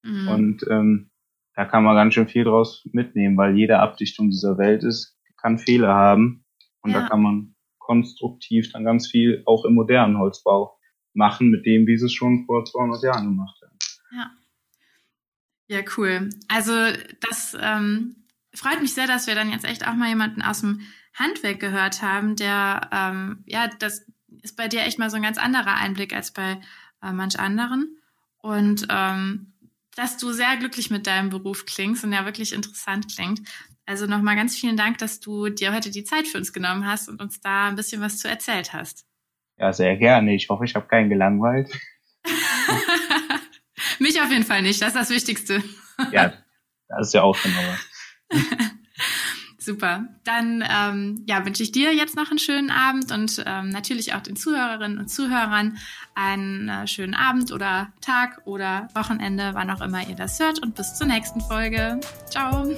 Mhm. 0.04 0.28
Und 0.30 0.66
ähm, 0.70 1.12
da 1.54 1.66
kann 1.66 1.84
man 1.84 1.96
ganz 1.96 2.14
schön 2.14 2.30
viel 2.30 2.46
draus 2.46 2.88
mitnehmen, 2.94 3.36
weil 3.38 3.58
jede 3.58 3.80
Abdichtung 3.80 4.30
dieser 4.30 4.58
Welt 4.58 4.84
ist, 4.84 5.18
kann 5.38 5.58
Fehler 5.58 5.94
haben. 5.94 6.46
Und 6.82 6.92
ja. 6.92 7.02
da 7.02 7.08
kann 7.10 7.22
man 7.22 7.56
konstruktiv 7.78 8.72
dann 8.72 8.86
ganz 8.86 9.08
viel 9.10 9.44
auch 9.46 9.66
im 9.66 9.74
modernen 9.74 10.18
Holzbau 10.18 10.78
machen, 11.14 11.50
mit 11.50 11.66
dem, 11.66 11.88
wie 11.88 11.98
sie 11.98 12.06
es 12.06 12.14
schon 12.14 12.46
vor 12.46 12.64
200 12.64 13.04
Jahren 13.04 13.26
gemacht 13.26 13.62
haben. 13.62 13.78
Ja. 14.12 14.32
Ja, 15.68 15.82
cool. 15.98 16.30
Also 16.48 16.72
das 17.22 17.58
ähm, 17.60 18.28
freut 18.54 18.82
mich 18.82 18.94
sehr, 18.94 19.08
dass 19.08 19.28
wir 19.28 19.36
dann 19.36 19.50
jetzt 19.50 19.66
echt 19.66 19.88
auch 19.88 19.96
mal 19.96 20.10
jemanden 20.10 20.42
aus 20.42 20.62
dem 20.62 20.82
Handwerk 21.16 21.60
gehört 21.60 22.02
haben, 22.02 22.36
der, 22.36 22.90
ähm, 22.92 23.44
ja, 23.46 23.70
das 23.80 24.06
ist 24.42 24.58
bei 24.58 24.68
dir 24.68 24.82
echt 24.82 25.00
mal 25.00 25.10
so 25.10 25.16
ein 25.16 25.24
ganz 25.24 25.38
anderer 25.38 25.76
Einblick 25.76 26.14
als 26.14 26.32
bei 26.32 26.60
äh, 27.02 27.12
manch 27.12 27.40
anderen. 27.40 27.98
Und 28.38 28.88
ähm, 28.90 29.54
dass 29.96 30.18
du 30.18 30.32
sehr 30.34 30.58
glücklich 30.58 30.92
mit 30.92 31.08
deinem 31.08 31.30
Beruf 31.30 31.66
klingst 31.66 32.04
und 32.04 32.12
ja 32.12 32.26
wirklich 32.26 32.54
interessant 32.54 33.08
klingt. 33.16 33.42
Also 33.86 34.08
nochmal 34.08 34.36
ganz 34.36 34.58
vielen 34.58 34.78
Dank, 34.78 34.98
dass 34.98 35.20
du 35.20 35.50
dir 35.50 35.74
heute 35.74 35.90
die 35.90 36.04
Zeit 36.04 36.28
für 36.28 36.38
uns 36.38 36.52
genommen 36.54 36.86
hast 36.86 37.08
und 37.08 37.22
uns 37.22 37.40
da 37.40 37.68
ein 37.68 37.76
bisschen 37.76 38.02
was 38.02 38.18
zu 38.18 38.28
erzählt 38.28 38.74
hast. 38.74 39.06
Ja, 39.58 39.72
sehr 39.72 39.96
gerne. 39.96 40.36
Ich 40.36 40.50
hoffe, 40.50 40.66
ich 40.66 40.76
habe 40.76 40.88
keinen 40.88 41.10
gelangweilt. 41.10 41.72
Mich 44.00 44.20
auf 44.22 44.30
jeden 44.30 44.44
Fall 44.44 44.62
nicht. 44.62 44.82
Das 44.82 44.90
ist 44.90 44.96
das 44.96 45.10
Wichtigste. 45.12 45.64
ja, 46.12 46.34
das 46.90 47.08
ist 47.08 47.14
ja 47.14 47.24
auch 47.24 47.36
schon 47.36 47.54
mal 47.54 47.80
was. 48.30 48.42
Super. 49.66 50.06
Dann 50.24 50.64
ähm, 50.70 51.24
ja, 51.26 51.44
wünsche 51.44 51.64
ich 51.64 51.72
dir 51.72 51.92
jetzt 51.92 52.16
noch 52.16 52.30
einen 52.30 52.38
schönen 52.38 52.70
Abend 52.70 53.12
und 53.12 53.44
ähm, 53.48 53.70
natürlich 53.70 54.14
auch 54.14 54.22
den 54.22 54.36
Zuhörerinnen 54.36 55.00
und 55.00 55.08
Zuhörern 55.08 55.80
einen 56.14 56.70
äh, 56.70 56.86
schönen 56.86 57.16
Abend 57.16 57.52
oder 57.52 57.92
Tag 58.00 58.44
oder 58.46 58.90
Wochenende, 58.94 59.56
wann 59.56 59.72
auch 59.72 59.82
immer 59.82 60.08
ihr 60.08 60.16
das 60.16 60.40
hört. 60.40 60.62
Und 60.62 60.76
bis 60.76 60.94
zur 60.94 61.08
nächsten 61.08 61.42
Folge. 61.42 62.00
Ciao. 62.30 62.76